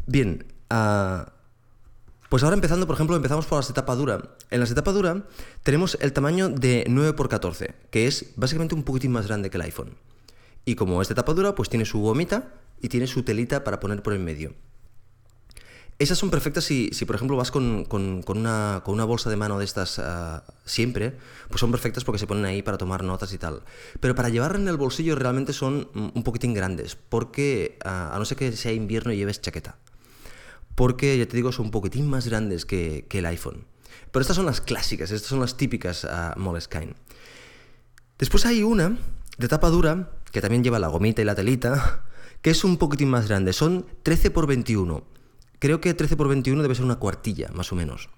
Bien, 0.06 0.46
uh, 0.72 1.30
pues 2.30 2.44
ahora 2.44 2.54
empezando, 2.54 2.86
por 2.86 2.94
ejemplo, 2.94 3.16
empezamos 3.16 3.48
por 3.48 3.58
las 3.58 3.70
etapa 3.72 3.96
dura. 3.96 4.36
En 4.52 4.60
las 4.60 4.70
etapa 4.70 4.92
dura 4.92 5.24
tenemos 5.64 5.98
el 6.00 6.14
tamaño 6.14 6.50
de 6.50 6.86
9x14, 6.88 7.74
que 7.90 8.06
es 8.06 8.34
básicamente 8.36 8.76
un 8.76 8.84
poquitín 8.84 9.12
más 9.12 9.28
grande 9.28 9.50
que 9.50 9.58
el 9.58 9.64
iPhone. 9.64 9.96
Y 10.64 10.76
como 10.76 11.02
es 11.02 11.08
de 11.08 11.16
tapa 11.16 11.34
dura, 11.34 11.56
pues 11.56 11.70
tiene 11.70 11.86
su 11.86 12.00
gomita 12.00 12.54
y 12.80 12.90
tiene 12.90 13.08
su 13.08 13.24
telita 13.24 13.64
para 13.64 13.80
poner 13.80 14.04
por 14.04 14.14
el 14.14 14.20
medio. 14.20 14.54
Esas 16.00 16.18
son 16.18 16.30
perfectas 16.30 16.64
si, 16.64 16.90
si 16.94 17.06
por 17.06 17.16
ejemplo, 17.16 17.36
vas 17.36 17.52
con, 17.52 17.86
una, 17.92 19.06
bolsa 19.06 19.30
de 19.30 19.36
mano 19.36 19.60
de 19.60 19.66
estas 19.66 20.00
ah, 20.00 20.44
siempre, 20.66 21.18
pues 21.50 21.60
son 21.60 21.72
perfectas 21.72 22.06
porque 22.06 22.20
se 22.20 22.26
ponen 22.26 22.46
ahí 22.46 22.62
para 22.62 22.78
tomar 22.78 23.04
notas 23.04 23.34
y 23.34 23.38
tal. 23.38 23.62
Pero 24.00 24.16
para 24.16 24.30
llevar 24.30 24.56
en 24.56 24.68
el 24.68 24.78
bolsillo 24.78 25.16
realmente 25.16 25.52
son 25.52 25.90
un 25.94 26.24
poquitín 26.24 26.54
grandes, 26.54 26.96
porque 26.96 27.78
ah, 27.84 28.12
a 28.14 28.18
no 28.18 28.26
ser 28.26 28.38
que 28.38 28.54
sea 28.54 28.72
invierno 28.72 29.12
y 29.12 29.18
lleves 29.18 29.42
chaqueta 29.42 29.78
porque 30.80 31.18
ya 31.18 31.26
te 31.26 31.36
digo, 31.36 31.52
son 31.52 31.66
un 31.66 31.72
poquitín 31.72 32.08
más 32.08 32.26
grandes 32.26 32.66
que, 32.66 33.06
el 33.12 33.26
iPhone. 33.26 33.66
Pero 34.14 34.22
estas 34.22 34.38
son 34.38 34.46
las 34.46 34.62
clásicas, 34.62 35.12
estas 35.12 35.28
son 35.28 35.42
las 35.42 35.58
típicas 35.58 36.06
uh, 36.06 36.40
Moleskine. 36.40 36.94
Después 38.18 38.46
hay 38.46 38.64
una 38.64 38.98
de 39.38 39.48
tapa 39.50 39.68
dura, 39.72 40.10
que 40.32 40.40
también 40.40 40.64
lleva 40.64 40.80
la 40.80 40.88
gomita 40.88 41.22
y 41.22 41.26
la 41.26 41.36
telita, 41.36 42.06
que 42.42 42.52
es 42.52 42.64
un 42.64 42.78
poquitín 42.78 43.10
más 43.10 43.28
grande. 43.28 43.52
Son 43.52 43.86
13 44.04 44.30
x 44.30 44.46
21. 44.48 45.04
Creo 45.60 45.82
que 45.82 45.94
13 45.94 46.16
x 46.16 46.28
21 46.28 46.62
debe 46.62 46.76
ser 46.76 46.86
una 46.86 47.00
cuartilla, 47.00 47.50
más 47.54 47.72
o 47.72 47.76
menos. 47.76 48.10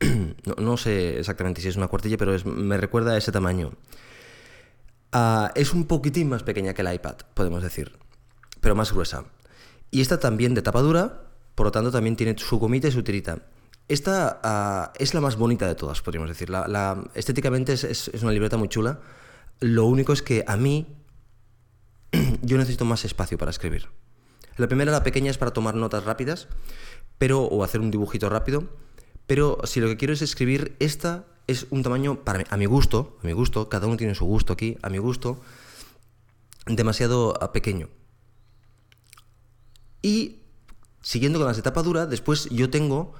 no, 0.58 0.76
sé 0.76 1.18
exactamente 1.18 1.60
si 1.60 1.68
es 1.68 1.76
una 1.76 1.88
cuartilla, 1.88 2.16
pero 2.16 2.36
me 2.44 2.76
recuerda 2.76 3.12
a 3.12 3.16
ese 3.16 3.32
tamaño. 3.32 3.72
Ah, 5.12 5.52
es 5.54 5.72
un 5.72 5.86
poquitín 5.86 6.28
más 6.28 6.42
pequeña 6.42 6.74
que 6.74 6.82
el 6.82 6.94
iPad, 6.94 7.16
podemos 7.34 7.62
decir, 7.62 7.98
pero 8.60 8.74
más 8.74 8.92
gruesa. 8.92 9.24
Y 9.90 10.00
esta 10.00 10.20
también 10.20 10.54
de 10.54 10.62
tapa 10.62 10.80
dura, 10.80 11.22
por 11.54 11.66
lo 11.66 11.72
tanto 11.72 11.90
también 11.90 12.16
tiene 12.16 12.38
su 12.38 12.58
gomita 12.58 12.88
y 12.88 12.92
su 12.92 13.02
tirita. 13.02 13.38
Esta 13.88 14.40
ah, 14.44 14.92
es 14.98 15.14
la 15.14 15.20
más 15.20 15.36
bonita 15.36 15.66
de 15.66 15.74
todas, 15.74 16.00
podríamos 16.00 16.28
decir. 16.28 16.48
Estéticamente 17.14 17.72
es, 17.72 18.08
una 18.22 18.32
libreta 18.32 18.56
muy 18.56 18.68
chula. 18.68 19.00
Lo 19.58 19.86
único 19.86 20.12
es 20.12 20.22
que 20.22 20.44
a 20.46 20.56
mí 20.56 20.86
yo 22.42 22.56
necesito 22.56 22.84
más 22.84 23.04
espacio 23.04 23.36
para 23.36 23.50
escribir. 23.50 23.88
La 24.60 24.68
primera, 24.68 24.92
la 24.92 25.02
pequeña, 25.02 25.30
es 25.30 25.38
para 25.38 25.52
tomar 25.52 25.74
notas 25.74 26.04
rápidas, 26.04 26.46
pero 27.16 27.42
o 27.42 27.64
hacer 27.64 27.80
un 27.80 27.90
dibujito 27.90 28.28
rápido. 28.28 28.64
Pero 29.26 29.58
si 29.64 29.80
lo 29.80 29.88
que 29.88 29.96
quiero 29.96 30.12
es 30.12 30.20
escribir, 30.20 30.76
esta 30.80 31.24
es 31.46 31.66
un 31.70 31.82
tamaño 31.82 32.24
para 32.24 32.44
a 32.50 32.56
mi 32.58 32.66
gusto, 32.66 33.16
a 33.22 33.26
mi 33.26 33.32
gusto, 33.32 33.70
cada 33.70 33.86
uno 33.86 33.96
tiene 33.96 34.14
su 34.14 34.26
gusto 34.26 34.52
aquí, 34.52 34.76
a 34.82 34.90
mi 34.90 34.98
gusto, 34.98 35.40
demasiado 36.66 37.34
ah, 37.40 37.52
pequeño. 37.52 37.88
Y 40.02 40.40
siguiendo 41.00 41.38
con 41.38 41.48
las 41.48 41.56
de 41.56 41.62
tapa 41.62 41.82
dura, 41.82 42.04
después 42.04 42.48
yo 42.50 42.68
tengo 42.68 43.14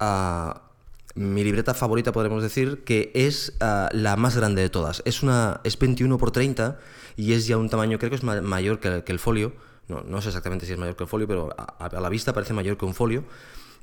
ah, 0.00 0.70
mi 1.14 1.44
libreta 1.44 1.74
favorita, 1.74 2.12
podemos 2.12 2.42
decir, 2.42 2.84
que 2.84 3.10
es 3.14 3.52
ah, 3.60 3.90
la 3.92 4.16
más 4.16 4.34
grande 4.34 4.62
de 4.62 4.70
todas. 4.70 5.02
Es 5.04 5.22
una 5.22 5.60
es 5.62 5.78
21 5.78 6.16
por 6.16 6.30
30 6.30 6.78
y 7.16 7.34
es 7.34 7.46
ya 7.46 7.58
un 7.58 7.68
tamaño, 7.68 7.98
creo 7.98 8.08
que 8.08 8.16
es 8.16 8.22
mayor 8.22 8.80
que, 8.80 9.04
el 9.06 9.18
folio. 9.18 9.52
No, 9.88 10.02
no, 10.02 10.20
sé 10.20 10.28
exactamente 10.28 10.66
si 10.66 10.72
es 10.72 10.78
mayor 10.78 10.96
que 10.96 11.04
el 11.04 11.08
folio, 11.08 11.28
pero 11.28 11.48
a, 11.56 12.00
la 12.00 12.08
vista 12.08 12.32
parece 12.32 12.52
mayor 12.52 12.76
que 12.76 12.84
un 12.84 12.94
folio. 12.94 13.24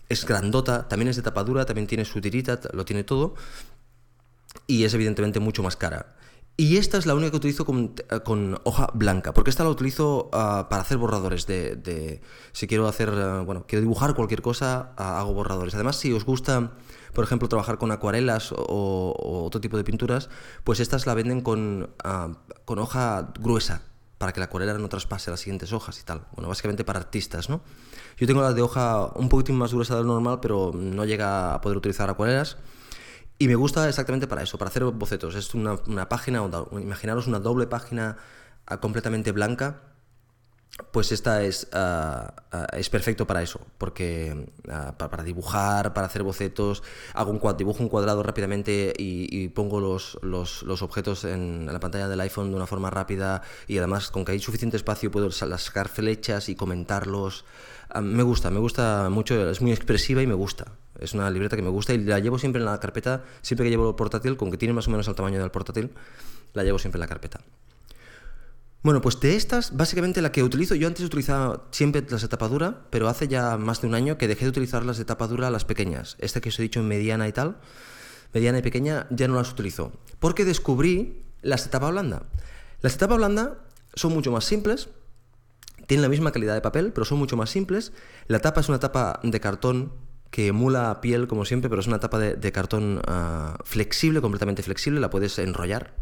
Es 0.09 0.25
grandota, 0.25 0.87
también 0.87 1.09
es 1.09 1.15
de 1.15 1.21
tapa 1.21 1.43
dura, 1.43 1.65
también 1.65 1.87
tiene 1.87 2.05
su 2.05 2.19
tirita, 2.19 2.59
lo 2.73 2.83
tiene 2.85 3.03
todo. 3.03 3.35
Y 4.67 4.83
es 4.83 4.93
evidentemente 4.93 5.39
mucho 5.39 5.63
más 5.63 5.75
cara. 5.75 6.15
Y 6.55 6.77
esta 6.77 6.99
es 6.99 7.07
la 7.07 7.15
única 7.15 7.31
que 7.31 7.37
utilizo 7.37 7.65
con, 7.65 7.95
con 8.23 8.59
hoja 8.63 8.87
blanca, 8.93 9.33
porque 9.33 9.49
esta 9.49 9.63
la 9.63 9.71
utilizo 9.71 10.29
ah, 10.33 10.67
para 10.69 10.83
hacer 10.83 10.97
borradores 10.97 11.47
de, 11.47 12.21
si 12.51 12.67
quiero 12.67 12.87
hacer, 12.87 13.09
ah, 13.09 13.41
bueno, 13.43 13.65
quiero 13.67 13.81
dibujar 13.81 14.13
cualquier 14.13 14.43
cosa, 14.43 14.91
ah, 14.95 15.19
hago 15.19 15.33
borradores. 15.33 15.73
Además, 15.73 15.95
si 15.95 16.13
os 16.13 16.25
gusta, 16.25 16.73
por 17.13 17.23
ejemplo, 17.23 17.49
trabajar 17.49 17.79
con 17.79 17.91
acuarelas 17.91 18.53
o, 18.55 19.15
otro 19.47 19.61
tipo 19.61 19.77
de 19.77 19.83
pinturas, 19.83 20.29
pues 20.63 20.79
estas 20.79 21.07
la 21.07 21.15
venden 21.15 21.41
con, 21.41 21.89
con 22.65 22.77
hoja 22.77 23.33
gruesa, 23.39 23.81
para 24.17 24.31
que 24.31 24.39
la 24.39 24.45
acuarela 24.45 24.73
no 24.77 24.89
traspase 24.89 25.31
las 25.31 25.39
siguientes 25.39 25.73
hojas 25.73 25.99
y 25.99 26.03
tal. 26.03 26.25
Bueno, 26.35 26.49
básicamente 26.49 26.83
para 26.83 26.99
artistas, 26.99 27.49
¿no? 27.49 27.61
Yo 28.17 28.27
tengo 28.27 28.41
las 28.41 28.55
de 28.55 28.61
hoja 28.61 29.11
un 29.15 29.29
poquitín 29.29 29.57
más 29.57 29.73
gruesa 29.73 29.95
del 29.95 30.07
normal, 30.07 30.39
pero 30.41 30.71
no 30.73 31.05
llega 31.05 31.53
a 31.53 31.61
poder 31.61 31.77
utilizar 31.77 32.09
acuarelas. 32.09 32.57
Y 33.39 33.47
me 33.47 33.55
gusta 33.55 33.89
exactamente 33.89 34.27
para 34.27 34.43
eso, 34.43 34.57
para 34.57 34.69
hacer 34.69 34.83
bocetos. 34.85 35.35
Es 35.35 35.53
una, 35.53 36.07
página, 36.07 36.41
imaginaros 36.71 37.27
una 37.27 37.39
doble 37.39 37.67
página 37.67 38.17
ah, 38.67 38.79
completamente 38.79 39.31
blanca, 39.31 39.81
pues 40.91 41.11
esta 41.11 41.43
es, 41.43 41.67
ah, 41.73 42.33
ah, 42.51 42.67
es 42.73 42.89
perfecto 42.89 43.27
para 43.27 43.43
eso, 43.43 43.61
porque 43.77 44.47
para, 44.97 45.23
dibujar, 45.23 45.93
para 45.93 46.07
hacer 46.07 46.23
bocetos, 46.23 46.81
hago 47.13 47.31
un 47.31 47.57
dibujo 47.57 47.83
un 47.83 47.89
cuadrado 47.89 48.23
rápidamente 48.23 48.93
y, 48.97 49.47
pongo 49.49 49.79
los, 49.79 50.17
los, 50.23 50.63
los, 50.63 50.81
objetos 50.81 51.25
en 51.25 51.67
la 51.71 51.79
pantalla 51.79 52.07
del 52.07 52.19
iPhone 52.21 52.49
de 52.49 52.55
una 52.55 52.65
forma 52.65 52.89
rápida 52.89 53.43
y 53.67 53.77
además 53.77 54.09
con 54.09 54.25
que 54.25 54.31
hay 54.31 54.39
suficiente 54.39 54.77
espacio 54.77 55.11
puedo 55.11 55.29
sacar 55.31 55.89
flechas 55.89 56.49
y 56.49 56.55
comentarlos. 56.55 57.45
me 58.01 58.23
gusta, 58.23 58.49
me 58.49 58.59
gusta 58.59 59.09
mucho, 59.09 59.49
es 59.49 59.61
muy 59.61 59.71
expresiva 59.71 60.23
y 60.23 60.27
me 60.27 60.33
gusta. 60.33 60.65
Es 60.99 61.13
una 61.13 61.29
libreta 61.29 61.55
que 61.55 61.61
me 61.61 61.69
gusta 61.69 61.93
y 61.93 61.99
la 61.99 62.19
llevo 62.19 62.39
siempre 62.39 62.59
en 62.59 62.65
la 62.65 62.79
carpeta, 62.79 63.23
siempre 63.41 63.65
que 63.65 63.69
llevo 63.69 63.89
el 63.89 63.95
portátil, 63.95 64.37
con 64.37 64.49
que 64.49 64.57
tiene 64.57 64.73
más 64.73 64.87
o 64.87 64.91
menos 64.91 65.07
el 65.07 65.15
tamaño 65.15 65.39
del 65.39 65.51
portátil, 65.51 65.91
la 66.53 66.63
llevo 66.63 66.79
siempre 66.79 66.97
en 66.97 67.01
la 67.01 67.07
carpeta. 67.07 67.41
Bueno, 68.83 68.99
pues 68.99 69.17
de 69.21 69.37
estas, 69.37 69.77
básicamente 69.77 70.21
la 70.21 70.33
que 70.33 70.43
utilizo, 70.43 70.75
yo 70.75 70.89
antes 70.89 71.05
utilizaba 71.05 71.67
siempre 71.71 72.05
las 72.09 72.21
de 72.21 72.27
tapadura, 72.27 72.81
pero 72.89 73.07
hace 73.07 73.29
ya 73.29 73.57
más 73.57 73.79
de 73.79 73.87
un 73.87 73.95
año 73.95 74.17
que 74.17 74.27
dejé 74.27 74.43
de 74.43 74.49
utilizar 74.49 74.83
las 74.83 74.97
de 74.97 75.05
tapadura, 75.05 75.49
las 75.49 75.63
pequeñas. 75.63 76.17
Esta 76.19 76.41
que 76.41 76.49
os 76.49 76.59
he 76.59 76.63
dicho 76.63 76.83
mediana 76.83 77.29
y 77.29 77.31
tal, 77.31 77.59
mediana 78.33 78.57
y 78.59 78.61
pequeña, 78.61 79.07
ya 79.09 79.29
no 79.29 79.35
las 79.35 79.49
utilizo. 79.53 79.93
Porque 80.19 80.43
descubrí 80.43 81.23
las 81.41 81.63
de 81.63 81.69
tapa 81.69 81.91
blanda. 81.91 82.23
Las 82.81 82.93
de 82.93 82.99
tapa 82.99 83.15
blanda 83.15 83.57
son 83.93 84.11
mucho 84.11 84.33
más 84.33 84.43
simples, 84.43 84.89
tienen 85.87 86.01
la 86.01 86.09
misma 86.09 86.33
calidad 86.33 86.53
de 86.53 86.61
papel, 86.61 86.91
pero 86.91 87.05
son 87.05 87.19
mucho 87.19 87.37
más 87.37 87.49
simples. 87.49 87.93
La 88.27 88.39
tapa 88.39 88.59
es 88.59 88.67
una 88.67 88.79
tapa 88.79 89.21
de 89.23 89.39
cartón 89.39 89.93
que 90.29 90.47
emula 90.47 90.99
piel 90.99 91.29
como 91.29 91.45
siempre, 91.45 91.69
pero 91.69 91.79
es 91.79 91.87
una 91.87 92.01
tapa 92.01 92.19
de, 92.19 92.51
cartón 92.51 93.01
ah, 93.07 93.57
flexible, 93.63 94.19
completamente 94.19 94.61
flexible, 94.61 94.99
la 94.99 95.09
puedes 95.09 95.39
enrollar. 95.39 95.95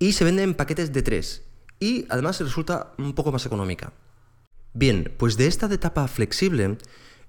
Y 0.00 0.14
se 0.14 0.24
vende 0.24 0.42
en 0.42 0.54
paquetes 0.54 0.92
de 0.92 1.02
tres. 1.02 1.44
Y 1.82 2.06
además 2.10 2.38
resulta 2.38 2.92
un 2.96 3.12
poco 3.12 3.32
más 3.32 3.44
económica. 3.44 3.92
Bien, 4.72 5.12
pues 5.18 5.36
de 5.36 5.48
esta 5.48 5.66
de 5.66 5.78
tapa 5.78 6.06
flexible 6.06 6.78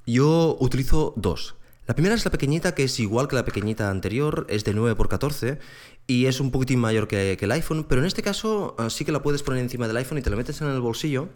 yo 0.05 0.55
utilizo 0.59 1.15
dos. 1.17 1.55
La 1.87 1.95
primera 1.95 2.13
es 2.13 2.23
la 2.23 2.29
pequeñita, 2.29 2.75
que 2.75 2.83
es 2.83 2.99
igual 2.99 3.27
que 3.27 3.35
la 3.35 3.45
pequeñita 3.45 3.89
anterior, 3.89 4.45
es 4.49 4.63
de 4.63 4.75
9x14 4.75 5.57
y 6.05 6.27
es 6.27 6.39
un 6.39 6.51
poquitín 6.51 6.79
mayor 6.79 7.07
que, 7.07 7.33
el 7.33 7.51
iPhone, 7.51 7.83
pero 7.89 8.01
en 8.01 8.05
este 8.05 8.21
caso 8.21 8.75
ah, 8.77 8.91
sí 8.91 9.05
que 9.05 9.11
la 9.11 9.23
puedes 9.23 9.41
poner 9.41 9.59
encima 9.59 9.87
del 9.87 9.97
iPhone 9.97 10.19
y 10.19 10.21
te 10.21 10.29
la 10.29 10.35
metes 10.35 10.61
en 10.61 10.67
el 10.67 10.81
bolsillo 10.81 11.29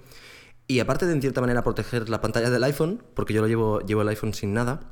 y 0.68 0.80
aparte 0.80 1.08
de 1.08 1.14
en 1.14 1.22
cierta 1.22 1.42
manera 1.42 1.64
proteger 1.64 2.10
la 2.10 2.22
pantalla 2.22 2.52
del 2.52 2.64
iPhone, 2.66 3.02
porque 3.16 3.34
yo 3.34 3.42
lo 3.42 3.48
llevo, 3.48 3.80
llevo 3.80 4.04
el 4.04 4.10
iPhone 4.10 4.36
sin 4.36 4.54
nada, 4.54 4.92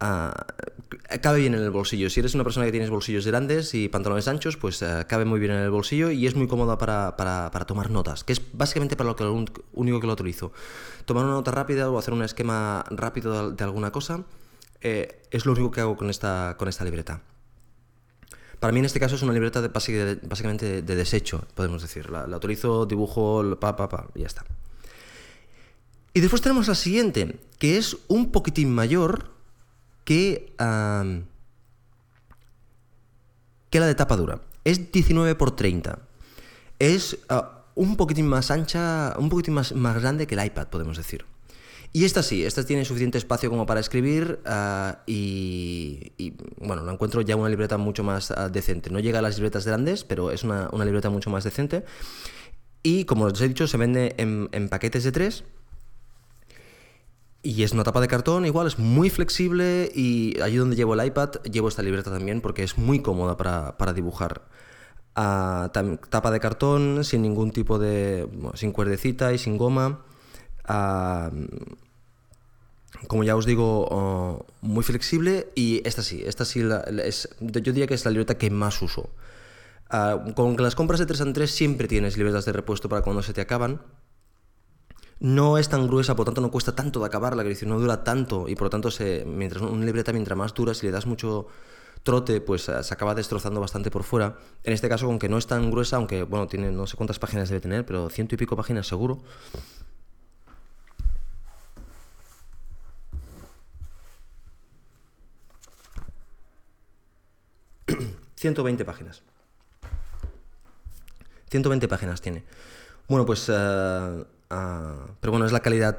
cabe 0.00 1.40
bien 1.40 1.54
en 1.54 1.60
el 1.62 1.70
bolsillo. 1.70 2.08
Si 2.10 2.20
eres 2.20 2.34
una 2.34 2.44
persona 2.44 2.66
que 2.66 2.72
tienes 2.72 2.90
bolsillos 2.90 3.26
grandes 3.26 3.74
y 3.74 3.88
pantalones 3.88 4.26
anchos, 4.28 4.56
pues 4.56 4.82
ah, 4.82 5.06
cabe 5.06 5.24
muy 5.24 5.38
bien 5.38 5.52
en 5.52 5.58
el 5.58 5.70
bolsillo 5.70 6.10
y 6.10 6.26
es 6.26 6.34
muy 6.34 6.48
cómoda 6.48 6.78
para, 6.78 7.16
para- 7.16 7.50
para 7.50 7.66
tomar 7.66 7.90
notas, 7.90 8.24
que 8.24 8.32
es 8.32 8.40
básicamente 8.52 8.96
para 8.96 9.10
lo 9.10 9.16
que 9.16 9.24
único 9.72 10.00
que 10.00 10.06
lo 10.06 10.12
utilizo. 10.14 10.52
Tomar 11.04 11.24
una 11.24 11.34
nota 11.34 11.50
rápida 11.50 11.90
o 11.90 11.98
hacer 11.98 12.14
un 12.14 12.22
esquema 12.22 12.84
rápido 12.90 13.52
de, 13.52 13.64
alguna 13.64 13.92
cosa 13.92 14.24
eh, 14.80 15.22
es 15.30 15.44
lo 15.46 15.52
único 15.52 15.70
que 15.70 15.80
hago 15.82 15.96
con 15.96 16.08
esta, 16.10 16.56
con 16.58 16.68
esta 16.68 16.84
libreta. 16.84 17.20
Para 18.58 18.72
mí 18.72 18.78
en 18.78 18.84
este 18.84 19.00
caso 19.00 19.14
es 19.16 19.22
una 19.22 19.32
libreta 19.32 19.62
de, 19.62 19.68
básicamente 19.68 20.66
de, 20.66 20.82
de 20.82 20.96
desecho, 20.96 21.46
podemos 21.54 21.82
decir. 21.82 22.10
La, 22.10 22.26
la 22.26 22.36
utilizo, 22.36 22.84
dibujo, 22.86 23.56
pa, 23.58 23.76
pa, 23.76 23.88
pa, 23.88 24.08
y 24.14 24.20
ya 24.20 24.26
está. 24.26 24.44
Y 26.12 26.20
después 26.20 26.42
tenemos 26.42 26.68
la 26.68 26.74
siguiente, 26.74 27.38
que 27.58 27.78
es 27.78 27.96
un 28.08 28.32
poquitín 28.32 28.70
mayor 28.74 29.30
que, 30.10 30.52
que 33.70 33.78
la 33.78 33.86
de 33.86 33.94
tapa 33.94 34.16
dura. 34.16 34.40
Es 34.64 34.90
19 34.90 35.36
por 35.36 35.54
30. 35.54 36.00
Es 36.80 37.18
ah, 37.28 37.62
un 37.76 37.96
poquitín 37.96 38.26
más 38.26 38.50
ancha, 38.50 39.14
un 39.18 39.28
poquitín 39.28 39.54
más, 39.54 39.72
más 39.72 40.02
grande 40.02 40.26
que 40.26 40.34
el 40.34 40.44
iPad, 40.44 40.66
podemos 40.66 40.96
decir. 40.96 41.26
Y 41.92 42.06
esta 42.06 42.24
sí, 42.24 42.44
esta 42.44 42.64
tiene 42.64 42.84
suficiente 42.84 43.18
espacio 43.18 43.50
como 43.50 43.66
para 43.66 43.78
escribir 43.78 44.40
ah, 44.46 44.98
y, 45.06 46.34
bueno, 46.56 46.82
la 46.82 46.92
encuentro 46.92 47.20
ya 47.20 47.36
una 47.36 47.48
libreta 47.48 47.78
mucho 47.78 48.02
más 48.02 48.32
ah, 48.32 48.48
decente. 48.48 48.90
No 48.90 48.98
llega 48.98 49.20
a 49.20 49.22
las 49.22 49.36
libretas 49.36 49.64
grandes, 49.64 50.02
pero 50.02 50.32
es 50.32 50.42
una, 50.42 50.70
una 50.72 50.84
libreta 50.84 51.08
mucho 51.08 51.30
más 51.30 51.44
decente. 51.44 51.84
Y 52.82 53.04
como 53.04 53.26
os 53.26 53.40
he 53.40 53.46
dicho, 53.46 53.68
se 53.68 53.76
vende 53.76 54.16
en, 54.18 54.48
en 54.50 54.68
paquetes 54.70 55.04
de 55.04 55.12
tres. 55.12 55.44
Y 57.42 57.62
es 57.62 57.72
una 57.72 57.84
tapa 57.84 58.02
de 58.02 58.08
cartón, 58.08 58.44
igual 58.44 58.66
es 58.66 58.78
muy 58.78 59.08
flexible 59.08 59.90
y 59.94 60.38
allí 60.42 60.56
donde 60.56 60.76
llevo 60.76 60.92
el 60.94 61.06
iPad 61.06 61.30
llevo 61.50 61.68
esta 61.68 61.82
libreta 61.82 62.10
también 62.10 62.42
porque 62.42 62.62
es 62.62 62.76
muy 62.76 63.00
cómoda 63.00 63.38
para, 63.38 63.78
para 63.78 63.94
dibujar. 63.94 64.42
Ah, 65.14 65.70
tapa 65.72 66.30
de 66.30 66.40
cartón, 66.40 67.02
sin 67.04 67.22
ningún 67.22 67.50
tipo 67.50 67.78
de... 67.78 68.28
sin 68.54 68.72
cuerdecita 68.72 69.32
y 69.32 69.38
sin 69.38 69.56
goma. 69.56 70.04
Ah, 70.66 71.30
como 73.06 73.24
ya 73.24 73.36
os 73.36 73.46
digo, 73.46 73.88
oh, 73.90 74.46
muy 74.60 74.84
flexible 74.84 75.48
y 75.54 75.80
esta 75.86 76.02
sí, 76.02 76.22
esta 76.26 76.44
sí 76.44 76.60
yo 76.60 77.60
diría 77.72 77.86
que 77.86 77.94
es 77.94 78.04
la 78.04 78.10
libreta 78.10 78.36
que 78.36 78.50
más 78.50 78.82
uso. 78.82 79.10
Ah, 79.88 80.22
con 80.36 80.56
las 80.58 80.74
compras 80.74 81.00
de 81.00 81.06
3 81.06 81.20
en 81.22 81.32
3 81.32 81.50
siempre 81.50 81.88
tienes 81.88 82.16
libretas 82.16 82.44
de 82.44 82.52
repuesto 82.52 82.88
para 82.88 83.02
cuando 83.02 83.22
se 83.22 83.32
te 83.32 83.40
acaban. 83.40 83.80
No 85.20 85.58
es 85.58 85.68
tan 85.68 85.86
gruesa, 85.86 86.16
por 86.16 86.20
lo 86.24 86.32
tanto 86.32 86.40
no 86.40 86.50
cuesta 86.50 86.74
tanto 86.74 87.00
de 87.00 87.06
acabarla, 87.06 87.44
que 87.44 87.66
no 87.66 87.78
dura 87.78 88.02
tanto 88.04 88.48
y 88.48 88.54
por 88.56 88.64
lo 88.66 88.70
tanto 88.70 88.90
se, 88.90 89.24
mientras 89.26 89.62
libreta 89.62 90.12
mientras 90.14 90.36
más 90.36 90.54
dura, 90.54 90.72
si 90.72 90.86
le 90.86 90.92
das 90.92 91.04
mucho 91.06 91.46
trote, 92.02 92.40
pues 92.40 92.68
eh, 92.70 92.82
se 92.82 92.94
acaba 92.94 93.14
destrozando 93.14 93.60
bastante 93.60 93.90
por 93.90 94.02
fuera. 94.02 94.38
En 94.64 94.72
este 94.72 94.88
caso, 94.88 95.06
aunque 95.06 95.28
no 95.28 95.36
es 95.38 95.46
tan 95.46 95.70
gruesa, 95.70 95.96
aunque 95.96 96.22
bueno, 96.22 96.46
tiene 96.48 96.70
no 96.72 96.86
sé 96.86 96.96
cuántas 96.96 97.18
páginas 97.18 97.50
debe 97.50 97.60
tener, 97.60 97.84
pero 97.84 98.08
ciento 98.08 98.34
y 98.34 98.38
pico 98.38 98.56
páginas 98.56 98.86
seguro. 98.86 99.18
120 108.36 108.84
páginas. 108.86 109.22
120 111.50 111.88
páginas 111.88 112.20
tiene. 112.22 112.44
Bueno, 113.06 113.26
pues... 113.26 113.46
eh, 113.50 114.24
ah, 114.50 115.06
pero 115.20 115.32
bueno, 115.32 115.46
es 115.46 115.52
la 115.52 115.60
calidad, 115.60 115.98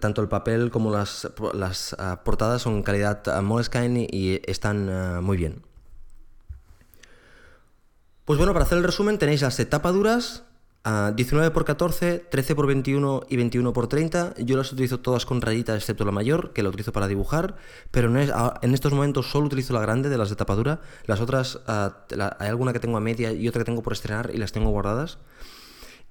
tanto 0.00 0.22
el 0.22 0.28
papel 0.28 0.70
como 0.70 0.90
las, 0.90 1.26
ah, 1.98 2.20
portadas 2.24 2.62
son 2.62 2.82
calidad 2.82 3.22
ah, 3.28 3.42
Moleskine 3.42 4.08
y 4.10 4.40
están 4.46 5.22
muy 5.22 5.36
bien. 5.36 5.62
Pues 8.24 8.38
bueno, 8.38 8.52
para 8.52 8.64
hacer 8.64 8.78
el 8.78 8.84
resumen 8.84 9.18
tenéis 9.18 9.42
las 9.42 9.56
de 9.56 9.66
tapa 9.66 9.90
duras, 9.90 10.44
ah, 10.84 11.12
19 11.14 11.50
por 11.50 11.64
14, 11.64 12.18
13 12.30 12.54
por 12.54 12.66
21 12.66 13.22
y 13.28 13.36
21 13.36 13.72
por 13.72 13.88
30. 13.88 14.34
Yo 14.38 14.56
las 14.56 14.72
utilizo 14.72 15.00
todas 15.00 15.26
con 15.26 15.40
rayita, 15.40 15.74
excepto 15.74 16.04
la 16.04 16.12
mayor, 16.12 16.52
que 16.52 16.62
la 16.62 16.68
utilizo 16.68 16.92
para 16.92 17.08
dibujar, 17.08 17.56
pero 17.90 18.08
en 18.08 18.74
estos 18.74 18.92
momentos 18.92 19.30
solo 19.30 19.46
utilizo 19.46 19.72
la 19.72 19.80
grande 19.80 20.08
de 20.08 20.16
las 20.16 20.30
de 20.30 20.36
tapa 20.36 20.54
dura. 20.54 20.80
Las 21.06 21.20
otras, 21.20 21.60
hay 21.66 22.48
alguna 22.48 22.72
que 22.72 22.80
tengo 22.80 22.96
a 22.96 23.00
media 23.00 23.32
y 23.32 23.48
otra 23.48 23.62
que 23.62 23.66
tengo 23.66 23.82
por 23.82 23.94
estrenar 23.94 24.30
y 24.32 24.38
las 24.38 24.52
tengo 24.52 24.70
guardadas. 24.70 25.18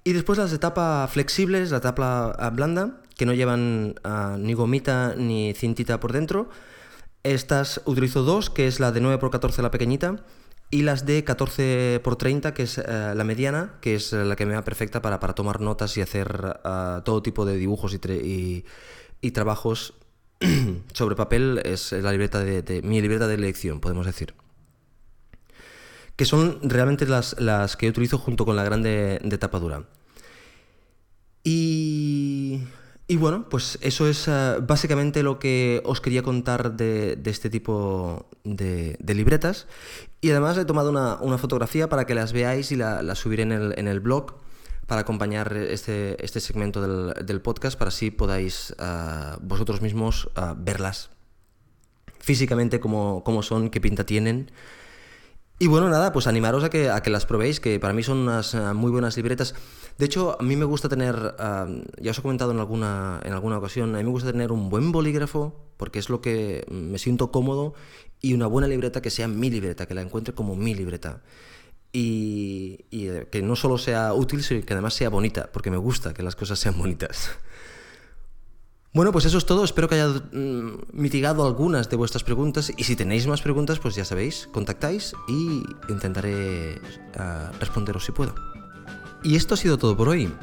Y 0.04 0.14
después 0.14 0.40
las 0.40 0.52
de 0.52 0.58
tapa 0.60 1.08
flexibles, 1.12 1.72
la 1.72 1.82
tapa 1.82 2.32
ah, 2.32 2.50
blanda, 2.50 3.02
que 3.18 3.26
no 3.26 3.34
llevan 3.34 3.96
ah, 4.04 4.38
ni 4.40 4.54
gomita 4.54 5.14
ni 5.18 5.54
cintita 5.54 6.00
por 6.00 6.14
dentro. 6.14 6.50
Estas 7.24 7.82
utilizo 7.86 8.24
dos, 8.24 8.50
que 8.50 8.68
es 8.68 8.80
la 8.80 8.92
de 8.92 9.02
9 9.02 9.18
por 9.18 9.30
14 9.30 9.62
la 9.62 9.72
pequeñita, 9.72 10.16
y 10.72 10.84
las 10.84 11.06
de 11.06 11.24
14 11.24 12.00
por 12.04 12.16
30 12.16 12.54
que 12.54 12.64
es 12.64 12.78
eh, 12.78 12.84
la 13.16 13.24
mediana, 13.24 13.74
que 13.82 13.96
es 13.96 14.14
la 14.14 14.36
que 14.36 14.46
me 14.46 14.54
va 14.54 14.64
perfecta 14.64 15.02
para, 15.02 15.20
para 15.20 15.34
tomar 15.34 15.60
notas 15.62 15.98
y 15.98 16.02
hacer 16.02 16.60
ah, 16.64 17.02
todo 17.04 17.22
tipo 17.22 17.46
de 17.46 17.58
dibujos 17.58 17.94
y, 17.94 18.64
y- 19.22 19.32
trabajos 19.32 19.96
sobre 20.94 21.16
papel. 21.16 21.62
Es 21.66 21.92
la 21.92 22.12
libreta 22.12 22.40
de- 22.40 22.82
mi 22.84 23.02
libreta 23.02 23.28
de 23.28 23.34
elección, 23.36 23.80
podemos 23.82 24.06
decir 24.06 24.34
que 26.20 26.26
son 26.26 26.60
realmente 26.64 27.06
las, 27.06 27.40
las 27.40 27.78
que 27.78 27.88
utilizo 27.88 28.18
junto 28.18 28.44
con 28.44 28.58
la 28.58 28.66
grande 28.66 29.22
de 29.24 29.38
tapa. 29.38 29.62
Y, 31.46 32.60
y 33.08 33.16
bueno, 33.16 33.48
pues 33.48 33.80
eso 33.82 34.06
es 34.06 34.28
eh, 34.28 34.58
básicamente 34.62 35.24
lo 35.24 35.40
que 35.40 35.82
os 35.86 36.02
quería 36.02 36.22
contar 36.22 36.74
de, 36.76 37.16
de 37.16 37.32
este 37.32 37.50
tipo 37.50 38.28
de, 38.44 38.98
libretas. 39.08 39.68
Y 40.20 40.32
además 40.32 40.58
he 40.58 40.66
tomado 40.66 40.90
una, 40.90 41.16
una 41.22 41.38
fotografía 41.38 41.88
para 41.88 42.04
que 42.04 42.16
las 42.16 42.34
veáis 42.34 42.74
y 42.74 42.76
la, 42.76 43.02
la 43.02 43.16
subiré 43.16 43.44
en 43.44 43.54
el, 43.54 43.74
en 43.80 43.88
el 43.88 44.02
blog 44.02 44.34
para 44.88 45.00
acompañar 45.00 45.56
este, 45.56 46.22
este 46.22 46.42
segmento 46.42 46.82
del, 46.82 47.26
del 47.26 47.40
podcast, 47.40 47.80
para 47.80 47.88
así 47.88 48.12
podáis 48.12 48.76
eh, 48.78 49.38
vosotros 49.40 49.82
mismos 49.82 50.30
eh, 50.36 50.54
verlas 50.58 51.12
físicamente 52.20 52.82
cómo, 52.82 53.24
cómo 53.24 53.42
son, 53.42 53.70
qué 53.70 53.80
pinta 53.80 54.06
tienen. 54.06 54.52
Y 55.62 55.68
bueno, 55.68 55.90
nada, 55.90 56.14
pues 56.14 56.26
animaros 56.26 56.64
a 56.64 56.70
que, 56.70 56.90
a 56.90 57.04
que 57.04 57.10
las 57.10 57.26
probéis, 57.26 57.60
que 57.60 57.82
para 57.82 57.92
mí 57.92 58.02
son 58.02 58.20
unas 58.20 58.54
eh, 58.54 58.74
muy 58.74 58.92
buenas 58.92 59.18
libretas. 59.18 59.54
De 59.98 60.06
hecho, 60.06 60.38
a 60.40 60.44
mí 60.44 60.56
me 60.56 60.64
gusta 60.64 60.88
tener, 60.88 61.36
ya 62.00 62.12
os 62.12 62.18
he 62.18 62.22
comentado 62.22 62.52
en 62.52 62.60
alguna, 62.60 63.20
en 63.26 63.34
alguna 63.34 63.58
ocasión, 63.58 63.94
a 63.94 63.98
mí 63.98 64.06
me 64.06 64.10
gusta 64.10 64.32
tener 64.32 64.54
un 64.54 64.70
buen 64.70 64.94
bolígrafo, 64.94 65.54
porque 65.76 66.00
es 66.00 66.10
lo 66.10 66.22
que 66.22 66.66
me 66.72 66.98
siento 66.98 67.34
cómodo, 67.34 67.74
y 68.22 68.34
una 68.34 68.48
buena 68.48 68.70
libreta 68.70 69.02
que 69.02 69.10
sea 69.10 69.28
mi 69.28 69.50
libreta, 69.50 69.86
que 69.86 69.94
la 69.94 70.02
encuentre 70.02 70.34
como 70.34 70.56
mi 70.56 70.74
libreta. 70.76 71.22
Y, 71.92 72.86
y, 72.90 73.10
eh, 73.10 73.28
que 73.30 73.42
no 73.42 73.58
solo 73.58 73.78
sea 73.78 74.14
útil, 74.14 74.44
sino 74.44 74.66
que 74.66 74.72
además 74.72 74.94
sea 74.94 75.10
bonita, 75.10 75.50
porque 75.52 75.72
me 75.72 75.78
gusta 75.78 76.14
que 76.14 76.24
las 76.24 76.38
cosas 76.38 76.58
sean 76.58 76.78
bonitas. 76.78 77.32
Bueno, 78.92 79.12
pues 79.12 79.26
eso 79.26 79.38
es 79.38 79.46
todo. 79.46 79.64
Espero 79.64 79.88
que 79.88 79.94
haya 79.96 80.08
mm, 80.08 80.80
mitigado 80.94 81.46
algunas 81.46 81.90
de 81.90 81.96
vuestras 81.96 82.24
preguntas. 82.24 82.72
Y 82.76 82.86
si 82.86 82.96
tenéis 82.96 83.28
más 83.28 83.42
preguntas, 83.42 83.78
pues 83.80 83.96
ya 83.96 84.06
sabéis, 84.06 84.50
contactáis 84.52 85.14
y 85.28 85.64
intentaré 85.90 86.82
ah, 87.18 87.52
responderos 87.60 88.06
si 88.06 88.12
puedo. 88.12 88.34
Y 89.24 89.36
esto 89.36 89.54
ha 89.54 89.58
sido 89.58 89.78
todo 89.78 89.96
por 89.96 90.10
hoy. 90.10 90.34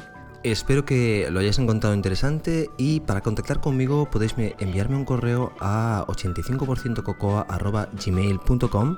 Espero 0.43 0.85
que 0.85 1.27
lo 1.29 1.39
hayáis 1.39 1.59
encontrado 1.59 1.93
interesante 1.95 2.69
y 2.77 3.01
para 3.01 3.21
contactar 3.21 3.59
conmigo 3.59 4.09
podéis 4.09 4.33
enviarme 4.37 4.95
un 4.95 5.03
correo 5.03 5.51
a 5.59 6.05
85%cocoa.gmail.com 6.07 8.97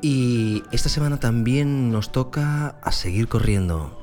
y 0.00 0.62
esta 0.72 0.88
semana 0.88 1.18
también 1.18 1.92
nos 1.92 2.12
toca 2.12 2.76
a 2.82 2.92
seguir 2.92 3.28
corriendo. 3.28 3.98